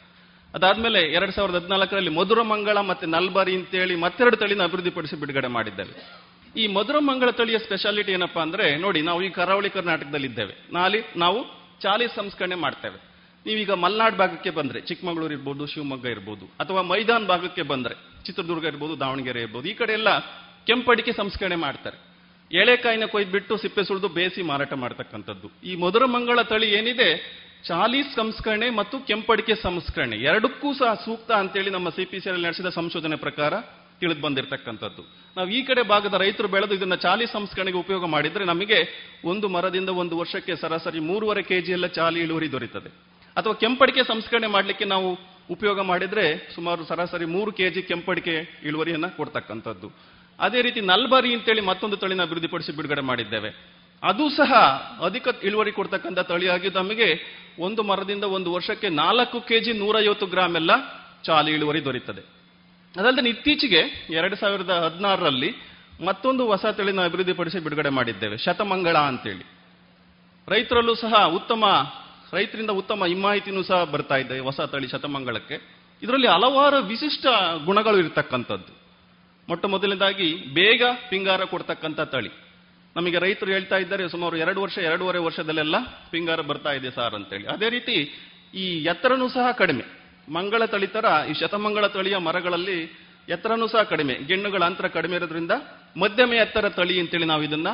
ಅದಾದ್ಮೇಲೆ 0.53 0.99
ಎರಡ್ 0.99 1.31
ಸಾವಿರದ 1.31 1.55
ಹದಿನಾಲ್ಕರಲ್ಲಿ 1.55 2.09
ಮಧುರ 2.09 2.41
ಮಂಗಳ 2.41 2.77
ಮತ್ತೆ 2.77 3.05
ನಲ್ಬಾರಿ 3.07 3.55
ಅಂತೇಳಿ 3.55 3.95
ಮತ್ತೆರಡು 3.95 4.37
ತಳಿನ 4.37 4.63
ಅಭಿವೃದ್ಧಿಪಡಿಸಿ 4.63 5.19
ಬಿಡುಗಡೆ 5.19 5.47
ಮಾಡಿದ್ದೇವೆ. 5.47 6.25
ಈ 6.57 6.67
ಮಧುರ 6.67 6.99
ಮಂಗಳ 6.99 7.29
ತಳಿಯ 7.29 7.57
ಸ್ಪೆಷಾಲಿಟಿ 7.59 8.11
ಏನಪ್ಪಾ 8.11 8.41
ಅಂದ್ರೆ, 8.41 8.75
ನೋಡಿ, 8.75 9.01
ನಾವು 9.01 9.23
ಈ 9.23 9.29
ಕರಾವಳಿ 9.29 9.69
ಕರ್ನಾಟಕದಲ್ಲಿ 9.69 10.27
ಇದ್ದೇವೆ 10.27 10.55
ನಾಲಿ, 10.73 10.99
ನಾವು 11.17 11.39
ಚಾಲಿ 11.81 12.07
ಸಂಸ್ಕರಣೆ 12.07 12.55
ಮಾಡ್ತೇವೆ. 12.55 13.15
ನೀವೀಗ 13.45 13.71
ಮಲ್ನಾಡ್ 13.71 14.17
ಭಾಗಕ್ಕೆ 14.17 14.49
ಬಂದ್ರೆ, 14.49 14.81
ಚಿಕ್ಕಮಗಳೂರು 14.81 15.33
ಇರ್ಬೋದು, 15.33 15.65
ಶಿವಮೊಗ್ಗ 15.65 16.05
ಇರ್ಬೋದು, 16.05 16.45
ಅಥವಾ 16.45 16.81
ಮೈದಾನ್ 16.81 17.27
ಭಾಗಕ್ಕೆ 17.27 17.61
ಬಂದ್ರೆ, 17.61 17.95
ಚಿತ್ರದುರ್ಗ 18.23 18.65
ಇರ್ಬೋದು, 18.65 18.99
ದಾವಣಗೆರೆ 18.99 19.41
ಇರ್ಬೋದು, 19.41 19.69
ಈ 19.69 19.73
ಕಡೆ 19.73 19.93
ಎಲ್ಲ 19.93 20.19
ಕೆಂಪಡಿಕೆ 20.65 21.13
ಸಂಸ್ಕರಣೆ 21.13 21.55
ಮಾಡ್ತಾರೆ. 21.55 22.15
ಎಳೆಕಾಯಿನ 22.51 23.05
ಕೊಯ್ದ್ಬಿಟ್ಟು 23.05 23.57
ಸಿಪ್ಪೆ 23.57 23.83
ಸುಳಿದು 23.83 24.07
ಬೇಯಿಸಿ 24.07 24.41
ಮಾರಾಟ 24.41 24.73
ಮಾಡ್ತಕ್ಕಂಥದ್ದು. 24.73 25.51
ಈ 25.63 25.75
ಮಧುರ 25.75 26.05
ಮಂಗಳ 26.05 26.41
ತಳಿ 26.41 26.71
ಏನಿದೆ 26.71 27.09
ಚಾಲಿ 27.67 28.03
ಸಂಸ್ಕರಣೆ 28.03 28.69
ಮತ್ತು 28.69 28.99
ಕೆಂಪಡಿಕೆ 28.99 29.55
ಸಂಸ್ಕರಣೆ. 29.55 30.17
ಎರಡಕ್ಕೂ 30.17 30.73
ಸಹ 30.73 30.93
ಸೂಕ್ತ 30.93 31.31
ಅಂತೇಳಿ 31.31 31.69
ನಮ್ಮ 31.69 31.89
ಸಿಪಿಸಿಯಲ್ಲಿ 31.89 32.45
ನಡೆಸಿದ 32.45 32.65
ಸಂಶೋಧನೆ 32.69 33.15
ಪ್ರಕಾರ 33.15 33.53
ತಿಳಿದು 33.99 34.21
ಬಂದಿರತಕ್ಕಂಥದ್ದು. 34.21 35.24
ನಾವು 35.37 35.49
ಈ 35.49 35.61
ಕಡೆ 35.61 35.81
ಭಾಗದ 35.83 36.13
ರೈತರು 36.13 36.47
ಬೆಳೆದು 36.47 36.73
ಇದನ್ನ 36.73 36.95
ಚಾಲಿ 36.95 37.25
ಸಂಸ್ಕರಣೆಗೆ 37.27 37.77
ಉಪಯೋಗ 37.77 38.05
ಮಾಡಿದ್ರೆ 38.05 38.45
ನಮಗೆ 38.45 38.77
ಒಂದು 39.25 39.49
ಮರದಿಂದ 39.49 39.89
ಒಂದು 39.89 40.17
ವರ್ಷಕ್ಕೆ 40.17 40.55
ಸರಾಸರಿ 40.55 40.99
ಮೂರುವರೆ 40.99 41.43
ಕೆಜಿ 41.43 41.71
ಎಲ್ಲ 41.71 41.87
ಚಾಲಿ 41.87 42.19
ಇಳುವರಿ 42.19 42.51
ದೊರೀತದೆ. 42.51 42.89
ಅಥವಾ 43.37 43.53
ಕೆಂಪಡಿಕೆ 43.53 44.03
ಸಂಸ್ಕರಣೆ 44.03 44.47
ಮಾಡಲಿಕ್ಕೆ 44.47 44.85
ನಾವು 44.85 45.19
ಉಪಯೋಗ 45.51 45.81
ಮಾಡಿದ್ರೆ 45.81 46.55
ಸುಮಾರು 46.55 46.85
ಸರಾಸರಿ 46.85 47.25
ಮೂರು 47.25 47.51
ಕೆಜಿ 47.51 47.81
ಕೆಂಪಡಿಕೆ 47.81 48.61
ಇಳುವರಿಯನ್ನ 48.63 49.07
ಕೊಡ್ತಕ್ಕಂಥದ್ದು. 49.07 49.91
ಅದೇ 50.39 50.61
ರೀತಿ 50.61 50.81
ನಲ್ಬರಿ 50.81 51.33
ಅಂತೇಳಿ 51.33 51.61
ಮತ್ತೊಂದು 51.61 51.97
ತಳಿನ 51.97 52.21
ಅಭಿವೃದ್ಧಿಪಡಿಸಿ 52.21 52.71
ಬಿಡುಗಡೆ 52.75 53.01
ಮಾಡಿದ್ದೇವೆ. 53.01 53.49
ಅದು 54.03 54.29
ಸಹ 54.29 54.53
ಅಧಿಕ 55.05 55.27
ಇಳುವರಿ 55.43 55.71
ಕೊಡ್ತಕ್ಕಂಥ 55.71 56.19
ತಳಿಯಾಗಿ 56.19 56.69
ನಮಗೆ 56.69 57.09
ಒಂದು 57.59 57.83
ಮರದಿಂದ 57.83 58.23
ಒಂದು 58.23 58.53
ವರ್ಷಕ್ಕೆ 58.53 58.89
ನಾಲ್ಕು 58.89 59.41
ಕೆಜಿ 59.41 59.73
ನೂರೈವತ್ತು 59.73 60.25
ಗ್ರಾಮ್ 60.25 60.55
ಎಲ್ಲ 60.55 60.71
ಚಾಲಿ 61.23 61.51
ಇಳುವರಿ 61.51 61.85
ದೊರೀತದೆ. 61.85 62.34
ಅದಲ್ಲದೆ 62.99 63.29
ಇತ್ತೀಚೆಗೆ 63.29 63.81
ಎರಡು 64.09 64.35
ಸಾವಿರದ 64.35 64.69
ಹದಿನಾರರಲ್ಲಿ 64.69 65.49
ಮತ್ತೊಂದು 66.05 66.47
ಹೊಸ 66.47 66.65
ತಳಿನ 66.65 67.03
ಅಭಿವೃದ್ಧಿಪಡಿಸಿ 67.05 67.59
ಬಿಡುಗಡೆ 67.59 67.89
ಮಾಡಿದ್ದೇವೆ, 67.89 68.37
ಶತಮಂಗಳ 68.37 68.97
ಅಂತೇಳಿ. 68.97 69.45
ರೈತರಲ್ಲೂ 70.47 70.95
ಸಹ 70.95 71.25
ಉತ್ತಮ, 71.25 71.65
ರೈತರಿಂದ 72.33 72.69
ಉತ್ತಮ 72.69 73.05
ಹಿಮಾಯಿತಿನೂ 73.05 73.63
ಸಹ 73.63 73.83
ಬರ್ತಾ 73.83 74.15
ಇದೆ 74.15 74.39
ಹೊಸ 74.39 74.61
ತಳಿ 74.61 74.87
ಶತಮಂಗಳಕ್ಕೆ. 74.87 75.57
ಇದರಲ್ಲಿ 76.01 76.27
ಹಲವಾರು 76.27 76.83
ವಿಶಿಷ್ಟ 76.83 77.25
ಗುಣಗಳು 77.65 77.97
ಇರತಕ್ಕಂಥದ್ದು. 77.97 78.73
ಮೊಟ್ಟ 79.49 79.65
ಮೊದಲನೇದಾಗಿ 79.65 80.35
ಬೇಗ 80.53 80.83
ಪಿಂಗಾರ 81.09 81.43
ಕೊಡ್ತಕ್ಕಂಥ 81.43 81.99
ತಳಿ. 81.99 82.29
ನಮಗೆ 82.95 83.19
ರೈತರು 83.19 83.51
ಹೇಳ್ತಾ 83.51 83.77
ಇದ್ದಾರೆ, 83.77 84.09
ಸುಮಾರು 84.09 84.37
ಎರಡು 84.37 84.61
ವರ್ಷ, 84.61 84.77
ಎರಡೂವರೆ 84.77 85.19
ವರ್ಷದಲ್ಲೆಲ್ಲ 85.19 85.75
ಪಿಂಗಾರ 86.11 86.41
ಬರ್ತಾ 86.41 86.71
ಇದೆ 86.71 86.91
ಸಾರ್ 86.91 87.13
ಅಂತೇಳಿ. 87.13 87.47
ಅದೇ 87.47 87.69
ರೀತಿ 87.69 87.95
ಈ 88.53 88.83
ಎತ್ತರನೂ 88.83 89.27
ಸಹ 89.29 89.51
ಕಡಿಮೆ. 89.51 90.04
ಮಂಗಳ 90.29 90.65
ತಳಿ 90.65 90.87
ತರ 90.87 91.05
ಈ 91.29 91.33
ಶತಮಂಗಳ 91.33 91.87
ತಳಿಯ 91.87 92.17
ಮರಗಳಲ್ಲಿ 92.17 93.05
ಎತ್ತರನೂ 93.29 93.67
ಸಹ 93.67 93.81
ಕಡಿಮೆ. 93.81 94.13
ಗಿಣ್ಣುಗಳ 94.13 94.63
ಅಂತರ 94.63 94.87
ಕಡಿಮೆ 94.87 95.15
ಇರೋದ್ರಿಂದ 95.15 95.51
ಮಧ್ಯಮ 95.97 96.33
ಎತ್ತರ 96.33 96.69
ತಳಿ 96.69 96.99
ಅಂತೇಳಿ 96.99 97.25
ನಾವು 97.25 97.43
ಇದನ್ನ 97.43 97.67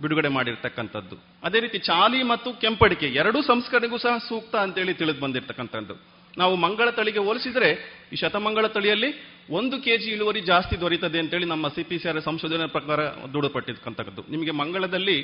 ಬಿಡುಗಡೆ 0.00 0.28
ಮಾಡಿರ್ತಕ್ಕಂಥದ್ದು. 0.28 1.16
ಅದೇ 1.42 1.60
ರೀತಿ 1.60 1.78
ಚಾಲಿ 1.78 2.22
ಮತ್ತು 2.22 2.52
ಕೆಂಪಡಿಕೆ 2.52 3.06
ಎರಡೂ 3.06 3.42
ಸಂಸ್ಕರಣೆಗೂ 3.42 3.98
ಸಹ 3.98 4.18
ಸೂಕ್ತ 4.18 4.56
ಅಂತೇಳಿ 4.56 4.94
ತಿಳಿದು 4.94 5.20
ಬಂದಿರತಕ್ಕಂಥದ್ದು. 5.20 6.15
ನಾವು 6.36 6.54
ಮಂಗಳ 6.56 6.88
ತಳಿಗೆ 6.90 7.18
ಹೋಲಿಸಿದ್ರೆ 7.18 7.70
ಈ 8.12 8.16
ಶತಮಂಗಳ 8.22 8.66
ತಳಿಯಲ್ಲಿ 8.76 9.10
ಒಂದು 9.58 9.76
ಕೆಜಿ 9.82 10.08
ಇಳುವರಿ 10.10 10.40
ಜಾಸ್ತಿ 10.50 10.76
ದೊರೀತದೆ 10.80 11.18
ಅಂತೇಳಿ 11.22 11.46
ನಮ್ಮ 11.46 11.66
ಸಿ 11.74 11.82
ಪಿ 11.88 11.96
ಸಿ 12.02 12.06
ಆರ್ 12.08 12.20
ಸಂಶೋಧನೆ 12.20 12.66
ಪ್ರಕಾರ 12.66 13.00
ದೃಢಪಟ್ಟಿರ್ತಕ್ಕಂಥದ್ದು 13.34 14.22
ನಿಮಗೆ 14.30 14.52
ಮಂಗಳದಲ್ಲಿ 14.60 15.16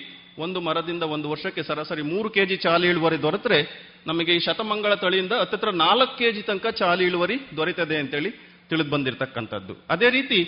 ಒಂದು 0.45 0.59
ಮರದಿಂದ 0.61 1.05
ಒಂದು 1.15 1.31
ವರ್ಷಕ್ಕೆ 1.31 1.63
ಸರಾಸರಿ 1.63 2.03
ಮೂರು 2.03 2.29
ಕೆಜಿ 2.31 2.57
ಚಾಲಿ 2.57 2.89
ಇಳುವರಿ 2.89 3.19
ದೊರೆತರೆ, 3.23 3.59
ನಮಗೆ 4.07 4.33
ಈ 4.37 4.41
ಶತಮಂಗಳ 4.47 4.95
ತಳಿಯಿಂದ 4.95 5.33
ಹತ್ತತ್ರ 5.33 5.71
ನಾಲ್ಕು 5.85 6.15
ಕೆಜಿ 6.19 6.43
ತನಕ 6.43 6.67
ಚಾಲಿ 6.81 7.05
ಇಳುವರಿ 7.05 7.37
ದೊರೀತದೆ 7.57 7.97
ಅಂತೇಳಿ 8.03 8.31
ತಿಳಿದು 8.71 8.91
ಬಂದಿರತಕ್ಕಂಥದ್ದು. 8.91 9.75
ಅದೇ 9.91 10.11
ರೀತಿ 10.11 10.41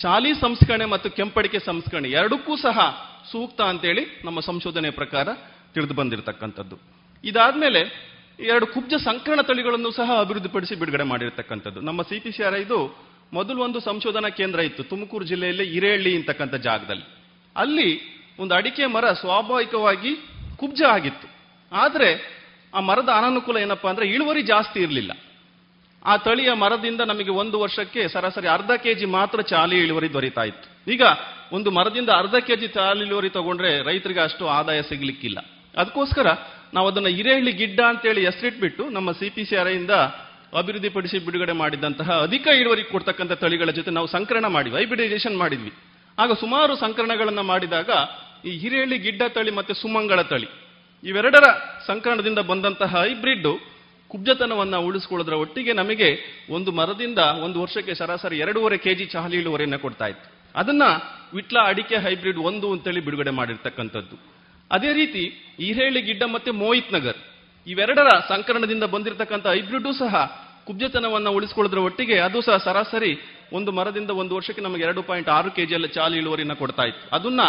ಚಾಲಿ 0.00 0.32
ಸಂಸ್ಕರಣೆ 0.40 0.84
ಮತ್ತು 0.84 1.10
ಕೆಂಪಡಿಕೆ 1.10 1.58
ಸಂಸ್ಕರಣೆ 1.70 2.08
ಎರಡಕ್ಕೂ 2.10 2.56
ಸಹ 2.56 2.78
ಸೂಕ್ತ 3.32 3.60
ಅಂತೇಳಿ 3.72 4.04
ನಮ್ಮ 4.24 4.40
ಸಂಶೋಧನೆ 4.40 4.90
ಪ್ರಕಾರ 4.90 5.28
ತಿಳಿದು 5.74 5.94
ಬಂದಿರತಕ್ಕಂಥದ್ದು. 5.94 6.76
ಇದಾದ್ಮೇಲೆ 7.24 7.82
ಎರಡು 8.38 8.66
ಕುಬ್ಜ 8.66 8.94
ಸಂಕರಣ 8.94 9.40
ತಳಿಗಳನ್ನು 9.40 9.90
ಸಹ 9.90 10.20
ಅಭಿವೃದ್ಧಿಪಡಿಸಿ 10.20 10.74
ಬಿಡುಗಡೆ 10.74 11.02
ಮಾಡಿರ್ತಕ್ಕಂಥದ್ದು. 11.02 11.80
ನಮ್ಮ 11.80 12.02
ಸಿ 12.02 12.20
ಪಿ 12.20 12.28
ಇದು 12.60 12.96
ಮೊದಲು 13.32 13.62
ಒಂದು 13.62 13.80
ಸಂಶೋಧನಾ 13.80 14.28
ಕೇಂದ್ರ 14.28 14.60
ಇತ್ತು, 14.60 14.82
ತುಮಕೂರು 14.82 15.24
ಜಿಲ್ಲೆಯಲ್ಲಿ 15.24 15.74
ಇರೇಳ್ಳಿ 15.74 16.16
ಅಂತಕ್ಕಂಥ 16.16 16.54
ಜಾಗದಲ್ಲಿ. 16.54 17.04
ಅಲ್ಲಿ 17.56 18.00
ಒಂದು 18.38 18.54
ಅಡಿಕೆ 18.54 18.86
ಮರ 18.86 19.12
ಸ್ವಾಭಾವಿಕವಾಗಿ 19.12 20.16
ಕುಬ್ಜ 20.56 20.82
ಆಗಿತ್ತು. 20.82 21.28
ಆದರೆ 21.72 22.38
ಆ 22.74 22.80
ಮರದ 22.80 23.08
ಅನಾನುಕೂಲ 23.16 23.56
ಏನಪ್ಪಾ 23.56 23.90
ಅಂದ್ರೆ 23.90 24.06
ಇಳುವರಿ 24.06 24.42
ಜಾಸ್ತಿ 24.42 24.80
ಇರಲಿಲ್ಲ. 24.80 25.12
ಆ 26.04 26.16
ತಳಿಯ 26.16 26.52
ಮರದಿಂದ 26.52 27.00
ನಮಗೆ 27.00 27.30
ಒಂದು 27.30 27.60
ವರ್ಷಕ್ಕೆ 27.60 28.08
ಸರಾಸರಿ 28.08 28.46
ಅರ್ಧ 28.46 28.70
ಕೆಜಿ 28.70 29.04
ಮಾತ್ರ 29.04 29.40
ಚಾಲಿ 29.40 29.76
ಇಳುವರಿ 29.76 30.12
ದೊರೀತಾ 30.12 30.42
ಇತ್ತು. 30.42 30.90
ಈಗ 30.90 31.02
ಒಂದು 31.52 31.70
ಮರದಿಂದ 31.70 32.08
ಅರ್ಧ 32.08 32.34
ಕೆಜಿ 32.34 32.68
ಚಾಲಿ 32.68 33.04
ಇಳುವರಿ 33.04 33.28
ತಗೊಂಡ್ರೆ 33.28 33.82
ರೈತರಿಗೆ 33.82 34.20
ಅಷ್ಟು 34.20 34.48
ಆದಾಯ 34.48 34.82
ಸಿಗಲಿಕ್ಕಿಲ್ಲ. 34.82 35.38
ಅದಕ್ಕೋಸ್ಕರ 35.76 36.26
ನಾವು 36.76 36.86
ಅದನ್ನ 36.90 37.10
ಹಿರೇಹಳ್ಳಿ 37.18 37.52
ಗಿಡ್ಡ 37.60 37.80
ಅಂತೇಳಿ 37.92 38.22
ಹೆಸರಿಟ್ಬಿಟ್ಟು 38.28 38.84
ನಮ್ಮ 38.96 39.12
ಸಿ 39.20 39.28
ಪಿ 39.36 39.44
ಸಿ 39.50 39.56
ಇಂದ 39.80 39.92
ಅಭಿವೃದ್ಧಿಪಡಿಸಿ 40.60 41.18
ಬಿಡುಗಡೆ 41.26 41.54
ಮಾಡಿದಂತಹ 41.62 42.10
ಅಧಿಕ 42.26 42.46
ಇಳುವರಿ 42.60 42.84
ಕೊಡ್ತಕ್ಕಂಥ 42.92 43.32
ತಳಿಗಳ 43.42 43.70
ಜೊತೆ 43.78 43.90
ನಾವು 43.96 44.08
ಸಂಕರಣ 44.16 44.46
ಮಾಡಿದ್ವಿ, 44.56 44.78
ಹೈಬ್ರಿಡೈಸೇಷನ್ 44.80 45.36
ಮಾಡಿದ್ವಿ. 45.42 45.72
ಆಗ 46.18 46.32
ಸುಮಾರು 46.42 46.72
ಸಂಕರಣಗಳನ್ನು 46.84 47.44
ಮಾಡಿದಾಗ 47.52 47.90
ಈ 48.48 48.52
ಹಿರೇಹಳ್ಳಿ 48.62 48.98
ಗಿಡ್ಡ 49.06 49.22
ತಳಿ 49.36 49.52
ಮತ್ತು 49.58 49.72
ಸುಮಂಗಳ 49.82 50.20
ತಳಿ, 50.32 50.48
ಇವೆರಡರ 51.04 51.46
ಸಂಕರಣದಿಂದ 51.86 52.40
ಬಂದಂತಹ 52.50 52.92
ಹೈಬ್ರಿಡ್ 53.04 53.50
ಕುಬ್ಜತನವನ್ನು 54.12 54.78
ಉಳಿಸ್ಕೊಳ್ಳೋದ್ರ 54.88 55.34
ಒಟ್ಟಿಗೆ 55.44 55.72
ನಮಗೆ 55.72 56.08
ಒಂದು 56.56 56.70
ಮರದಿಂದ 56.78 57.20
ಒಂದು 57.46 57.58
ವರ್ಷಕ್ಕೆ 57.64 57.94
ಸರಾಸರಿ 58.00 58.36
ಎರಡೂವರೆ 58.44 58.76
ಕೆಜಿ 58.86 59.06
ಚಹಲಿ 59.14 59.36
ಇಳುವರಿಯನ್ನು 59.42 59.78
ಕೊಡ್ತಾ 59.84 60.06
ಇತ್ತು. 60.12 60.26
ಅದನ್ನ 60.60 60.84
ವಿಟ್ಲ 61.36 61.56
ಅಡಿಕೆ 61.70 61.96
ಹೈಬ್ರಿಡ್ 62.06 62.40
ಒಂದು 62.50 62.66
ಅಂತೇಳಿ 62.74 63.00
ಬಿಡುಗಡೆ 63.06 63.32
ಮಾಡಿರ್ತಕ್ಕಂಥದ್ದು. 63.38 64.16
ಅದೇ 64.72 64.92
ರೀತಿ 64.92 65.54
ಈರೇಳಿ 65.60 66.00
ಗಿಡ್ಡ 66.02 66.22
ಮತ್ತೆ 66.22 66.50
ಮೋಹಿತ್ 66.50 66.92
ನಗರ್. 66.92 67.16
ಇವೆರಡರ 67.66 68.08
ಸಂಕರಣದಿಂದ 68.28 68.84
ಬಂದಿರತಕ್ಕಂಥ 68.84 69.46
ಹೈಬ್ರಿಡ್ 69.46 69.98
ಸಹ 69.98 70.44
ಕುಬ್ಜತನವನ್ನು 70.66 71.30
ಉಳಿಸಿಕೊಳ್ಳೋದ್ರ 71.30 71.78
ಒಟ್ಟಿಗೆ 71.78 72.18
ಅದು 72.18 72.40
ಸಹ 72.40 72.56
ಸರಾಸರಿ 72.56 73.18
ಒಂದು 73.52 73.72
ಮರದಿಂದ 73.72 74.10
ಒಂದು 74.10 74.36
ವರ್ಷಕ್ಕೆ 74.36 74.62
ನಮಗೆ 74.62 74.82
ಎರಡು 74.82 75.02
ಪಾಯಿಂಟ್ 75.02 75.28
ಆರು 75.28 75.50
ಕೆ 75.50 75.66
ಜಿಯಲ್ಲಿ 75.66 75.88
ಚಾಲಿ 75.88 76.18
ಇಳುವರಿನ 76.18 76.52
ಕೊಡ್ತಾ 76.52 76.82
ಇತ್ತು. 76.82 77.16
ಅದನ್ನ 77.16 77.40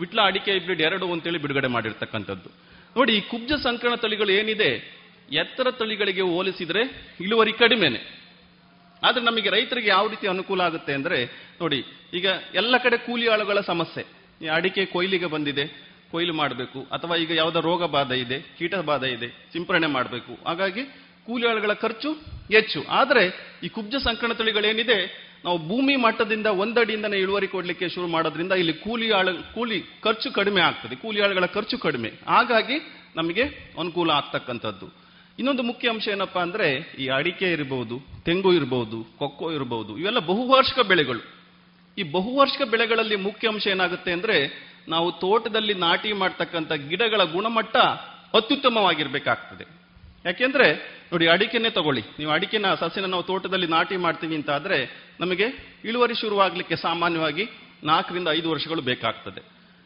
ವಿಟ್ಲ 0.00 0.20
ಅಡಿಕೆ 0.22 0.52
ಹೈಬ್ರಿಡ್ 0.52 0.82
ಎರಡು 0.82 1.12
ಅಂತೇಳಿ 1.12 1.38
ಬಿಡುಗಡೆ 1.38 1.66
ಮಾಡಿರ್ತಕ್ಕಂಥದ್ದು. 1.66 2.50
ನೋಡಿ, 2.96 3.16
ಈ 3.16 3.20
ಕುಬ್ಜ 3.20 3.52
ಸಂಕರಣ 3.52 3.94
ತಳಿಗಳು 3.94 4.30
ಏನಿದೆ? 4.30 4.96
ಎತ್ತರ 5.32 5.70
ತಳಿಗಳಿಗೆ 5.70 6.20
ಹೋಲಿಸಿದ್ರೆ 6.20 7.12
ಇಳುವರಿ 7.20 7.52
ಕಡಿಮೆನೆ. 7.52 8.26
ಆದ್ರೆ 9.04 9.24
ನಮಗೆ 9.24 9.50
ರೈತರಿಗೆ 9.50 9.88
ಯಾವ 9.88 10.08
ರೀತಿ 10.08 10.28
ಅನುಕೂಲ 10.28 10.60
ಆಗುತ್ತೆ 10.60 10.92
ಅಂದ್ರೆ, 10.92 11.24
ನೋಡಿ, 11.60 11.84
ಈಗ 12.14 12.26
ಎಲ್ಲ 12.54 12.76
ಕಡೆ 12.76 12.96
ಕೂಲಿ 12.96 13.28
ಆಳುಗಳ 13.28 13.60
ಸಮಸ್ಯೆ. 13.60 14.48
ಅಡಿಕೆ 14.48 14.84
ಕೊಯ್ಲಿಗೆ 14.84 15.26
ಬಂದಿದೆ. 15.26 15.95
ಕೊಯ್ಲು 16.10 16.34
ಮಾಡಬೇಕು, 16.34 16.80
ಅಥವಾ 16.80 17.16
ಈಗ 17.16 17.30
ಯಾವುದೋ 17.30 17.60
ರೋಗ 17.60 17.84
ಬಾಧೆ 17.84 18.18
ಇದೆ 18.18 18.40
ಕೀಟ 18.58 18.74
ಬಾಧೆ 18.74 19.08
ಇದೆ 19.08 19.28
ಸಿಂಪರಣೆ 19.52 19.86
ಮಾಡಬೇಕು. 19.86 20.44
ಹಾಗಾಗಿ 20.46 20.84
ಕೂಲಿ 21.26 21.48
ಆಳುಗಳ 21.48 21.72
ಖರ್ಚು 21.72 22.12
ಹೆಚ್ಚು. 22.52 22.84
ಆದರೆ 22.88 23.54
ಈ 23.64 23.68
ಕುಬ್ಜ 23.68 23.94
ಸಂಕರಣ 23.94 24.32
ತಳಿಗಳೇನಿದೆ, 24.32 25.26
ನಾವು 25.44 25.68
ಭೂಮಿ 25.68 25.96
ಮಟ್ಟದಿಂದ 25.96 26.46
ಒಂದಡಿಯಿಂದನೇ 26.46 27.18
ಇಳುವರಿ 27.18 27.48
ಕೊಡ್ಲಿಕ್ಕೆ 27.48 27.88
ಶುರು 27.88 28.06
ಮಾಡೋದ್ರಿಂದ 28.06 28.52
ಇಲ್ಲಿ 28.52 28.72
ಕೂಲಿ 28.72 29.10
ಆಳು 29.10 29.54
ಕೂಲಿ 29.54 29.84
ಖರ್ಚು 30.02 30.32
ಕಡಿಮೆ 30.32 30.60
ಆಗ್ತದೆ 30.60 30.96
ಕೂಲಿ 30.96 31.20
ಆಳುಗಳ 31.20 31.46
ಖರ್ಚು 31.46 31.78
ಕಡಿಮೆ. 31.78 32.08
ಹಾಗಾಗಿ 32.08 33.06
ನಮಗೆ 33.16 33.42
ಅನುಕೂಲ 33.78 34.10
ಆಗ್ತಕ್ಕಂಥದ್ದು. 34.10 34.86
ಇನ್ನೊಂದು 35.38 35.62
ಮುಖ್ಯ 35.62 35.88
ಅಂಶ 35.88 36.08
ಏನಪ್ಪಾ 36.08 36.42
ಅಂದ್ರೆ, 36.42 36.96
ಈ 36.98 37.08
ಅಡಿಕೆ 37.08 37.52
ಇರಬಹುದು 37.52 38.00
ತೆಂಗು 38.24 38.52
ಇರಬಹುದು 38.52 39.06
ಕೊಕ್ಕೋ 39.18 39.52
ಇರಬಹುದು 39.52 39.98
ಇವೆಲ್ಲ 39.98 40.18
ಬಹುವಾರ್ಷಿಕ 40.18 40.80
ಬೆಳೆಗಳು. 40.80 41.20
ಈ 41.98 42.02
ಬಹುವಾರ್ಷಿಕ 42.02 42.62
ಬೆಳೆಗಳಲ್ಲಿ 42.62 43.16
ಮುಖ್ಯ 43.16 43.48
ಅಂಶ 43.48 43.66
ಏನಾಗುತ್ತೆ 43.66 44.12
ಅಂದ್ರೆ 44.12 44.66
ನಾವು 44.88 45.12
ತೋಟದಲ್ಲಿ 45.12 45.74
ನಾಟಿ 45.74 46.12
ಮಾಡ್ತಕ್ಕಂಥ 46.12 46.72
ಗಿಡಗಳ 46.72 47.24
ಗುಣಮಟ್ಟ 47.24 47.76
ಅತ್ಯುತ್ತಮವಾಗಿರ್ಬೇಕಾಗ್ತದೆ. 48.34 49.64
ಯಾಕೆಂದ್ರೆ, 50.24 50.74
ನೋಡಿ, 51.12 51.28
ಅಡಿಕೆನೆ 51.28 51.70
ತಗೊಳ್ಳಿ. 51.70 52.02
ನೀವು 52.18 52.30
ಅಡಿಕೆನ, 52.30 52.74
ಸಸ್ಯನ 52.74 53.04
ನಾವು 53.04 53.22
ತೋಟದಲ್ಲಿ 53.22 53.66
ನಾಟಿ 53.66 53.96
ಮಾಡ್ತೀವಿ 53.96 54.34
ಅಂತ 54.34 54.50
ಆದ್ರೆ, 54.50 55.06
ನಮಗೆ 55.20 55.44
ಇಳುವರಿ 55.84 56.14
ಶುರುವಾಗಲಿಕ್ಕೆ 56.14 56.76
ಸಾಮಾನ್ಯವಾಗಿ 56.76 57.48
ನಾಲ್ಕರಿಂದ 57.84 58.28
ಐದು 58.28 58.50
ವರ್ಷಗಳು 58.50 58.82
ಬೇಕಾಗ್ತದೆ. 58.82 59.40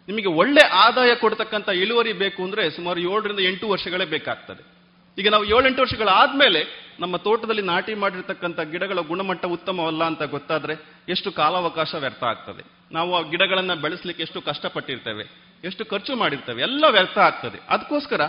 ನಿಮಗೆ 0.08 0.28
ಒಳ್ಳೆ 0.28 0.66
ಆದಾಯ 0.66 1.14
ಕೊಡ್ತಕ್ಕಂಥ 1.14 1.68
ಇಳುವರಿ 1.68 2.12
ಬೇಕು 2.12 2.42
ಅಂದ್ರೆ 2.42 2.70
ಸುಮಾರು 2.70 3.00
ಏಳರಿಂದ 3.00 3.40
ಎಂಟು 3.40 3.68
ವರ್ಷಗಳೇ 3.68 4.04
ಬೇಕಾಗ್ತದೆ. 4.04 4.79
ಈಗ 5.20 5.28
ನಾವು 5.34 5.44
ಏಳೆಂಟು 5.44 5.80
ವರ್ಷಗಳಾದ್ಮೇಲೆ 5.82 6.60
ನಮ್ಮ 7.00 7.16
ತೋಟದಲ್ಲಿ 7.16 7.62
ನಾಟಿ 7.62 7.94
ಮಾಡಿರ್ತಕ್ಕಂಥ 7.94 8.60
ಗಿಡಗಳ 8.72 9.00
ಗುಣಮಟ್ಟ 9.00 9.44
ಉತ್ತಮವಲ್ಲ 9.56 10.02
ಅಂತ 10.04 10.22
ಗೊತ್ತಾದ್ರೆ 10.34 10.74
ಎಷ್ಟು 11.08 11.28
ಕಾಲಾವಕಾಶ 11.32 11.94
ವ್ಯರ್ಥ 11.94 12.22
ಆಗ್ತದೆ. 12.24 12.62
ನಾವು 12.92 13.10
ಆ 13.16 13.20
ಗಿಡಗಳನ್ನು 13.30 13.76
ಬೆಳೆಸಲಿಕ್ಕೆ 13.80 14.22
ಎಷ್ಟು 14.22 14.40
ಕಷ್ಟಪಟ್ಟಿರ್ತೇವೆ, 14.40 15.24
ಎಷ್ಟು 15.64 15.84
ಖರ್ಚು 15.84 16.16
ಮಾಡಿರ್ತೇವೆ, 16.16 16.62
ಎಲ್ಲ 16.62 16.84
ವ್ಯರ್ಥ 16.90 17.18
ಆಗ್ತದೆ. 17.18 17.58
ಅದಕ್ಕೋಸ್ಕರ 17.68 18.20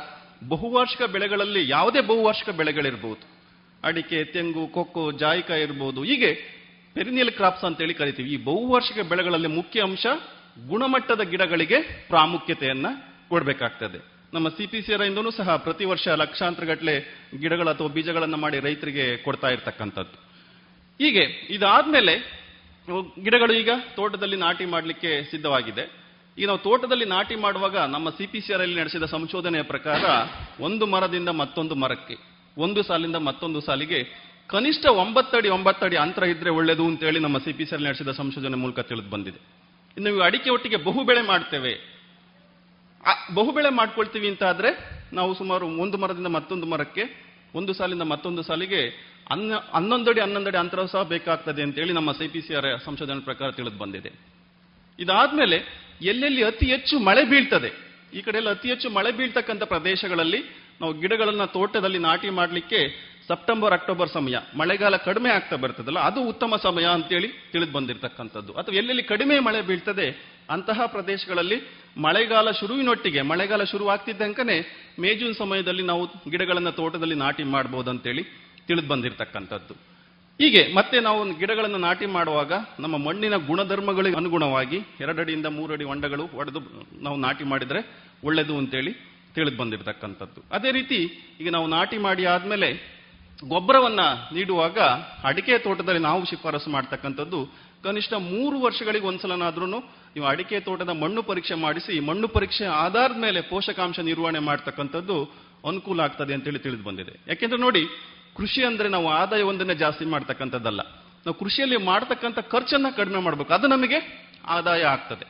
ಬಹುವಾರ್ಷಿಕ 0.50 1.04
ಬೆಳೆಗಳಲ್ಲಿ 1.16 1.70
ಯಾವುದೇ 1.70 2.02
ಬಹುವಾರ್ಷಿಕ 2.02 2.50
ಬೆಳೆಗಳಿರ್ಬೋದು. 2.50 3.24
ಅಡಿಕೆ, 3.84 4.24
ತೆಂಗು, 4.24 4.68
ಕೊಕ್ಕೋ, 4.68 5.12
ಜಾಯಿಕಾಯಿ 5.12 5.64
ಇರ್ಬೋದು. 5.64 6.04
ಹೀಗೆ 6.04 6.32
ಪೆರಿನಿಯಲ್ 6.96 7.32
ಕ್ರಾಪ್ಸ್ 7.32 7.64
ಅಂತೇಳಿ 7.64 7.94
ಕರಿತೀವಿ. 7.94 8.30
ಈ 8.30 8.38
ಬಹುವಾರ್ಷಿಕ 8.44 9.00
ಬೆಳೆಗಳಲ್ಲಿ 9.10 9.48
ಮುಖ್ಯ 9.48 9.82
ಅಂಶ 9.82 10.06
ಗುಣಮಟ್ಟದ 10.68 11.22
ಗಿಡಗಳಿಗೆ 11.22 11.78
ಪ್ರಾಮುಖ್ಯತೆಯನ್ನ 12.08 12.88
ಕೊಡಬೇಕಾಗ್ತದೆ. 13.30 14.00
ನಮ್ಮ 14.34 14.48
ಸಿ 14.58 14.66
ಪಿ 14.72 14.80
ಸಿ 14.86 14.92
ಇಂದನೂ 15.08 15.32
ಸಹ 15.38 15.56
ಪ್ರತಿ 15.64 15.86
ವರ್ಷ 15.92 16.08
ಲಕ್ಷಾಂತರ 16.22 16.64
ಗಟ್ಟಲೆ 16.72 16.94
ಗಿಡಗಳು 17.42 17.70
ಅಥವಾ 17.74 17.90
ಬೀಜಗಳನ್ನು 17.96 18.38
ಮಾಡಿ 18.44 18.58
ರೈತರಿಗೆ 18.68 19.06
ಕೊಡ್ತಾ 19.26 19.50
ಇರ್ತಕ್ಕಂಥದ್ದು. 19.56 20.18
ಹೀಗೆ 21.00 21.24
ಇದಾದ್ಮೇಲೆ 21.56 22.14
ಗಿಡಗಳು 23.26 23.54
ಈಗ 23.62 23.72
ತೋಟದಲ್ಲಿ 23.98 24.38
ನಾಟಿ 24.46 24.66
ಮಾಡಲಿಕ್ಕೆ 24.74 25.12
ಸಿದ್ಧವಾಗಿದೆ. 25.32 25.84
ಈಗ 26.38 26.46
ನಾವು 26.52 26.62
ತೋಟದಲ್ಲಿ 26.68 27.06
ನಾಟಿ 27.16 27.36
ಮಾಡುವಾಗ 27.44 27.78
ನಮ್ಮ 27.96 28.10
ಸಿ 28.18 28.26
ಪಿ 28.32 28.40
ಸಿ 28.46 28.52
ಅಲ್ಲಿ 28.56 28.76
ನಡೆಸಿದ 28.82 29.06
ಸಂಶೋಧನೆಯ 29.16 29.64
ಪ್ರಕಾರ 29.74 30.04
ಒಂದು 30.68 30.86
ಮರದಿಂದ 30.94 31.30
ಮತ್ತೊಂದು 31.42 31.76
ಮರಕ್ಕೆ, 31.84 32.16
ಒಂದು 32.58 32.82
ಸಾಲಿಂದ 32.90 33.18
ಮತ್ತೊಂದು 33.30 33.60
ಸಾಲಿಗೆ 33.68 34.00
ಕನಿಷ್ಠ 34.54 34.86
ಒಂಬತ್ತಡಿ 35.04 35.50
ಒಂಬತ್ತಡಿ 35.58 35.98
ಅಂತರ 36.06 36.24
ಇದ್ರೆ 36.34 36.52
ಒಳ್ಳೆಯದು 36.60 36.86
ಅಂತೇಳಿ 36.92 37.20
ನಮ್ಮ 37.26 37.38
ಸಿ 37.46 37.52
ಪಿ 37.58 37.66
ಸಿ 37.66 37.84
ನಡೆಸಿದ 37.84 38.12
ಸಂಶೋಧನೆ 38.22 38.58
ಮೂಲಕ 38.64 38.80
ತಿಳಿದು 38.92 39.10
ಬಂದಿದೆ. 39.16 39.40
ಇನ್ನು 39.98 40.20
ಅಡಿಕೆ 40.28 40.50
ಒಟ್ಟಿಗೆ 40.56 40.78
ಬಹುಬೆಳೆ 40.88 41.22
ಮಾಡ್ತೇವೆ. 41.32 41.74
ಆ 41.74 42.01
ಬಹುಬೆಳೆ 43.38 43.70
ಮಾಡ್ಕೊಳ್ತೀವಿ 43.80 44.28
ಅಂತ 44.32 44.44
ಆದರೆ 44.52 44.72
ನಾವು 45.20 45.32
ಸುಮಾರು 45.40 45.66
ಒಂದು 45.84 45.98
ಮರದಿಂದ 46.02 46.30
ಮತ್ತೊಂದು 46.38 46.68
ಮರಕ್ಕೆ, 46.74 47.04
ಒಂದು 47.60 47.72
ಸಾಲಿಂದ 47.74 48.06
ಮತ್ತೊಂದು 48.14 48.42
ಸಾಲಿಗೆ 48.50 48.82
ಅನ್ನ 49.34 49.58
ಹನ್ನೊಂದಡಿ 49.76 50.20
ಹನ್ನೊಂದಡಿ 50.26 50.58
ಅಂತರ 50.58 50.84
ಸಹ 50.94 51.02
ಬೇಕಾಗ್ತದೆ 51.14 51.62
ಅಂತೇಳಿ 51.68 51.94
ನಮ್ಮ 51.98 52.12
ಸಿ 52.20 52.28
ಪಿ 52.34 52.42
ಸಿ 52.46 52.54
ಆರ್ 52.60 52.68
ಸಂಶೋಧನೆ 52.86 53.24
ಪ್ರಕಾರ 53.30 53.50
ತಿಳಿದು 53.58 53.78
ಬಂದಿದೆ. 53.84 54.12
ಇದಾದ್ಮೇಲೆ 55.00 55.58
ಎಲ್ಲೆಲ್ಲಿ 56.12 56.42
ಅತಿ 56.44 56.66
ಹೆಚ್ಚು 56.74 56.96
ಮಳೆ 57.10 57.24
ಬೀಳ್ತದೆ, 57.32 57.70
ಈ 58.18 58.22
ಕಡೆ 58.26 58.38
ಎಲ್ಲ 58.42 58.50
ಅತಿ 58.58 58.68
ಹೆಚ್ಚು 58.70 58.90
ಮಳೆ 58.98 59.12
ಬೀಳ್ತಕ್ಕಂಥ 59.18 59.64
ಪ್ರದೇಶಗಳಲ್ಲಿ 59.74 60.40
ನಾವು 60.82 60.94
ಗಿಡಗಳನ್ನು 61.02 61.48
ತೋಟದಲ್ಲಿ 61.56 62.00
ನಾಟಿ 62.08 62.30
ಮಾಡಲಿಕ್ಕೆ 62.40 62.80
ಸೆಪ್ಟೆಂಬರ್, 63.28 63.74
ಅಕ್ಟೋಬರ್ 63.78 64.10
ಸಮಯ. 64.16 64.36
ಮಳೆಗಾಲ 64.60 64.96
ಕಡಿಮೆ 65.08 65.30
ಆಗ್ತಾ 65.38 65.56
ಬರ್ತದಲ್ಲ, 65.64 66.00
ಅದು 66.10 66.20
ಉತ್ತಮ 66.32 66.56
ಸಮಯ 66.66 66.86
ಅಂತೇಳಿ 66.98 67.30
ತಿಳಿದು 67.52 67.74
ಬಂದಿರತಕ್ಕಂಥದ್ದು. 67.78 68.52
ಅಥವಾ 68.60 68.76
ಎಲ್ಲೆಲ್ಲಿ 68.82 69.04
ಕಡಿಮೆ 69.12 69.36
ಮಳೆ 69.48 69.62
ಬೀಳ್ತದೆ, 69.70 70.08
ಅಂತಹ 70.56 70.86
ಪ್ರದೇಶಗಳಲ್ಲಿ 70.96 71.58
ಮಳೆಗಾಲ 72.06 72.48
ಶುರುವಿನೊಟ್ಟಿಗೆ, 72.60 73.22
ಮಳೆಗಾಲ 73.32 73.64
ಶುರುವಾಗ್ತಿದ್ದಂಕನೇ 73.72 74.58
ಮೇಜೂನ್ 75.06 75.36
ಸಮಯದಲ್ಲಿ 75.42 75.84
ನಾವು 75.92 76.04
ಗಿಡಗಳನ್ನ 76.34 76.72
ತೋಟದಲ್ಲಿ 76.80 77.18
ನಾಟಿ 77.24 77.46
ಮಾಡಬಹುದು 77.56 77.92
ಅಂತೇಳಿ 77.94 78.24
ತಿಳಿದು 78.68 78.90
ಬಂದಿರತಕ್ಕಂಥದ್ದು. 78.94 79.74
ಹೀಗೆ 80.40 80.62
ಮತ್ತೆ 80.76 80.98
ನಾವು 81.06 81.20
ಗಿಡಗಳನ್ನು 81.40 81.80
ನಾಟಿ 81.88 82.06
ಮಾಡುವಾಗ 82.16 82.54
ನಮ್ಮ 82.84 82.96
ಮಣ್ಣಿನ 83.08 83.36
ಗುಣಧರ್ಮಗಳಿಗೆ 83.50 84.18
ಅನುಗುಣವಾಗಿ 84.22 84.78
ಎರಡಡಿಯಿಂದ 85.04 85.48
ಮೂರಡಿ 85.58 85.86
ಹೊಂಡಗಳು 85.90 86.24
ಒಡೆದು 86.40 86.60
ನಾವು 87.06 87.18
ನಾಟಿ 87.26 87.46
ಮಾಡಿದರೆ 87.52 87.82
ಒಳ್ಳೆಯದು 88.28 88.56
ಅಂತೇಳಿ 88.62 88.92
ತಿಳಿದು 89.36 89.58
ಬಂದಿರತಕ್ಕಂಥದ್ದು. 89.60 90.40
ಅದೇ 90.56 90.72
ರೀತಿ 90.78 91.00
ಈಗ 91.42 91.50
ನಾವು 91.56 91.68
ನಾಟಿ 91.76 91.98
ಮಾಡಿ 92.06 92.26
ಆದ್ಮೇಲೆ 92.34 92.70
ಗೊಬ್ಬರವನ್ನ 93.48 94.00
ನೀಡುವಾಗ 94.34 94.80
ಅಡಿಕೆ 95.24 95.58
ತೋಟದಲ್ಲಿ 95.58 96.02
ನಾವು 96.02 96.26
ಶಿಫಾರಸು 96.26 96.70
ಮಾಡ್ತಕ್ಕಂಥದ್ದು 96.70 97.50
ಕನಿಷ್ಠ 97.84 98.14
ಮೂರು 98.14 98.62
ವರ್ಷಗಳಿಗೆ 98.62 99.06
ಒಂದ್ಸಲನಾದ್ರೂ 99.06 99.66
ನೀವು 99.66 100.26
ಅಡಿಕೆ 100.26 100.60
ತೋಟದ 100.60 100.90
ಮಣ್ಣು 100.90 101.24
ಪರೀಕ್ಷೆ 101.24 101.54
ಮಾಡಿಸಿ 101.54 102.00
ಮಣ್ಣು 102.00 102.28
ಪರೀಕ್ಷೆ 102.28 102.66
ಆಧಾರದ 102.66 103.18
ಮೇಲೆ 103.18 103.42
ಪೋಷಕಾಂಶ 103.42 104.00
ನಿರ್ವಹಣೆ 104.00 104.40
ಮಾಡ್ತಕ್ಕಂಥದ್ದು 104.40 105.24
ಅನುಕೂಲ 105.68 106.00
ಆಗ್ತದೆ 106.00 106.34
ಅಂತೇಳಿ 106.34 106.60
ತಿಳಿದು 106.60 106.84
ಬಂದಿದೆ. 106.84 107.20
ಯಾಕೆಂದ್ರೆ 107.28 107.60
ನೋಡಿ, 107.60 107.86
ಕೃಷಿ 108.38 108.66
ಅಂದ್ರೆ 108.66 108.90
ನಾವು 108.90 109.10
ಆದಾಯ 109.10 109.42
ಒಂದನ್ನೇ 109.42 109.76
ಜಾಸ್ತಿ 109.76 110.06
ಮಾಡ್ತಕ್ಕಂಥದ್ದಲ್ಲ. 110.06 110.80
ನಾವು 111.26 111.34
ಕೃಷಿಯಲ್ಲಿ 111.34 111.78
ಮಾಡ್ತಕ್ಕಂಥ 111.78 112.40
ಖರ್ಚನ್ನ 112.40 112.86
ಕಡಿಮೆ 112.98 113.20
ಮಾಡಬೇಕು. 113.20 113.54
ಅದು 113.54 113.68
ನಮಗೆ 113.68 114.30
ಆದಾಯ 114.48 114.84
ಆಗ್ತದೆ. 114.84 115.26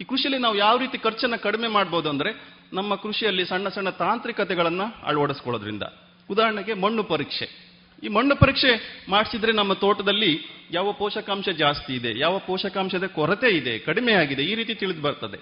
ಈ 0.00 0.04
ಕೃಷಿಯಲ್ಲಿ 0.04 0.42
ನಾವು 0.42 0.56
ಯಾವ 0.56 0.76
ರೀತಿ 0.76 0.98
ಖರ್ಚನ್ನ 0.98 1.36
ಕಡಿಮೆ 1.36 1.68
ಮಾಡ್ಬೋದು 1.68 2.08
ಅಂದ್ರೆ 2.08 2.48
ನಮ್ಮ 2.72 2.94
ಕೃಷಿಯಲ್ಲಿ 2.94 3.44
ಸಣ್ಣ 3.44 3.68
ಸಣ್ಣ 3.68 3.90
ತಾಂತ್ರಿಕತೆಗಳನ್ನ 3.90 4.80
ಅಳವಡಿಸ್ಕೊಳ್ಳೋದ್ರಿಂದ. 5.02 5.82
ಉದಾಹರಣೆಗೆ 6.30 6.74
ಮಣ್ಣು 6.74 7.04
ಪರೀಕ್ಷೆ. 7.04 7.68
ಈ 8.02 8.08
ಮಣ್ಣು 8.08 8.36
ಪರೀಕ್ಷೆ 8.36 9.02
ಮಾಡಿಸಿದ್ರೆ 9.08 9.52
ನಮ್ಮ 9.52 9.72
ತೋಟದಲ್ಲಿ 9.72 10.38
ಯಾವ 10.70 10.92
ಪೋಷಕಾಂಶ 10.92 11.48
ಜಾಸ್ತಿ 11.48 11.94
ಇದೆ, 11.94 12.18
ಯಾವ 12.18 12.38
ಪೋಷಕಾಂಶದ 12.38 13.06
ಕೊರತೆ 13.06 13.48
ಇದೆ, 13.48 13.78
ಕಡಿಮೆ 13.78 14.12
ಆಗಿದೆ, 14.12 14.42
ಈ 14.42 14.54
ರೀತಿ 14.54 14.74
ತಿಳಿದು 14.74 15.02
ಬರ್ತದೆ. 15.02 15.38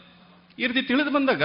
ಈ 0.58 0.66
ರೀತಿ 0.66 0.82
ತಿಳಿದು 0.82 1.10
ಬಂದಾಗ 1.10 1.42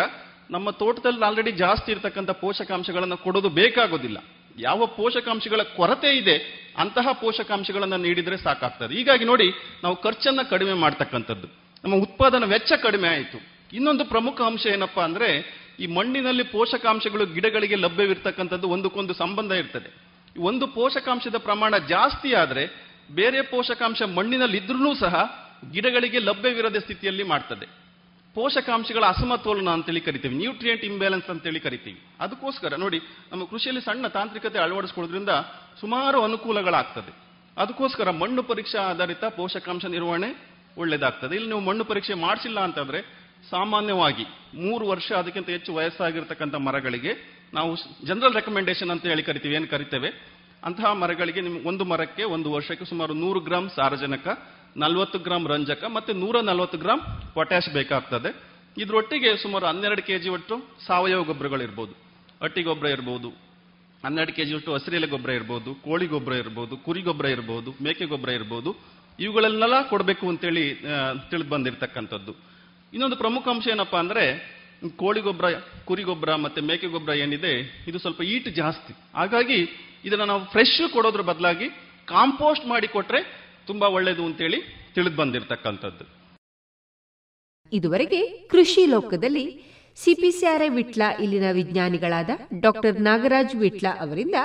ನಮ್ಮ 0.51 0.69
ತೋಟದಲ್ಲಿ 0.69 1.26
ಆಲ್ರೆಡಿ 1.26 1.51
ಜಾಸ್ತಿ 1.51 1.91
ಇರತಕ್ಕಂಥ 1.91 2.30
ಪೋಷಕಾಂಶಗಳನ್ನು 2.30 3.18
ಕೊಡೋದು 3.18 3.49
ಬೇಕಾಗೋದಿಲ್ಲ. 3.49 4.18
ಯಾವ 4.57 4.85
ಪೋಷಕಾಂಶಗಳ 4.85 5.61
ಕೊರತೆ 5.61 6.18
ಇದೆ, 6.18 6.38
ಅಂತಹ 6.77 7.11
ಪೋಷಕಾಂಶಗಳನ್ನು 7.11 7.97
ನೀಡಿದರೆ 7.97 8.38
ಸಾಕಾಗ್ತದೆ. 8.38 8.95
ಹೀಗಾಗಿ 8.95 9.26
ನೋಡಿ, 9.26 9.51
ನಾವು 9.84 9.95
ಖರ್ಚನ್ನು 9.95 10.49
ಕಡಿಮೆ 10.49 10.73
ಮಾಡ್ತಕ್ಕಂಥದ್ದು. 10.73 11.47
ನಮ್ಮ 11.84 11.95
ಉತ್ಪಾದನಾ 11.95 12.45
ವೆಚ್ಚ 12.45 12.72
ಕಡಿಮೆ 12.84 13.07
ಆಯಿತು. 13.07 13.51
ಇನ್ನೊಂದು 13.73 14.05
ಪ್ರಮುಖ 14.05 14.41
ಅಂಶ 14.41 14.65
ಏನಪ್ಪಾ 14.65 15.03
ಅಂದ್ರೆ 15.03 15.60
ಈ 15.81 15.87
ಮಣ್ಣಿನಲ್ಲಿ 15.87 16.43
ಪೋಷಕಾಂಶಗಳು 16.43 17.25
ಗಿಡಗಳಿಗೆ 17.25 17.75
ಲಭ್ಯವಿರ್ತಕ್ಕಂಥದ್ದು 17.75 18.69
ಒಂದಕ್ಕೊಂದು 18.69 19.13
ಸಂಬಂಧ 19.13 19.51
ಇರ್ತದೆ. 19.51 19.89
ಒಂದು 20.39 20.67
ಪೋಷಕಾಂಶದ 20.67 21.37
ಪ್ರಮಾಣ 21.37 21.77
ಜಾಸ್ತಿ 21.77 22.33
ಆದರೆ 22.33 22.63
ಬೇರೆ 23.11 23.41
ಪೋಷಕಾಂಶ 23.41 24.01
ಮಣ್ಣಿನಲ್ಲಿ 24.17 24.57
ಇದ್ರೂ 24.57 24.91
ಸಹ 24.95 25.15
ಗಿಡಗಳಿಗೆ 25.71 26.19
ಲಭ್ಯವಿರದ 26.19 26.77
ಸ್ಥಿತಿಯಲ್ಲಿ 26.77 27.23
ಮಾಡ್ತದೆ. 27.23 27.65
ಪೋಷಕಾಂಶಗಳ 28.35 29.03
ಅಸಮತೋಲನ 29.03 29.69
ಅಂತೇಳಿ 29.69 30.01
ಕರಿತೀವಿ 30.01 30.35
ನ್ಯೂಟ್ರಿಯೆಂಟ್ 30.35 30.83
ಇಂಬ್ಯಾಲೆನ್ಸ್ 30.83 31.29
ಅಂತೇಳಿ 31.29 31.59
ಕರಿತೀವಿ. 31.59 31.99
ಅದಕ್ಕೋಸ್ಕರ 32.19 32.75
ನೋಡಿ, 32.75 32.99
ನಮ್ಮ 33.31 33.43
ಕೃಷಿಯಲ್ಲಿ 33.45 33.81
ಸಣ್ಣ 33.81 34.07
ತಾಂತ್ರಿಕತೆ 34.07 34.59
ಅಳವಡಿಸ್ಕೊಳ್ಳೋದ್ರಿಂದ 34.59 35.29
ಸುಮಾರು 35.79 36.23
ಅನುಕೂಲಗಳಾಗ್ತದೆ. 36.23 37.11
ಅದಕ್ಕೋಸ್ಕರ 37.57 38.11
ಮಣ್ಣು 38.11 38.43
ಪರೀಕ್ಷಾ 38.43 38.81
ಆಧಾರಿತ 38.89 39.23
ಪೋಷಕಾಂಶ 39.25 39.85
ನಿರ್ವಹಣೆ 39.85 40.29
ಒಳ್ಳೇದಾಗ್ತದೆ. 40.77 41.35
ಇಲ್ಲಿ 41.35 41.49
ನೀವು 41.49 41.59
ಮಣ್ಣು 41.59 41.85
ಪರೀಕ್ಷೆ 41.85 42.13
ಮಾಡಿಸಿಲ್ಲ 42.13 42.59
ಅಂತಂದ್ರೆ 42.59 43.20
ಸಾಮಾನ್ಯವಾಗಿ 43.49 44.26
ಮೂರು 44.65 44.84
ವರ್ಷ 44.91 45.11
ಅದಕ್ಕಿಂತ 45.22 45.49
ಹೆಚ್ಚು 45.55 45.72
ವಯಸ್ಸಾಗಿರ್ತಕ್ಕಂಥ 45.77 46.55
ಮರಗಳಿಗೆ 46.68 47.11
ನಾವು 47.57 47.72
ಜನರಲ್ 48.09 48.35
ರೆಕಮೆಂಡೇಶನ್ 48.39 48.91
ಅಂತ 48.93 49.05
ಹೇಳಿ 49.11 49.23
ಕರಿತೀವಿ. 49.30 49.55
ಏನು 49.59 49.68
ಕರಿತೇವೆ? 49.73 50.09
ಅಂತಹ 50.68 50.89
ಮರಗಳಿಗೆ 51.01 51.41
ನಿಮ್ಗೆ 51.47 51.63
ಒಂದು 51.72 51.84
ಮರಕ್ಕೆ 51.91 52.23
ಒಂದು 52.35 52.49
ವರ್ಷಕ್ಕೆ 52.55 52.85
ಸುಮಾರು 52.91 53.13
ನೂರು 53.23 53.39
ಗ್ರಾಂ 53.47 53.65
ಸಾರಜನಕ, 53.77 54.27
ನಲವತ್ತು 54.84 55.19
ಗ್ರಾಂ 55.27 55.43
ರಂಜಕ 55.51 55.84
ಮತ್ತೆ 55.95 56.11
ನೂರ 56.23 56.35
ನಲವತ್ತು 56.49 56.77
ಗ್ರಾಂ 56.84 56.99
ಪೊಟ್ಯಾಶ್ 57.38 57.69
ಬೇಕಾಗ್ತದೆ. 57.77 58.30
ಇದರೊಟ್ಟಿಗೆ 58.81 59.31
ಸುಮಾರು 59.43 59.65
ಹನ್ನೆರಡು 59.72 60.03
ಕೆ 60.09 60.18
ಜಿ 60.23 60.30
ಒಟ್ಟು 60.35 60.55
ಸಾವಯವ 60.88 61.23
ಗೊಬ್ಬರಗಳಿರ್ಬೋದು 61.30 61.93
ಅಟ್ಟಿ 62.45 62.61
ಗೊಬ್ಬರ 62.68 62.88
ಇರ್ಬೋದು, 62.95 63.30
ಹನ್ನೆರಡು 64.03 64.34
ಕೆಜಿ 64.38 64.53
ಒಟ್ಟು 64.57 64.72
ಹಸಿರೆಲೆ 64.76 65.07
ಗೊಬ್ಬರ 65.07 65.31
ಇರ್ಬೋದು, 65.39 65.72
ಕೋಳಿ 65.88 66.07
ಗೊಬ್ಬರ 66.13 66.35
ಇರ್ಬೋದು, 66.43 66.73
ಕುರಿ 66.85 67.01
ಗೊಬ್ಬರ 67.07 67.27
ಇರ್ಬೋದು, 67.35 67.72
ಮೇಕೆ 67.85 68.05
ಗೊಬ್ಬರ 68.13 68.30
ಇರ್ಬೋದು. 68.39 68.72
ಇವುಗಳನ್ನೆಲ್ಲ 69.19 69.77
ಕೊಡಬೇಕು 69.89 70.26
ಅಂತೇಳಿ 70.31 70.63
ತಿಳಿದು 71.31 71.49
ಬಂದಿರತಕ್ಕಂಥದ್ದು. 71.53 72.34
ಇನ್ನೊಂದು 72.93 73.15
ಪ್ರಮುಖ 73.15 73.47
ಅಂಶ 73.47 73.68
ಏನಪ್ಪಾ 73.68 73.99
ಅಂದ್ರೆ 73.99 74.23
ಕೋಳಿ 74.95 75.22
ಗೊಬ್ಬರ 75.22 75.45
ಕುರಿ 75.85 76.03
ಗೊಬ್ಬರ 76.03 76.35
ಮತ್ತೆ 76.35 76.61
ಮೇಕೆ 76.61 76.88
ಗೊಬ್ಬರ 76.88 77.13
ಏನಿದೆ, 77.13 77.84
ಇದು 77.88 77.99
ಸ್ವಲ್ಪ 77.99 78.22
ಈಟ್ 78.22 78.49
ಜಾಸ್ತಿ. 78.55 78.93
ಹಾಗಾಗಿ 79.15 79.59
ಇದನ್ನ 80.05 80.23
ನಾವು 80.23 80.45
ಫ್ರೆಶ್ 80.45 80.93
ಕೊಡೋದ್ರ 80.93 81.22
ಬದಲಾಗಿ 81.22 81.69
ಕಾಂಪೋಸ್ಟ್ 82.05 82.65
ಮಾಡಿ 82.68 82.88
ಕೊಟ್ರೆ 82.88 83.22
ತುಂಬಾ 83.68 83.88
ಒಳ್ಳೇದು 83.88 84.26
ಅಂತೇಳಿ 84.26 84.61
ತಿಳಿದು 84.95 85.15
ಬಂದಿರತಕ್ಕಂಥದ್ದು. 85.15 86.05
ಇದುವರೆಗೆ 87.73 88.27
ಕೃಷಿ 88.27 88.85
ಲೋಕದಲ್ಲಿ 88.85 89.45
ಸಿಪಿಸಿಆರ್ಎ 89.95 90.69
ವಿಟ್ಲ 90.69 91.01
ಇಲ್ಲಿನ 91.22 91.51
ವಿಜ್ಞಾನಿಗಳಾದ 91.51 92.30
ಡಾಕ್ಟರ್ 92.59 93.01
ನಾಗರಾಜ್ 93.01 93.55
ವಿಟ್ಲ 93.55 93.88
ಅವರಿಂದ 93.99 94.35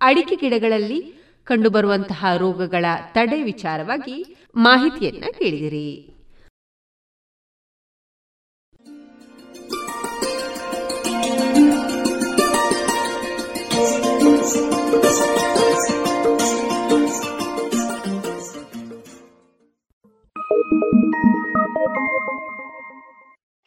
ಅಡಿಕೆ 0.00 0.36
ಗಿಡಗಳಲ್ಲಿ 0.36 1.00
ಕಂಡುಬರುವಂತಹ 1.44 2.36
ರೋಗಗಳ 2.36 2.84
ತಡೆ 3.12 3.42
ವಿಚಾರವಾಗಿ 3.42 4.16
ಮಾಹಿತಿಯನ್ನ 4.56 5.24
ಕೇಳಿದಿರಿ. 5.38 6.19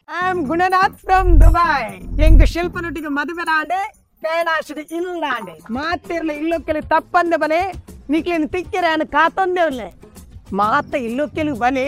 I 0.08 0.22
am 0.24 0.40
Gunanath 0.46 0.96
from 1.00 1.30
Dubai 1.40 1.82
ಎಂಗ್ 2.24 2.44
ಶಿಲ್ಪನೊಟ್ಟಿಗೆ 2.46 3.10
ಮದುವೆ 3.10 3.44
ನಾಡೆ 3.44 3.80
ಕೈಲಾಸದ 4.22 4.80
ಇಲ್ಲಾಂಡೆ 4.92 5.54
ಮಾತಿರ್ಲ 5.70 6.30
ಇಲ್ಲೊಕ್ಕೆಲಿ 6.40 6.82
ತಪ್ಪಂದೆ 6.86 7.36
ಬಲೆ 7.36 7.60
ನಿಕ್ಲಿನ 8.10 8.46
ತಿಕ್ಕಿರ 8.46 8.86
ಅನ್ನ 8.92 9.06
ಕಾತೊಂದೆ 9.12 9.62
ಉಲ್ಲೆ 9.62 9.88
ಮಾತ 10.52 10.94
ಇಲ್ಲೊಕ್ಕೆಲಿ 11.02 11.54
ಬಲೆ 11.58 11.86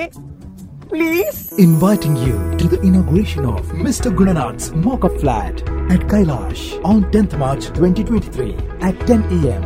please 0.90 1.38
Inviting 1.58 2.16
you 2.18 2.36
to 2.60 2.66
the 2.66 2.80
inauguration 2.80 3.44
of 3.46 3.62
Mr. 3.84 4.10
Gunanath's 4.18 4.72
mock-up 4.84 5.14
Flat 5.20 5.56
at 5.90 6.00
Kailash 6.12 6.62
on 6.84 7.04
10th 7.14 7.38
March 7.38 7.64
2023 7.70 8.54
at 8.80 8.98
10 9.06 9.22
a.m. 9.38 9.64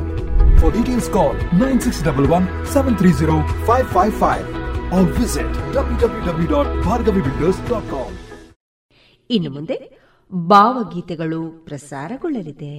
For 0.58 0.70
details 0.70 1.08
call 1.08 1.32
9611 1.58 2.66
730 2.66 3.42
555 3.66 4.46
or 4.92 5.02
visit 5.18 5.46
www.bhargavibuilders.com. 5.74 8.10
ಇನ್ನು 9.30 9.50
ಮುಂದೆ 9.50 9.76
ಭಾವಗೀತೆಗಳು 10.52 11.64
ಪ್ರಸಾರಗೊಳ್ಳಲಿದೆ 11.64 12.74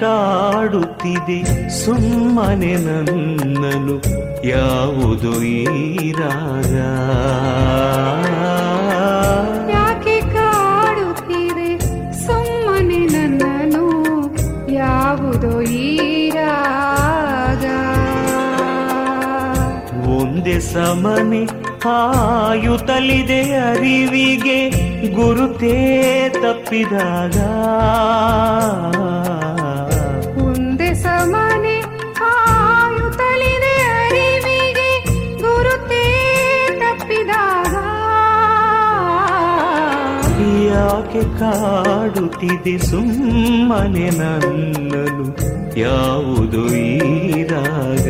ಕಾಡುತ್ತಿದೆ. 0.00 1.70
ಸುಮ್ಮನೆ 1.84 2.76
ನನ್ನನು 2.76 3.96
ಯಾವುದು 4.48 5.42
ಈ 5.42 6.12
ರಾಗ? 6.12 6.74
ಯಾಕೆ 9.70 10.20
ಕಾಡುತ್ತಿದೆ? 10.20 11.78
ಸುಮ್ಮನೆ 12.26 13.00
ನನ್ನನು 13.06 13.86
ಯಾವುದೋ 14.72 15.60
ಈ 15.60 16.30
ರಾಗ? 16.30 17.64
ಒಂದೇ 20.20 20.60
ಸಮನೆ 20.60 21.64
ಆಯುತಲಿದೆ 21.86 23.42
ಅರಿವಿಗೆ 23.54 24.60
ಗುರುತೇ 25.14 25.76
ತಪ್ಪಿದಾಗ. 26.42 27.38
ಯಾಕೆ 41.14 41.24
ಕಾಡುತ್ತಿದೆ 41.38 42.72
ಸುಮ್ಮನೆ 42.86 44.06
ನನ್ನನು 44.10 45.26
ಯಾವುದು 45.78 46.62
ಈ 46.76 46.88
ರಾಗ? 47.44 48.06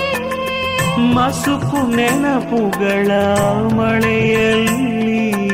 ಮಸುಕು 1.15 1.97
ನೆನಪುಗಳ 1.97 3.11
ಮಳೆಯಲ್ಲಿ. 3.75 5.45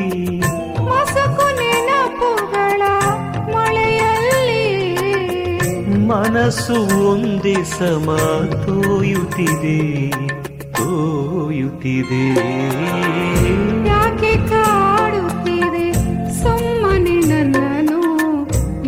ಮಸುಕು 0.85 1.59
ನೆನಪುಗಳ 1.59 2.83
ಮಳೆಯಲ್ಲಿ. 3.55 4.87
ಮನಸ್ಸು 6.07 7.11
ಒಂದೇ 7.11 7.55
ಸಮ 7.55 8.17
ತೋಯುತ್ತಿದೆ 8.67 10.11
ತೋಯುತ್ತಿದೆ 11.65 12.23
ಯಾಕೆ 13.86 14.32
ಕಾಡುತ್ತಿದೆ? 14.49 15.85
ಸುಮ್ಮನೆ 16.41 17.20
ನನ್ನನು 17.20 18.01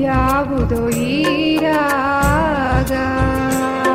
ಯಾವುದೋ 0.01 0.89
ಈರಾಗ 0.89 2.93
ರಾಗ? 2.93 3.87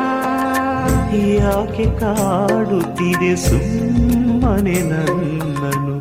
ಯಾಕೆ 1.38 1.86
ಕಾಡುತ್ತಿದೆ? 2.00 3.36
ಸುಮ್ಮನೆ 3.36 4.76
ನನ್ನನು 4.90 5.96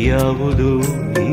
ಯಾವುದು 0.00 0.70
ಈ 1.22 1.26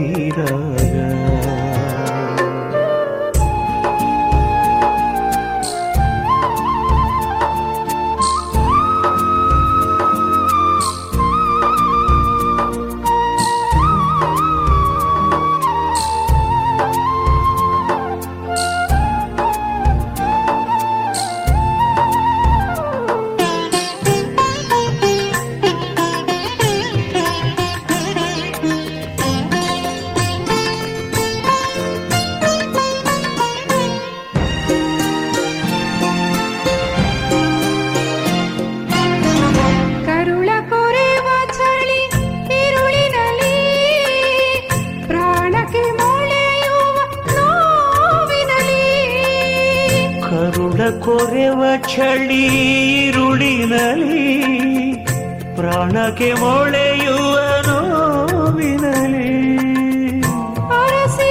ಪ್ರಾಣಕ್ಕೆ 56.10 56.34
ಮೊಳೆಯುವ 56.34 57.36
ನೋವಿನಲಿ. 57.68 59.34
ಅರಸಿ 60.62 61.30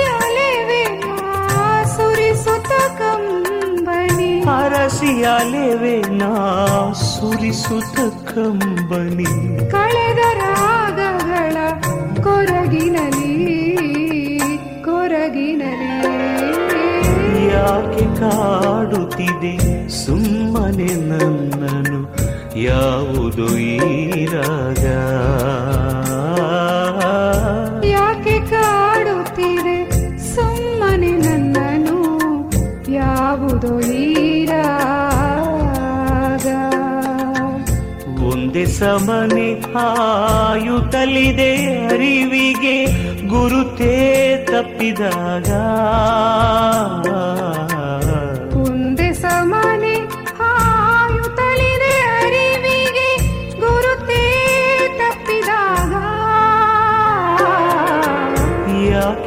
ಸುರಿಸುತ್ತ 1.97 2.73
ಕಂಬನಿ. 2.99 4.41
ಅರಸಿ 4.41 5.25
ಅಲೆವೆ 5.25 5.97
ನಾ 6.01 6.93
ಸುರಿಸುತ್ತ 6.93 7.99
ಕಂಬನಿ. 8.31 9.31
ಕಳೆದ 9.71 10.23
ರಾಗಗಳ 10.39 11.57
ಕೊರಗಿನಲಿ 12.23 13.37
ಕೊರಗಿನಲಿ. 14.85 15.93
ಯಾಕೆ 17.47 18.21
ಕಾಡುತ್ತಿದೆ 18.21 19.57
ಸುಮ್ಮನೆ 19.89 20.95
ನನ್ನನು 21.09 21.38
ಯಾವುದು 22.63 23.59
ಈ 23.59 23.71
ರಾಗ? 24.25 24.85
ಯಾಕೆ 27.87 28.39
ಕಾಡುತ್ತೀರೆ 28.51 29.79
ಸುಮ್ಮನೆ 30.35 31.17
ನನ್ನನು 31.17 31.99
ಯಾವುದು 32.93 33.81
ಈ 33.81 34.45
ರಾಗ? 34.45 36.47
ಒಂದೇ 38.33 38.67
ಸಮನೆ 38.67 39.55
ತಲಿದೆ 40.93 41.53
ಅರಿವಿಗೆ 41.87 42.77
ಗುರುತೇ 43.29 43.95
ತಪ್ಪಿದಾಗ. 44.51 45.51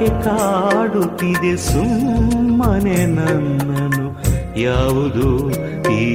ಯಾಕೆ 0.01 0.09
ಕಾಡುತ್ತಿದೆ 0.25 1.51
ಸುಮ್ಮನೆ 1.65 2.99
ನನ್ನನು 3.07 4.05
ಯಾವುದು 4.59 5.27
ಈ 5.95 6.05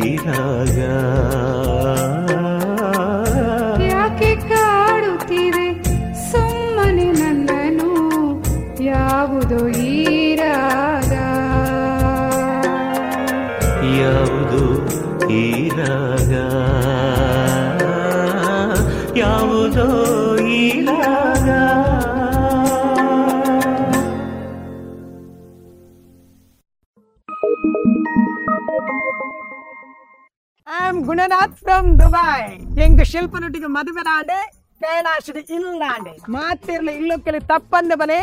ಫ್ರಮ್ 31.76 31.94
ದುಬೈ 32.00 32.42
ಎಂಗ್ 32.82 33.00
ಶಿಲ್ಪನೊಟ್ಟಿಗೆ 33.10 33.68
ಮದುವೆರಾಂಡೆ 33.74 34.36
ಕೈಲಾಶದ 34.80 35.38
ಇಲ್ಲಾಂಡೆ 35.56 36.12
ಮಾತಿರ್ಲಿ 36.34 36.92
ಇಲ್ಲೊಕ್ಕೆಲಿ 37.00 37.40
ತಪ್ಪಂದೆ 37.50 37.96
ಬನೆ 38.02 38.16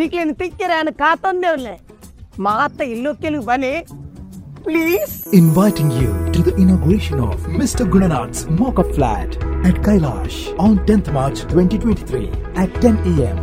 ನಿಕ್ಲಿನ 0.00 0.32
ತಿಕ್ಕಿರ 0.42 0.70
ಕಾತೊಂದೆ 1.02 1.48
ಉಳ್ಳೆ 1.56 1.74
ಮಾತ 2.46 2.78
ಇಲ್ಲೊಕ್ಕೆಲಿ 2.92 3.40
ಬನೆ 3.50 3.72
please 4.66 5.16
Inviting 5.40 5.90
you 5.98 6.12
to 6.36 6.40
the 6.46 6.54
inauguration 6.64 7.18
of 7.28 7.36
Mr. 7.58 7.84
Gunanath's 7.94 8.40
Mock-up 8.60 8.90
Flat 8.96 9.30
at 9.70 9.76
Kailash 9.88 10.38
on 10.66 10.72
10th 10.88 11.10
March 11.18 11.38
2023 11.48 12.22
at 12.64 12.70
10 12.84 12.94
a.m. 13.12 13.38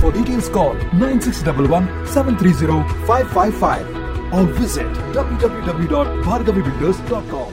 For 0.00 0.12
details 0.18 0.48
call 0.56 0.72
9611-730-555 1.02 3.92
or 4.32 4.44
visit 4.54 4.90
www.bhargavibuilders.com. 5.18 7.52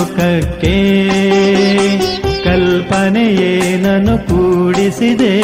ಲೋಕಕ್ಕೆ 0.00 0.76
ಕಲ್ಪನೆಯೇನನ್ನು 2.44 4.14
ಕೂಡಿಸಿದೆ 4.28 5.34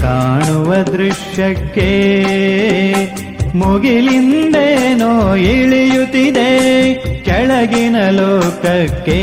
ಕಾಣುವ 0.00 0.70
ದೃಶ್ಯಕ್ಕೆ 0.86 1.90
ಮುಗಿಲಿಂದೇನೋ 3.54 5.12
ಇಳಿಯುತ್ತಿದೆ 5.52 6.48
ಕೆಳಗಿನ 7.24 7.96
ಲೋಕಕ್ಕೆ 8.10 9.20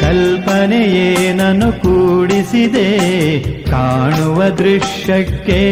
ಕಲ್ಪನೆಯೇನನ್ನು 0.00 1.70
ಕೂಡಿಸಿದೆ 1.82 2.88
ಕಾಣುವ 3.70 4.44
ದೃಶ್ಯಕ್ಕೆ 4.44 5.62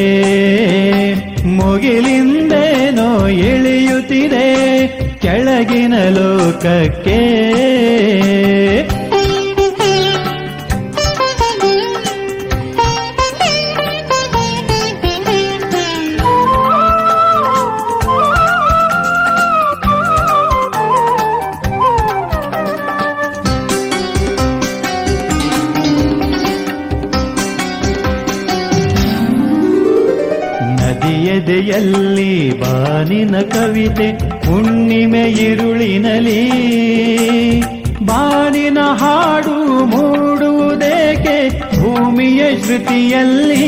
ಮುಗಿಲಿಂದೇನೋ 1.45 3.27
ಇಳಿಯುತ್ತಿದೆ 3.27 4.49
ಕೆಳಗಿನ 5.23 5.95
ಲೋಕಕ್ಕೆ. 6.09 7.21
ಬಾನಿನ 33.35 33.47
ಕವಿತೆ 33.53 34.07
ಹುಣ್ಣಿಮೆ 34.45 35.23
ಇರುಳಿನಲಿ 35.45 36.43
ಬಾನಿನ 38.03 38.81
ಹಾಡು 39.01 39.55
ಮೂಡುವುದೇಕೆ 39.93 41.35
ಭೂಮಿಯ 41.75 42.43
ಶ್ರುತಿಯಲ್ಲಿ 42.61 43.67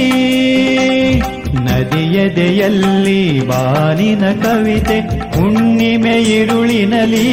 ನದಿಯದೆಯಲ್ಲಿ 1.67 3.19
ಬಾನಿನ 3.51 4.25
ಕವಿತೆ 4.45 4.99
ಹುಣ್ಣಿಮೆ 5.35 6.17
ಇರುಳಿನಲಿ 6.37 7.27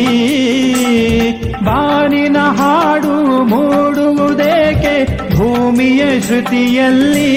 ಬಾನಿನ 1.63 2.39
ಹಾಡು 2.59 3.13
ಮೂಡುವುದೇಕೆ 3.51 4.95
ಭೂಮಿಯ 5.35 6.03
ಶ್ರುತಿಯಲ್ಲಿ 6.21 7.31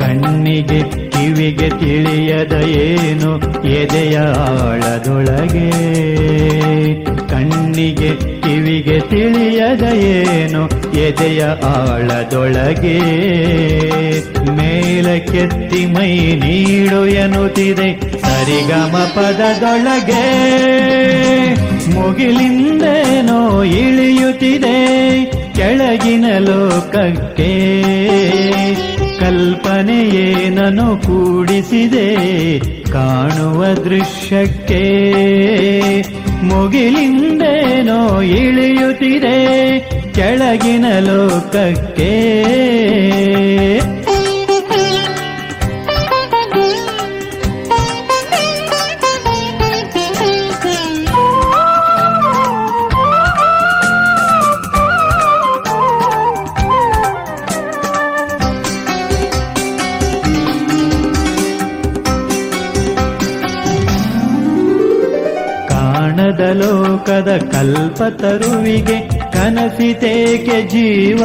ಕಣ್ಣಿಗೆ 0.00 0.80
ಕಿವಿಗೆ 1.38 1.68
ತಿಳಿಯದ 1.68 2.52
ಏನು? 2.52 3.62
ಎದೆಯ 3.66 4.18
ಆಳದೊಳಗೆ. 4.18 5.70
ಕಣ್ಣಿಗೆ, 7.28 8.40
ಕಿವಿಗೆ 8.42 9.00
ತಿಳಿಯದ 9.00 9.82
ಏನು? 9.94 10.68
ಎದೆಯ 10.98 11.44
ಆಳದೊಳಗೆ. 11.64 12.98
ಮೇಲಕ್ಕೆತ್ತಿ 14.50 15.86
ಮೈ 15.86 16.34
ನೀಡು 16.34 17.06
ಎನ್ನುತ್ತಿದೆ 17.06 18.00
ಸರಿಗಮ 18.00 19.10
ಪದದೊಳಗೆ. 19.14 20.24
ಮುಗಿಲಿಂದೇನೋ 21.94 23.62
ಇಳಿಯುತ್ತಿದೆ 23.62 25.24
ಕೆಳಗಿನ 25.56 26.24
ಲೋಕಕ್ಕೆ. 26.38 27.78
ಕಲ್ಪನೆಯೇನನು 29.28 30.96
ಕೂಡಿಸಿದೆ 30.96 32.58
ಕಾಣುವ 32.92 33.64
ದೃಶ್ಯಕ್ಕೆ. 33.64 34.82
ಮುಗಿಲಿಂದೇನೋ 36.42 38.22
ಇಳಿಯುತ್ತಿದೆ 38.22 39.78
ಕೆಳಗಿನ 40.14 40.84
ಲೋಕಕ್ಕೆ. 41.00 42.38
ಲೋಕದ 67.08 67.36
ಕಲ್ಪತರುವಿಗೆ 67.52 68.96
ಕನಸಿತೇಕೆ 69.32 70.62
ಜೀವ? 70.68 71.20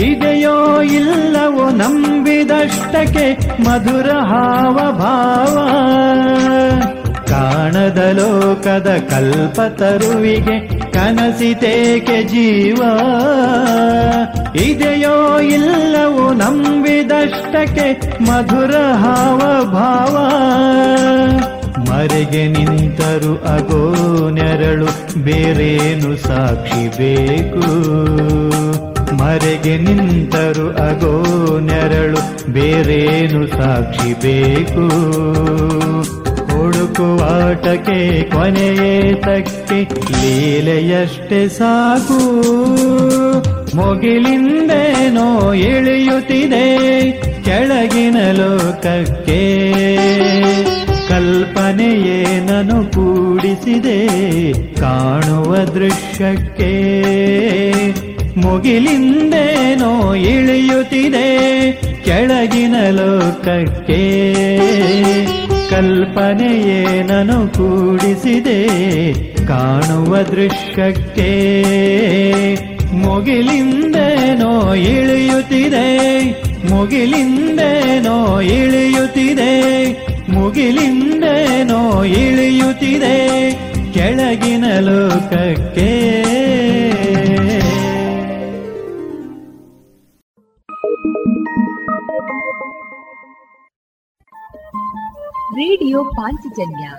ಇದೆಯೋ 0.00 0.54
ಇಲ್ಲವೋ 0.90 1.70
ನಂಬಿದಷ್ಟಕ್ಕೆ 1.70 3.26
ಮಧುರ 3.62 4.10
ಹಾವ 4.22 4.76
ಭಾವ 4.98 5.56
ಕಾಣದ 7.26 7.98
ಲೋಕದ 8.12 8.90
ಕಲ್ಪತರುವಿಗೆ 9.10 10.56
ಕನಸಿತೇಕೆ 10.92 12.22
ಜೀವ? 12.24 12.80
ಇದೆಯೋ 14.62 15.16
ಇಲ್ಲವೋ 15.50 16.32
ನಂಬಿದಷ್ಟಕ್ಕೆ 16.34 17.88
ಮಧುರ 18.22 18.74
ಹಾವ 18.96 19.40
ಭಾವ 19.72 20.14
ಮರೆಗೆ 21.88 22.46
ನಿಂತರು 22.48 23.32
ಅಗೋ 23.34 23.94
ನೆರಳು, 24.30 24.86
ಬೇರೇನು 25.24 26.16
ಸಾಕ್ಷಿ 26.16 26.88
ಬೇಕು? 26.88 27.66
ಮರೆಗೆ 29.14 29.76
ನಿಂತರು 29.78 30.68
ಅಗೋ 30.70 31.24
ನೆರಳು, 31.58 32.52
ಬೇರೇನು 32.52 33.46
ಸಾಕ್ಷಿ 33.46 34.14
ಬೇಕು? 34.14 34.86
ಹುಡುಕುವಾಟಕ್ಕೆ 36.52 38.22
ಕೊನೆಯೇ 38.22 39.14
ತಕ್ಕೆ, 39.14 39.82
ಲೀಲೆಯಷ್ಟೇ 40.20 41.48
ಸಾಕು. 41.48 42.20
ಮುಗಿಲಿಂದೇನೋ 43.76 45.52
ಇಳಿಯುತ್ತಿದೆ 45.52 46.66
ಕೆಳಗಿನ 47.44 48.16
ಲೋಕಕ್ಕೆ. 48.32 49.42
ಕಲ್ಪನೆಯೇ 51.16 52.40
ನಾನು 52.40 52.84
ಕೂಡಿಸಿದೆ 52.84 53.98
ಕಾಣುವ 54.74 55.56
ದೃಶ್ಯಕ್ಕೆ. 55.56 56.72
ಮುಗಿಲಿಂದೇನೋ 58.40 60.14
ಇಳಿಯುತ್ತಿದೆ 60.14 61.72
ಕೆಳಗಿನ 62.04 62.74
ಲೋಕಕ್ಕೆ. 62.90 64.26
ಕಲ್ಪನೆಯೇ 65.70 67.02
ನಾನು 67.02 67.48
ಕೂಡಿಸಿದೆ 67.48 68.68
ಕಾಣುವ 69.46 70.16
ದೃಶ್ಯಕ್ಕೆ. 70.16 71.32
ಮುಗಿಲಿಂದೇನೋ 72.92 74.74
ಇಳಿಯುತ್ತಿದೆ 74.74 76.16
ಮುಗಿಲಿಂದೇನೋ 76.70 78.40
ಇಳಿಯುತ್ತಿದೆ 78.40 79.76
ಮುಗಿಲಿಂದೇನೋ 80.28 82.02
ಇಳಿಯುತ್ತಿದೆ 82.02 83.16
ಕೆಳಗಿನ 83.92 84.64
ಲೋಕಕ್ಕೆ. 84.80 86.22
ರೇಡಿಯೋ 95.52 96.04
ಪಾಂಚಜನ್ಯ 96.04 96.90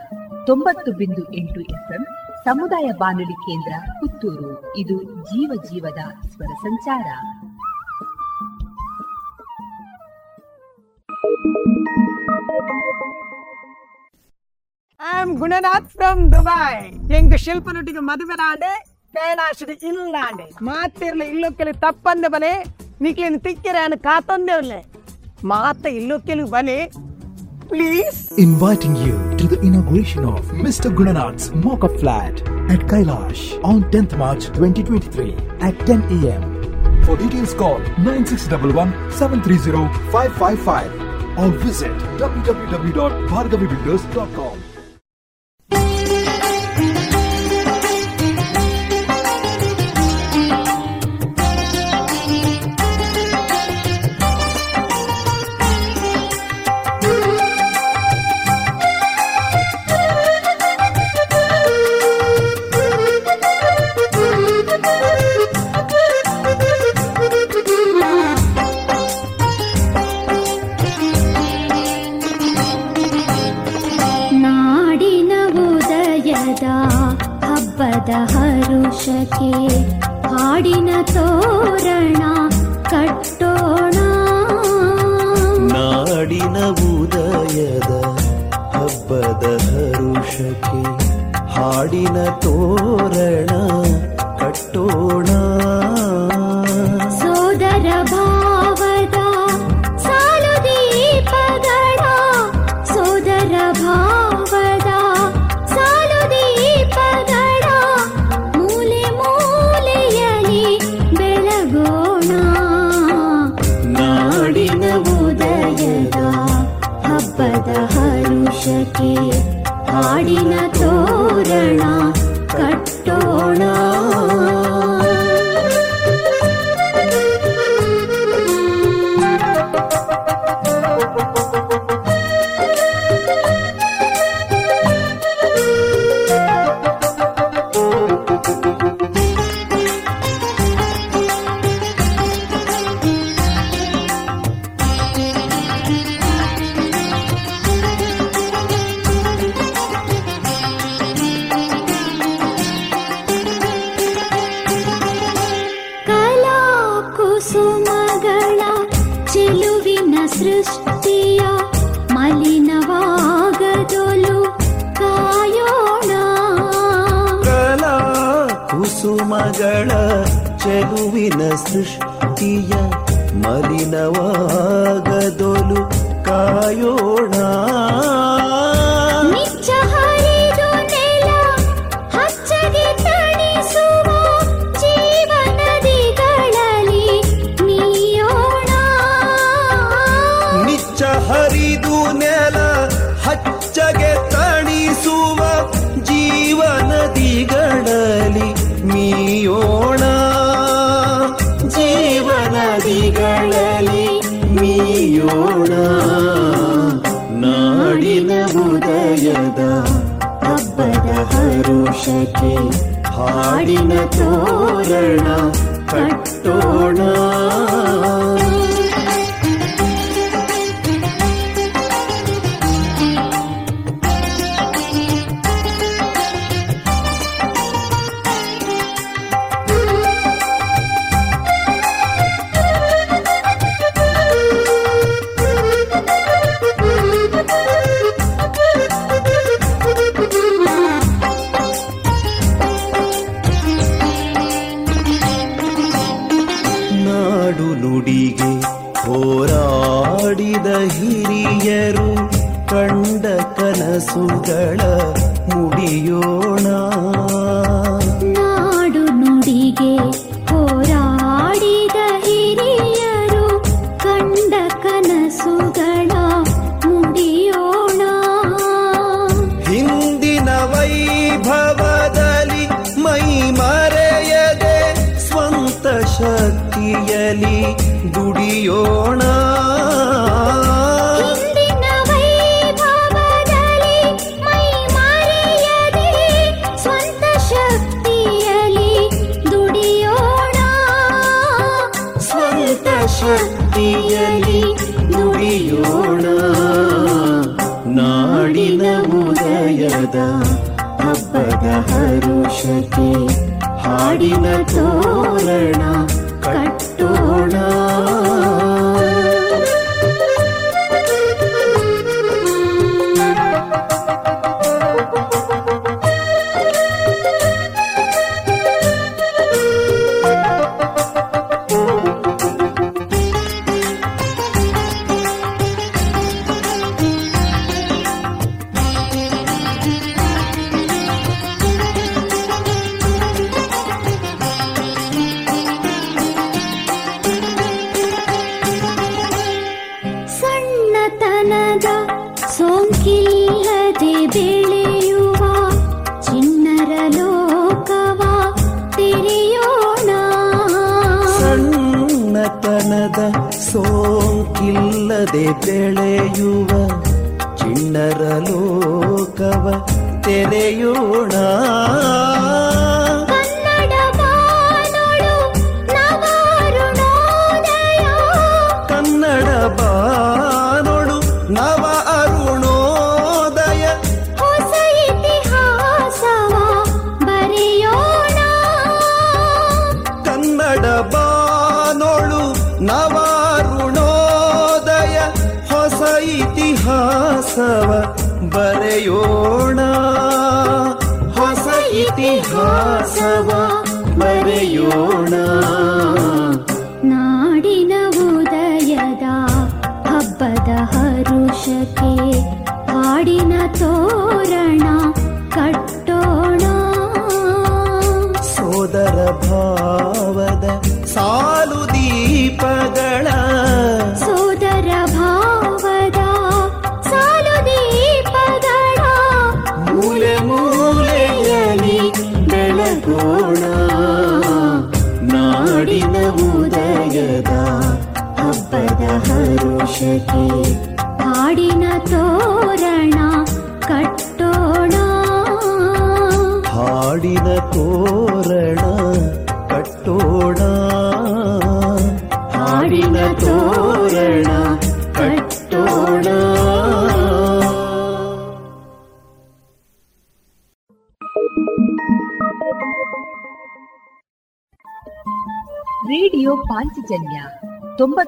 ತೊಂಬತ್ತು 0.46 0.92
ಬಿಂದು 0.92 1.34
ಎಂಟು 1.34 1.62
ಎಫ್ಎಂ 1.62 2.06
ಸಮುದಾಯ 2.46 2.92
ಬಾನುಲಿ 2.98 3.34
ಕೇಂದ್ರ 3.34 3.92
ಪುತ್ತೂರು. 4.00 4.78
ಇದು 4.78 5.04
ಜೀವ 5.04 5.52
ಜೀವದ 5.66 6.28
ಸ್ವರ 6.28 6.54
ಸಂಚಾರ. 6.62 7.06
I 15.01 15.13
am 15.21 15.33
Gunanath 15.41 15.89
from 15.95 16.21
Dubai 16.33 16.75
ಎಂಗ 17.19 17.37
ಶಿಲ್ಪನೊಟ್ಟಿಗೆ 17.45 18.03
ಮದುವೆನಾಡೆ 18.11 18.73
ಕೈಲಾಶದ 19.15 19.73
ಇಲ್ಲಾಂಡೆ 19.89 20.47
ಮಾತಿರ್ಲ 20.69 21.23
ಇಲ್ಲೊಕ್ಕೆಲಿ 21.33 21.75
ತಪ್ಪಂದೆ 21.85 22.29
ಬಲೆ 22.35 22.53
ನಿಕ್ಲಿನ 23.01 23.39
ತಿಕ್ಕಿರ 23.47 23.79
ಅನ್ನ 23.87 23.97
ಕಾತೊಂದೆ 24.07 24.55
ಉಲ್ಲೆ 24.63 24.81
ಮಾತ 25.53 25.85
ಇಲ್ಲೊಕ್ಕೆಲಿ 26.01 26.47
ಬಲೆ 26.55 26.79
please 27.73 28.19
Inviting 28.45 28.95
you 29.05 29.17
to 29.39 29.45
the 29.53 29.59
inauguration 29.69 30.23
of 30.33 30.41
Mr. 30.65 30.89
Gunanath's 30.99 31.47
Mocha 31.65 31.91
Flat 31.99 32.35
at 32.75 32.83
Kailash 32.91 33.43
on 33.71 33.79
10th 33.95 34.15
March 34.23 34.45
2023 34.49 35.29
at 35.61 35.87
10 35.87 35.97
a.m. 36.19 36.43
For 37.05 37.15
details 37.17 37.55
call 37.55 37.79
9611 37.95 38.91
730 39.13 39.85
555 40.13 41.06
Or 41.38 41.52
visit 41.52 41.92
www.bhargavibuilders.com. 42.18 44.77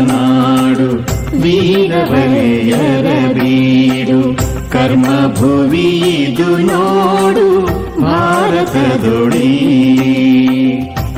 ನಾಡು 0.00 0.88
ವೀರವರಿಯರ 1.42 3.08
ಬೀಡು 3.38 4.34
ಕರ್ಮಭುವಿದು 4.72 6.48
ನೋಡು 6.62 7.46
ಭಾರತದೊಳಿ 8.00 9.50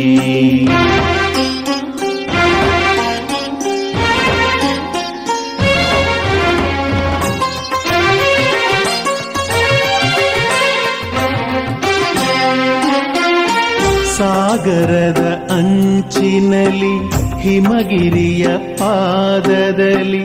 ಅಂಚಿನಲ್ಲಿ 16.39 16.93
ಹಿಮಗಿರಿಯ 17.41 18.45
ಪಾದದಲ್ಲಿ 18.79 20.23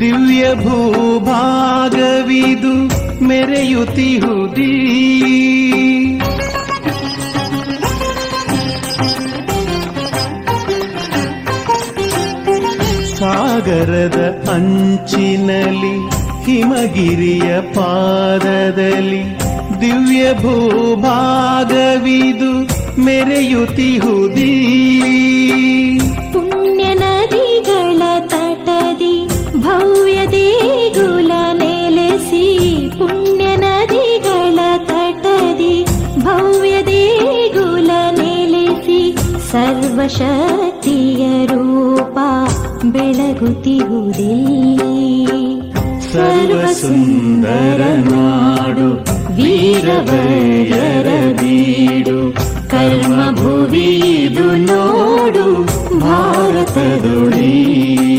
ದಿವ್ಯ 0.00 0.42
ಭೂಭಾಗವಿದು 0.62 1.64
ಮೆರೆಯುತ್ತಿಹುದೀ 3.28 4.70
ಸಾಗರದ 13.18 14.18
ಅಂಚಿನಲ್ಲಿ 14.50 15.94
ಹಿಮಗಿರಿಯ 16.44 17.48
ಪಾದದಲ್ಲಿ 17.74 19.22
ದಿವ್ಯ 19.80 20.22
ಭೂಭಾಗವಿದು 20.42 21.22
ಮೆರೆಯುತ್ತಿಹುದೀ? 23.08 24.48
ಪುಣ್ಯ 26.32 26.84
ನದಿಗಳ 26.94 28.00
ತಟದಿ 28.26 29.14
ಭವ್ಯ 29.56 30.18
ದೇಗುಲ 30.26 31.30
ನೆಲೆಸಿ 31.52 32.44
ಪುಣ್ಯ 32.98 33.46
ನದಿಗಳ 33.56 34.58
ತಟದಿ 34.84 35.74
ಭವ್ಯ 36.18 36.74
ದೇಗುಲ 36.82 37.90
ನೆಲೆಸಿ 38.18 39.00
ಸರ್ವಶಕ್ತಿಯ 39.50 41.24
ರೂಪ 41.46 42.18
ಬೆಳಗುತ್ತಿಹುದಿಲ್ಲಿ 42.92 44.24
ಸರ್ವಸುಂದರ 46.12 47.80
ನಾಡು 48.04 48.88
ವೀರವಯರ 49.32 51.08
कर्णभुवि 52.72 53.90
दुनाडु 54.36 55.46
भारत 56.04 56.74
दोडी 57.04 58.17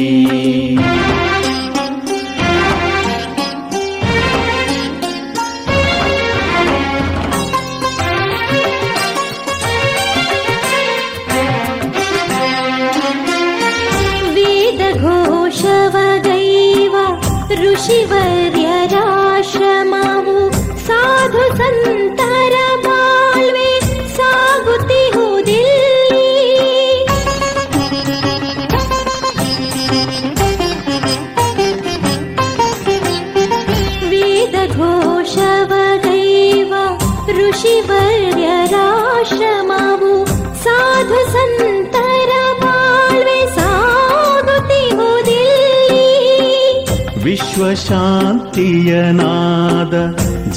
ವಿಶ್ವಶಾಂತಿಯ 47.62 48.92
ನಾದ 49.12 49.96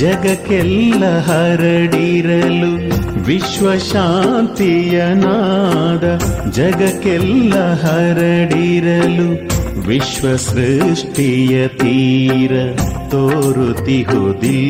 ಜಗಕ್ಕೆಲ್ಲ 0.00 1.04
ಹರಡಿರಲು 1.18 2.70
ವಿಶ್ವಶಾಂತಿಯನಾದ 3.26 3.64
ಜಗಕ್ಕೆಲ್ಲ 6.50 7.54
ಹರಡಿರಲು 7.82 9.26
ವಿಶ್ವ 9.88 10.34
ಸೃಷ್ಟಿಯ 10.46 11.56
ತೀರ 11.76 12.52
ತೋರುತಿಹುದಿ 13.10 14.60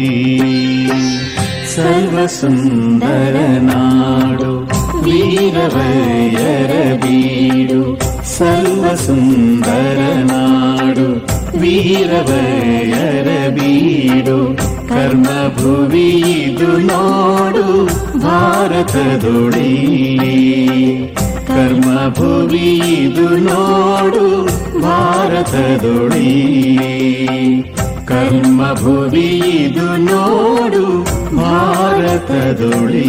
ಸರ್ವಸುಂದರ 1.75 3.37
ನಾಡು 3.69 4.53
ವೀರವಯರ 5.05 6.73
ಬೀಡು 7.05 7.83
ಸರ್ವಸುಂದರ 8.45 9.99
ನಾಡು 10.29 11.07
ವೀರವಯರ 11.61 13.29
ಬೀಡು 13.57 14.39
ಕರ್ಮಭುವಿದು 14.89 16.71
ನೋಡು 16.89 17.65
ಭಾರತದೊಳಿ 18.25 19.71
ಕರ್ಮಭುವಿದು 21.51 23.29
ನೋಡು 23.47 24.25
ಭಾರತದೊಳಿ 24.83 26.33
ಕರ್ಮಭುವಿದು 28.13 29.89
ನೋಡು 30.09 30.85
ಭಾರತದೊಳಿ 31.37 33.09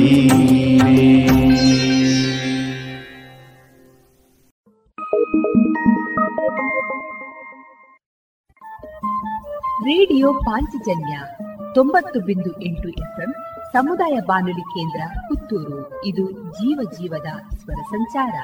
ರೇಡಿಯೋ 10.04 10.34
ಪಾಂಚಜನ್ಯ 10.34 11.20
ತೊಂಬತ್ತು 11.76 12.20
ಬಿಂದು 12.20 12.62
ಎಂಟು 12.62 12.90
ಸಮುದಾಯ 13.74 14.20
ಬಾನುಲಿ 14.28 14.62
ಕೇಂದ್ರ 14.62 15.02
ಪುತ್ತೂರು. 15.28 16.06
ಇದು 16.06 16.32
ಜೀವ 16.32 16.80
ಜೀವದ 16.92 17.56
ಸ್ವರ 17.56 17.82
ಸಂಚಾರ. 17.82 18.36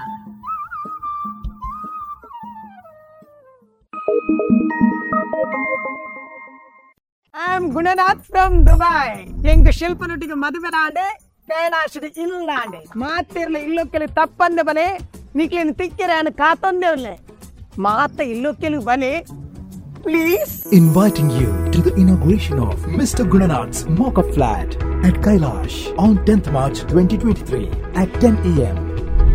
I 7.35 7.55
am 7.55 7.71
Gunanath 7.73 8.23
from 8.23 8.67
Dubai 8.67 9.09
ಎಂಗ್ 9.51 9.71
ಶಿಲ್ಪನೊಟ್ಟಿಗೆ 9.71 10.33
ಮದುವೆ 10.33 10.69
ನಾಡೆ 10.69 11.35
ಕೈಲಾಶದ 11.47 12.03
ಇಲ್ಲಾಂಡೆ 12.03 12.85
ಮಾತಿರ್ಲ 12.97 13.57
ಇಲ್ಲೊಕ್ಕೆಲಿ 13.57 14.07
ತಪ್ಪಂದೆ 14.07 14.63
ಬಲೆ 14.63 14.99
ನಿಕ್ಲಿನ 15.35 15.69
ತಿಕ್ಕಿರ 15.73 16.09
ಕಾತಂದೆ 16.31 17.19
ಮಾತ 17.79 18.19
ಇಲ್ಲೊಕ್ಕೆಲಿ 18.19 18.77
ಬಲೆ 18.77 19.25
Please? 20.03 20.65
Inviting 20.71 21.29
you 21.29 21.69
to 21.71 21.81
the 21.81 21.93
inauguration 21.95 22.59
of 22.59 22.75
Mr. 22.85 23.25
Gunanath's 23.29 23.85
mock-up 23.85 24.31
flat 24.33 24.75
at 25.05 25.15
Kailash 25.25 25.93
on 25.97 26.17
10th 26.25 26.51
March 26.51 26.79
2023 26.81 27.69
at 27.95 28.13
10 28.21 28.37
a.m. 28.59 28.77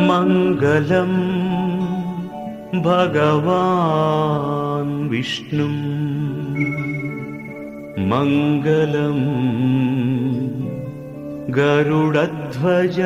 मङ्गलम् 0.08 1.16
भगवान् 2.86 4.94
विष्णुम् 5.10 6.55
मङ्गलम्। 7.98 9.50
गरुडध्वज। 11.50 13.00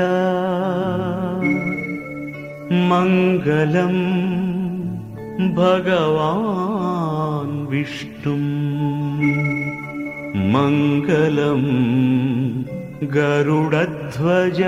मङ्गलम्। 2.73 5.55
भगवान् 5.55 7.67
विष्णुम्। 7.67 10.53
मङ्गलम्। 10.53 12.65
गरुडध्वज। 13.05 14.63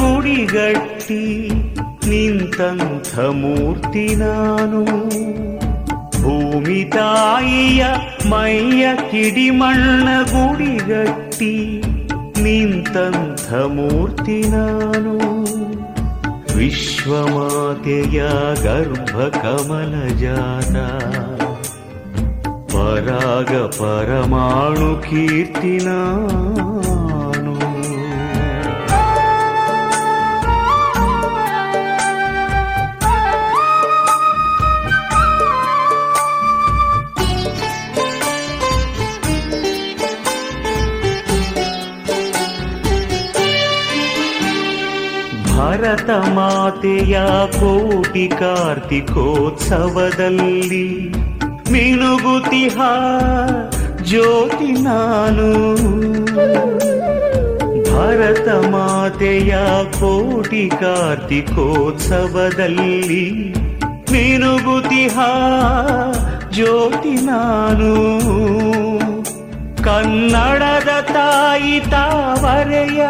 गुडिगट्टि। 0.00 1.59
ನಿಂತಂಥ 2.10 3.18
ಮೂರ್ತಿ 3.18 4.14
ನಾನು. 4.14 4.84
ಭೂಮಿ 6.22 6.84
ತಾಯಿಯ 6.84 7.84
ಮೈಯ 8.28 8.88
ಕಿಡಿಮಣ್ಣ 9.10 10.08
ಗುಡಿಗಟ್ಟಿ 10.22 11.82
ನಿಂತಂಥ 12.42 13.52
ಮೂರ್ತಿ 13.52 14.40
ನಾನು. 14.48 15.14
ವಿಶ್ವಮಾತೆಯ 16.56 18.22
ಗರ್ಭ 18.62 19.18
ಕಮಲ 19.20 19.94
ಜಾತ 20.16 20.76
ಪರಾಗ 22.72 23.52
ಪರಮಾಣು 23.66 25.02
ಕೀರ್ತಿ 25.02 25.76
ಭರತ 45.90 46.10
ಮಾತೆಯ 46.10 47.20
ಕೋಟಿ 47.46 48.28
ಕಾರ್ತಿಕೋತ್ಸವದಲ್ಲಿ 48.28 51.12
ಮಿನುಗುತಿಹ 51.72 52.80
ಜ್ಯೋತಿ 54.02 54.82
ನಾನು. 54.82 55.76
ಭಾರತ 57.94 58.48
ಮಾತೆಯ 58.48 59.56
ಕೋಟಿ 60.00 60.68
ಕಾರ್ತಿಕೋತ್ಸವದಲ್ಲಿ 60.68 63.54
ಮಿನುಗುತಿಹ 64.12 65.18
ಜ್ಯೋತಿ 66.50 67.08
ನಾನು. 67.08 68.20
ಕನ್ನಡದ 69.82 71.00
ತಾಯಿ 71.00 71.80
ತಾವರೆಯ 71.80 73.06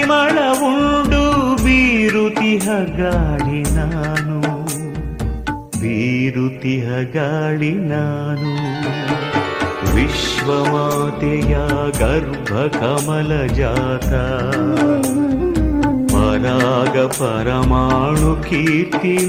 ಪರಿಮಳ 0.00 0.38
ಉಂಡು 0.52 1.56
ಬೀರುತಿಹ 1.64 2.64
ಗಾಳಿ 2.96 3.76
ನಾನು. 3.76 4.40
ಬೀರುತಿಹ 5.80 6.88
ಗಾಳಿ 7.14 7.74
ನಾನು. 7.74 8.52
ವಿಶ್ವಮಾತೆಯ 9.94 11.58
ಗರ್ಭ 11.98 12.76
ಕಮಲ 12.76 13.46
ಜಾತ. 13.46 14.12
ಪರಾಗ 16.12 17.06
ಪರಮಾಣು 17.06 18.50
ಕೀರ್ತಿ 18.50 19.26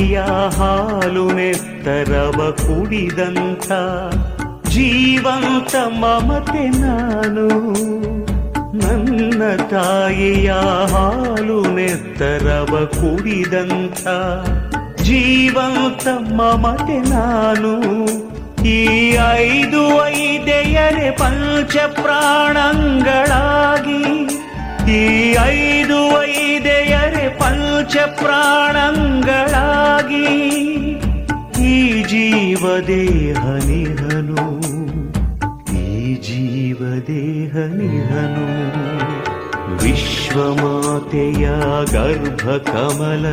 ತಾಯಿಯ 0.00 0.20
ಹಾಲು 0.58 1.32
ನೆತ್ತರವ 1.32 2.50
ಕುಡಿದಂಥ 2.50 3.72
ಜೀವಂತ 4.68 5.76
ಮಮತೆ 5.76 6.68
ನಾನು. 6.68 7.48
ನನ್ನ 8.78 9.56
ತಾಯಿಯ 9.56 10.52
ಹಾಲು 10.92 11.74
ನೆತ್ತರವ 11.74 12.84
ಕುಡಿದಂಥ 12.84 14.06
ಜೀವಂತ 15.02 16.32
ಮಮತೆ 16.32 17.10
ನಾನು. 17.10 17.76
ಈ 18.64 19.16
ಐದು 19.32 20.06
ಐದೆಯರೆ 20.06 21.10
ಪಂಚ 21.10 21.76
ಪ್ರಾಣಂಗಳಾಗಿ 21.76 24.29
ಈ 24.91 25.01
ಐದು 25.51 25.99
ಐದೆಯರೆ 26.31 27.27
ಪಂಚ 27.39 27.95
ಪ್ರಾಣಂಗಳಾಗಿ 28.21 28.67
ಈ 31.67 31.75
ಜೀವದೇಹ 32.03 33.41
ನಿಹನು 33.67 34.45
ಈ 35.77 35.85
ಜೀವದೇಹ 36.27 37.53
ನಿಹನು 37.75 38.47
ವಿಶ್ವಮಾತೆಯ 39.83 41.45
ಗರ್ಭ 41.91 42.43
ಕಮಲ 42.65 43.25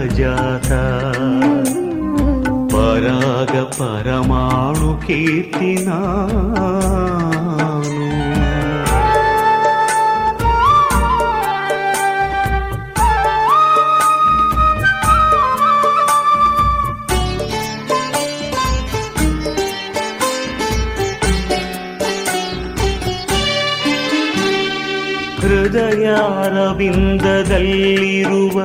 ಹೃದಯಾರವಿಂದದಲ್ಲಿರುವ 26.06 28.59